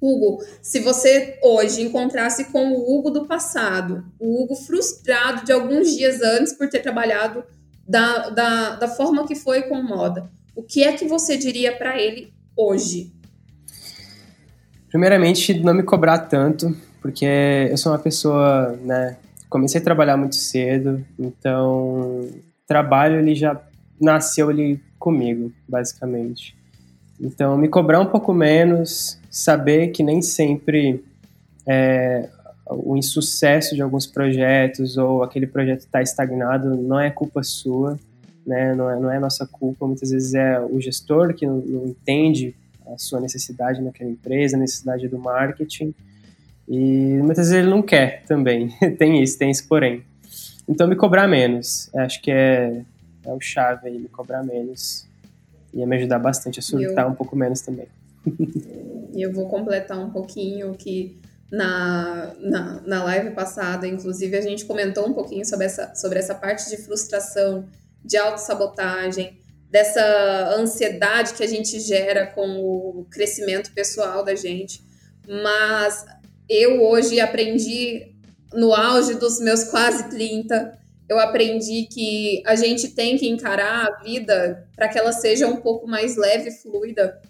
Hugo, 0.00 0.42
se 0.62 0.80
você 0.80 1.38
hoje 1.42 1.82
encontrasse 1.82 2.44
com 2.46 2.72
o 2.72 2.98
Hugo 2.98 3.10
do 3.10 3.26
passado, 3.26 4.04
o 4.18 4.42
Hugo 4.42 4.54
frustrado 4.54 5.44
de 5.44 5.52
alguns 5.52 5.94
dias 5.94 6.22
antes 6.22 6.54
por 6.54 6.68
ter 6.68 6.80
trabalhado 6.80 7.44
da, 7.86 8.30
da, 8.30 8.76
da 8.76 8.88
forma 8.88 9.26
que 9.26 9.34
foi 9.34 9.62
com 9.62 9.82
moda, 9.82 10.30
o 10.54 10.62
que 10.62 10.82
é 10.82 10.92
que 10.92 11.06
você 11.06 11.36
diria 11.36 11.76
para 11.76 12.00
ele 12.00 12.32
hoje? 12.56 13.12
Primeiramente, 14.88 15.54
não 15.60 15.74
me 15.74 15.82
cobrar 15.82 16.18
tanto, 16.20 16.74
porque 17.02 17.68
eu 17.70 17.76
sou 17.76 17.92
uma 17.92 17.98
pessoa, 17.98 18.78
né? 18.82 19.16
Comecei 19.50 19.80
a 19.80 19.84
trabalhar 19.84 20.16
muito 20.16 20.36
cedo, 20.36 21.04
então 21.18 22.26
trabalho 22.66 23.18
ele 23.18 23.34
já 23.34 23.60
nasceu 24.00 24.48
ali 24.48 24.80
comigo, 24.98 25.52
basicamente. 25.68 26.56
Então, 27.20 27.58
me 27.58 27.68
cobrar 27.68 28.00
um 28.00 28.06
pouco 28.06 28.32
menos, 28.32 29.18
saber 29.30 29.88
que 29.88 30.02
nem 30.02 30.22
sempre 30.22 31.04
é, 31.66 32.30
o 32.70 32.96
insucesso 32.96 33.74
de 33.74 33.82
alguns 33.82 34.06
projetos 34.06 34.96
ou 34.96 35.22
aquele 35.22 35.46
projeto 35.46 35.80
está 35.80 36.00
estagnado 36.00 36.76
não 36.76 36.98
é 36.98 37.10
culpa 37.10 37.42
sua, 37.42 37.98
né? 38.46 38.74
não, 38.74 38.90
é, 38.90 38.98
não 38.98 39.10
é 39.10 39.18
nossa 39.18 39.46
culpa. 39.46 39.86
Muitas 39.86 40.10
vezes 40.10 40.34
é 40.34 40.60
o 40.60 40.80
gestor 40.80 41.34
que 41.34 41.46
não, 41.46 41.56
não 41.56 41.86
entende 41.88 42.54
a 42.86 42.96
sua 42.96 43.20
necessidade 43.20 43.82
naquela 43.82 44.10
empresa, 44.10 44.56
a 44.56 44.60
necessidade 44.60 45.08
do 45.08 45.18
marketing. 45.18 45.94
E 46.70 47.18
muitas 47.20 47.48
vezes 47.48 47.64
ele 47.64 47.68
não 47.68 47.82
quer 47.82 48.22
também. 48.28 48.68
tem 48.96 49.20
isso, 49.20 49.36
tem 49.36 49.50
isso 49.50 49.66
porém. 49.66 50.04
Então, 50.68 50.86
me 50.86 50.94
cobrar 50.94 51.26
menos. 51.26 51.90
Acho 51.96 52.22
que 52.22 52.30
é, 52.30 52.82
é 53.26 53.32
o 53.32 53.40
chave 53.40 53.88
aí, 53.88 53.98
me 53.98 54.08
cobrar 54.08 54.44
menos. 54.44 55.04
Ia 55.74 55.84
me 55.84 55.96
ajudar 55.96 56.20
bastante 56.20 56.60
a 56.60 56.62
surtar 56.62 57.06
eu... 57.06 57.10
um 57.10 57.14
pouco 57.14 57.34
menos 57.34 57.60
também. 57.60 57.88
E 59.12 59.22
eu 59.22 59.32
vou 59.32 59.48
completar 59.48 59.98
um 59.98 60.08
pouquinho 60.10 60.72
que 60.74 61.20
na, 61.50 62.32
na, 62.38 62.80
na 62.86 63.04
live 63.04 63.30
passada, 63.30 63.84
inclusive, 63.88 64.36
a 64.36 64.40
gente 64.40 64.64
comentou 64.64 65.04
um 65.04 65.12
pouquinho 65.12 65.44
sobre 65.44 65.66
essa, 65.66 65.92
sobre 65.96 66.20
essa 66.20 66.32
parte 66.32 66.70
de 66.70 66.76
frustração, 66.76 67.66
de 68.04 68.16
autossabotagem, 68.16 69.36
dessa 69.68 70.54
ansiedade 70.56 71.34
que 71.34 71.42
a 71.42 71.46
gente 71.48 71.80
gera 71.80 72.28
com 72.28 72.60
o 72.60 73.04
crescimento 73.10 73.72
pessoal 73.72 74.24
da 74.24 74.36
gente. 74.36 74.80
Mas 75.26 76.06
eu 76.50 76.82
hoje 76.82 77.20
aprendi, 77.20 78.12
no 78.52 78.74
auge 78.74 79.14
dos 79.14 79.38
meus 79.38 79.62
quase 79.62 80.10
30, 80.10 80.76
eu 81.08 81.18
aprendi 81.20 81.86
que 81.86 82.42
a 82.44 82.56
gente 82.56 82.88
tem 82.88 83.16
que 83.16 83.28
encarar 83.28 83.86
a 83.86 84.02
vida 84.02 84.68
para 84.74 84.88
que 84.88 84.98
ela 84.98 85.12
seja 85.12 85.46
um 85.46 85.56
pouco 85.56 85.86
mais 85.86 86.16
leve 86.16 86.48
e 86.48 86.52
fluida 86.52 87.20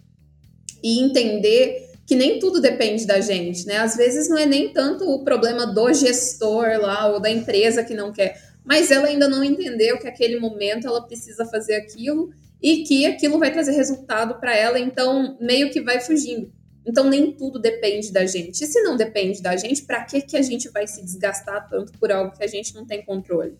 e 0.83 1.01
entender 1.01 1.91
que 2.07 2.17
nem 2.17 2.39
tudo 2.39 2.61
depende 2.61 3.07
da 3.07 3.21
gente, 3.21 3.67
né? 3.67 3.77
Às 3.77 3.95
vezes 3.95 4.29
não 4.29 4.39
é 4.39 4.47
nem 4.47 4.73
tanto 4.73 5.05
o 5.05 5.23
problema 5.23 5.67
do 5.67 5.93
gestor 5.93 6.81
lá 6.81 7.07
ou 7.07 7.21
da 7.21 7.31
empresa 7.31 7.85
que 7.85 7.95
não 7.95 8.13
quer, 8.13 8.41
mas 8.65 8.91
ela 8.91 9.07
ainda 9.07 9.29
não 9.29 9.45
entendeu 9.45 9.99
que 9.99 10.09
aquele 10.09 10.41
momento 10.41 10.87
ela 10.87 11.07
precisa 11.07 11.45
fazer 11.45 11.75
aquilo 11.75 12.31
e 12.63 12.85
que 12.85 13.07
aquilo 13.07 13.39
vai 13.39 13.53
trazer 13.53 13.73
resultado 13.73 14.41
para 14.41 14.57
ela, 14.57 14.79
então 14.79 15.37
meio 15.41 15.71
que 15.71 15.81
vai 15.81 16.01
fugindo. 16.01 16.51
Então 16.87 17.09
nem 17.09 17.33
tudo 17.33 17.59
depende 17.59 18.13
da 18.13 18.25
gente. 18.27 18.63
E 18.65 18.67
se 18.67 18.81
não 18.83 18.97
depende 18.97 19.43
da 19.43 19.57
gente, 19.57 19.83
para 19.83 20.03
que 20.05 20.21
que 20.23 20.37
a 20.37 20.43
gente 20.43 20.69
vai 20.69 20.87
se 20.87 21.05
desgastar 21.05 21.69
tanto 21.69 21.93
por 21.99 22.11
algo 22.11 22.37
que 22.37 22.43
a 22.43 22.47
gente 22.47 22.75
não 22.75 22.87
tem 22.87 23.05
controle? 23.05 23.57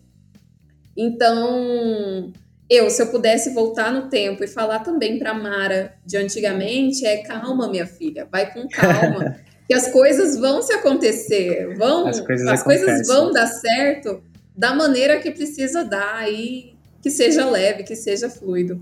Então, 0.95 2.33
eu, 2.69 2.89
se 2.89 3.01
eu 3.01 3.07
pudesse 3.07 3.53
voltar 3.53 3.93
no 3.93 4.09
tempo 4.09 4.43
e 4.43 4.47
falar 4.47 4.79
também 4.79 5.17
para 5.17 5.33
Mara 5.33 5.93
de 6.05 6.17
antigamente, 6.17 7.05
é 7.05 7.17
calma, 7.17 7.69
minha 7.69 7.85
filha, 7.85 8.27
vai 8.29 8.51
com 8.53 8.67
calma, 8.67 9.37
que 9.67 9.73
as 9.73 9.89
coisas 9.91 10.37
vão 10.37 10.61
se 10.61 10.73
acontecer, 10.73 11.75
vão, 11.75 12.07
as 12.07 12.19
coisas, 12.19 12.47
as 12.47 12.63
coisas 12.63 13.07
vão 13.07 13.31
dar 13.31 13.47
certo 13.47 14.21
da 14.55 14.73
maneira 14.73 15.19
que 15.19 15.31
precisa 15.31 15.83
dar 15.83 16.31
e 16.31 16.75
que 17.01 17.09
seja 17.09 17.49
leve, 17.49 17.83
que 17.83 17.95
seja 17.95 18.29
fluido. 18.29 18.79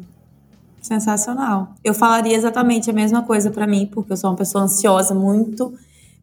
Sensacional. 0.82 1.75
Eu 1.84 1.93
falaria 1.93 2.36
exatamente 2.36 2.89
a 2.89 2.93
mesma 2.93 3.23
coisa 3.23 3.51
para 3.51 3.67
mim, 3.67 3.89
porque 3.91 4.13
eu 4.13 4.17
sou 4.17 4.30
uma 4.30 4.36
pessoa 4.36 4.63
ansiosa, 4.63 5.13
muito 5.13 5.73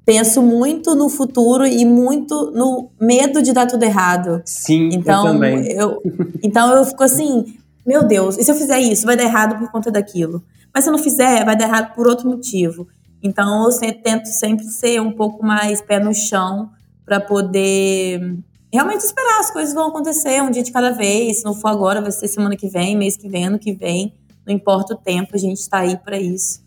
penso 0.07 0.41
muito 0.41 0.95
no 0.95 1.09
futuro 1.09 1.67
e 1.67 1.85
muito 1.85 2.53
no 2.53 2.91
medo 2.99 3.43
de 3.43 3.53
dar 3.53 3.67
tudo 3.67 3.83
errado. 3.83 4.41
Sim, 4.45 4.91
então, 4.93 5.27
eu 5.27 5.33
também. 5.33 5.73
Eu, 5.73 6.03
então 6.41 6.73
eu 6.73 6.85
fico 6.85 7.03
assim, 7.03 7.59
meu 7.85 8.07
Deus, 8.07 8.39
e 8.39 8.45
se 8.45 8.51
eu 8.51 8.55
fizer 8.55 8.79
isso, 8.79 9.05
vai 9.05 9.17
dar 9.17 9.25
errado 9.25 9.59
por 9.59 9.69
conta 9.73 9.91
daquilo. 9.91 10.45
Mas 10.73 10.85
se 10.85 10.91
eu 10.91 10.93
não 10.93 11.03
fizer, 11.03 11.45
vai 11.45 11.57
dar 11.57 11.65
errado 11.65 11.93
por 11.93 12.07
outro 12.07 12.29
motivo. 12.29 12.87
Então 13.21 13.65
eu 13.65 13.73
sempre, 13.73 14.03
tento 14.03 14.27
sempre 14.27 14.65
ser 14.67 15.01
um 15.01 15.11
pouco 15.11 15.45
mais 15.45 15.83
pé 15.83 15.99
no 15.99 16.15
chão 16.15 16.71
para 17.05 17.19
poder 17.19 18.39
realmente 18.73 19.01
esperar 19.01 19.41
as 19.41 19.51
coisas 19.51 19.75
vão 19.75 19.89
acontecer 19.89 20.41
um 20.41 20.51
dia 20.51 20.63
de 20.63 20.71
cada 20.71 20.91
vez. 20.91 21.39
Se 21.39 21.45
não 21.45 21.55
for 21.55 21.69
agora, 21.69 22.01
vai 22.01 22.13
ser 22.13 22.29
semana 22.29 22.57
que 22.57 22.69
vem, 22.69 22.97
mês 22.97 23.17
que 23.17 23.29
vem, 23.29 23.47
ano 23.47 23.59
que 23.59 23.73
vem. 23.73 24.15
Não 24.47 24.55
importa 24.55 24.95
o 24.95 24.97
tempo, 24.97 25.31
a 25.35 25.39
gente 25.39 25.59
está 25.59 25.81
aí 25.81 25.97
para 25.97 26.19
isso. 26.19 26.65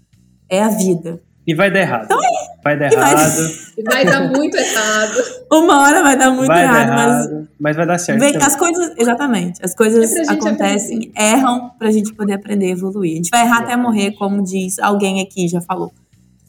É 0.50 0.62
a 0.62 0.70
vida. 0.70 1.22
E 1.48 1.56
vai 1.56 1.72
dar 1.72 1.80
errado. 1.80 2.06
Então, 2.06 2.20
vai 2.64 2.78
dar 2.78 2.92
errado. 2.92 3.18
Vai... 3.84 3.94
vai 3.94 4.06
dar 4.06 4.30
muito 4.30 4.56
errado. 4.56 5.24
Uma 5.52 5.82
hora 5.82 6.04
vai 6.04 6.18
dar 6.18 6.30
muito 6.30 6.48
vai 6.48 6.64
errado, 6.64 6.76
dar 6.76 6.94
errado 6.94 7.34
mas... 7.34 7.48
mas 7.60 7.76
vai 7.76 7.88
dar 7.88 7.98
certo. 7.98 8.20
Vem, 8.20 8.36
as 8.36 8.56
coisas, 8.56 8.94
exatamente. 8.98 9.60
As 9.64 9.74
coisas 9.74 10.12
é 10.12 10.32
acontecem, 10.32 10.98
aprender. 10.98 11.12
erram 11.16 11.72
pra 11.80 11.90
gente 11.92 12.14
poder 12.14 12.34
aprender 12.34 12.68
e 12.68 12.72
evoluir. 12.72 13.14
A 13.14 13.16
gente 13.16 13.30
vai 13.32 13.42
errar 13.42 13.62
é. 13.62 13.64
até 13.64 13.76
morrer, 13.76 14.12
como 14.12 14.44
diz 14.44 14.78
alguém 14.78 15.22
aqui 15.22 15.48
já 15.48 15.62
falou. 15.62 15.92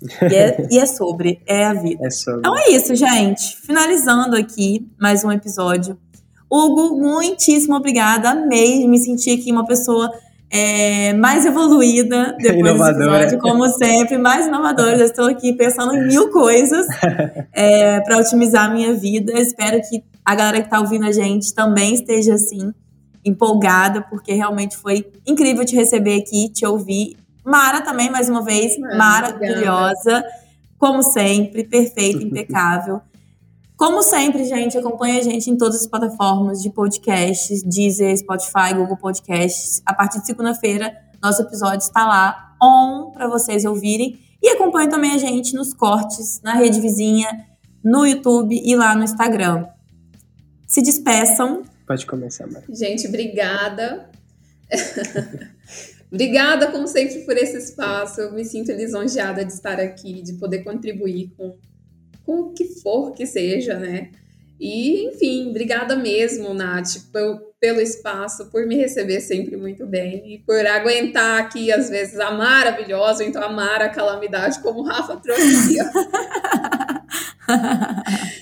E 0.02 0.34
é, 0.34 0.66
e 0.70 0.78
é, 0.78 0.86
sobre, 0.86 1.40
é 1.46 1.64
a 1.64 1.72
vida. 1.72 2.06
É 2.06 2.10
sobre. 2.10 2.40
Então 2.40 2.58
é 2.58 2.70
isso, 2.70 2.94
gente. 2.94 3.56
Finalizando 3.56 4.36
aqui 4.36 4.86
mais 5.00 5.24
um 5.24 5.30
episódio. 5.30 5.96
Hugo, 6.50 6.98
muitíssimo 6.98 7.76
obrigada. 7.76 8.30
Amei 8.30 8.86
me 8.86 8.98
sentir 8.98 9.38
aqui 9.38 9.52
uma 9.52 9.64
pessoa 9.64 10.10
é, 10.50 11.12
mais 11.12 11.46
evoluída 11.46 12.36
depois 12.38 12.72
desse 12.72 12.90
episódio, 12.90 13.38
como 13.38 13.68
sempre, 13.68 14.18
mais 14.18 14.46
inovadora. 14.46 14.98
Já 14.98 15.04
estou 15.04 15.28
aqui 15.28 15.52
pensando 15.52 15.94
em 15.94 16.08
mil 16.08 16.30
coisas 16.30 16.86
é, 17.52 18.00
para 18.00 18.18
otimizar 18.18 18.68
a 18.68 18.74
minha 18.74 18.92
vida. 18.92 19.32
Espero 19.38 19.80
que 19.88 20.02
a 20.24 20.34
galera 20.34 20.60
que 20.60 20.66
está 20.66 20.80
ouvindo 20.80 21.06
a 21.06 21.12
gente 21.12 21.54
também 21.54 21.94
esteja 21.94 22.34
assim, 22.34 22.74
empolgada, 23.24 24.02
porque 24.02 24.32
realmente 24.32 24.76
foi 24.76 25.06
incrível 25.24 25.64
te 25.64 25.76
receber 25.76 26.20
aqui, 26.20 26.48
te 26.48 26.66
ouvir. 26.66 27.16
Mara 27.44 27.80
também, 27.80 28.10
mais 28.10 28.28
uma 28.28 28.42
vez, 28.42 28.74
ah, 28.82 28.96
maravilhosa, 28.96 30.24
como 30.78 31.02
sempre, 31.02 31.62
perfeita, 31.64 32.22
impecável. 32.24 33.00
Como 33.80 34.02
sempre, 34.02 34.44
gente, 34.44 34.76
acompanha 34.76 35.20
a 35.20 35.22
gente 35.22 35.48
em 35.48 35.56
todas 35.56 35.80
as 35.80 35.86
plataformas 35.86 36.60
de 36.60 36.68
podcasts, 36.68 37.62
Deezer, 37.62 38.14
Spotify, 38.14 38.74
Google 38.74 38.98
Podcasts. 38.98 39.80
A 39.86 39.94
partir 39.94 40.20
de 40.20 40.26
segunda-feira, 40.26 40.94
nosso 41.22 41.40
episódio 41.40 41.78
está 41.78 42.06
lá 42.06 42.54
on 42.62 43.10
para 43.10 43.26
vocês 43.26 43.64
ouvirem. 43.64 44.20
E 44.42 44.50
acompanha 44.50 44.90
também 44.90 45.12
a 45.12 45.16
gente 45.16 45.54
nos 45.54 45.72
cortes, 45.72 46.42
na 46.42 46.56
rede 46.56 46.78
vizinha, 46.78 47.46
no 47.82 48.04
YouTube 48.04 48.54
e 48.54 48.76
lá 48.76 48.94
no 48.94 49.02
Instagram. 49.02 49.66
Se 50.66 50.82
despeçam. 50.82 51.62
Pode 51.86 52.04
começar, 52.04 52.46
Mari. 52.48 52.66
Gente, 52.68 53.08
obrigada. 53.08 54.10
obrigada, 56.12 56.70
como 56.70 56.86
sempre, 56.86 57.20
por 57.20 57.34
esse 57.34 57.56
espaço. 57.56 58.20
Eu 58.20 58.32
me 58.34 58.44
sinto 58.44 58.72
lisonjeada 58.72 59.42
de 59.42 59.54
estar 59.54 59.80
aqui, 59.80 60.20
de 60.20 60.34
poder 60.34 60.64
contribuir 60.64 61.32
com 61.34 61.56
com 62.24 62.40
o 62.40 62.52
que 62.52 62.64
for 62.80 63.12
que 63.12 63.26
seja, 63.26 63.78
né? 63.78 64.10
E, 64.60 65.06
enfim, 65.06 65.48
obrigada 65.48 65.96
mesmo, 65.96 66.52
Nath, 66.52 67.10
pelo, 67.10 67.40
pelo 67.58 67.80
espaço, 67.80 68.50
por 68.50 68.66
me 68.66 68.76
receber 68.76 69.20
sempre 69.20 69.56
muito 69.56 69.86
bem 69.86 70.34
e 70.34 70.38
por 70.38 70.66
aguentar 70.66 71.40
aqui, 71.40 71.72
às 71.72 71.88
vezes, 71.88 72.20
a 72.20 72.30
maravilhosa, 72.30 73.24
então 73.24 73.42
amar 73.42 73.80
a 73.80 73.88
calamidade, 73.88 74.60
como 74.60 74.80
o 74.80 74.84
Rafa 74.84 75.16
trouxe. 75.16 75.78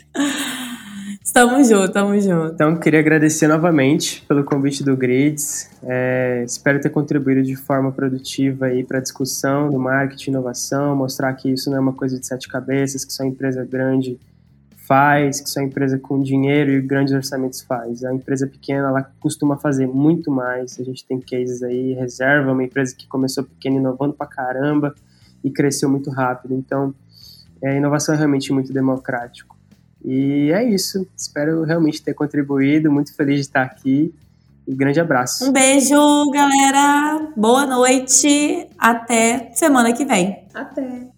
Estamos 1.29 1.69
juntos, 1.69 1.89
estamos 1.89 2.25
juntos. 2.25 2.53
Então, 2.55 2.75
queria 2.75 3.01
agradecer 3.01 3.47
novamente 3.47 4.25
pelo 4.27 4.43
convite 4.43 4.83
do 4.83 4.97
Grids. 4.97 5.69
É, 5.83 6.43
espero 6.43 6.81
ter 6.81 6.89
contribuído 6.89 7.43
de 7.43 7.55
forma 7.55 7.93
produtiva 7.93 8.65
aí 8.65 8.83
para 8.83 8.97
a 8.97 9.03
discussão 9.03 9.71
do 9.71 9.79
marketing 9.79 10.31
inovação, 10.31 10.97
mostrar 10.97 11.35
que 11.35 11.51
isso 11.51 11.69
não 11.69 11.77
é 11.77 11.81
uma 11.81 11.93
coisa 11.93 12.19
de 12.19 12.27
sete 12.27 12.49
cabeças, 12.49 13.05
que 13.05 13.13
só 13.13 13.25
empresa 13.25 13.63
grande 13.63 14.19
faz, 14.87 15.43
que 15.43 15.51
só 15.51 15.61
empresa 15.61 15.99
com 15.99 16.19
dinheiro 16.23 16.71
e 16.71 16.81
grandes 16.81 17.13
orçamentos 17.13 17.61
faz. 17.61 18.03
A 18.05 18.15
empresa 18.15 18.47
pequena, 18.47 18.89
ela 18.89 19.03
costuma 19.21 19.59
fazer 19.59 19.87
muito 19.87 20.31
mais. 20.31 20.81
A 20.81 20.83
gente 20.83 21.05
tem 21.05 21.21
cases 21.21 21.63
aí, 21.63 21.93
reserva, 21.93 22.53
uma 22.53 22.65
empresa 22.65 22.97
que 22.97 23.07
começou 23.07 23.45
pequena, 23.45 23.77
inovando 23.77 24.15
pra 24.15 24.27
caramba 24.27 24.95
e 25.45 25.51
cresceu 25.51 25.91
muito 25.91 26.09
rápido. 26.11 26.55
Então, 26.55 26.95
a 27.63 27.75
inovação 27.75 28.15
é 28.15 28.19
realmente 28.19 28.51
muito 28.51 28.73
democrático. 28.73 29.58
E 30.11 30.51
é 30.53 30.65
isso. 30.65 31.07
Espero 31.15 31.65
realmente 31.65 32.03
ter 32.03 32.15
contribuído. 32.15 32.91
Muito 32.91 33.15
feliz 33.15 33.35
de 33.35 33.41
estar 33.43 33.63
aqui. 33.63 34.15
E 34.67 34.75
grande 34.75 34.99
abraço. 34.99 35.47
Um 35.47 35.53
beijo, 35.53 36.31
galera. 36.31 37.31
Boa 37.37 37.67
noite. 37.67 38.67
Até 38.79 39.51
semana 39.53 39.93
que 39.93 40.07
vem. 40.07 40.45
Até. 40.55 41.09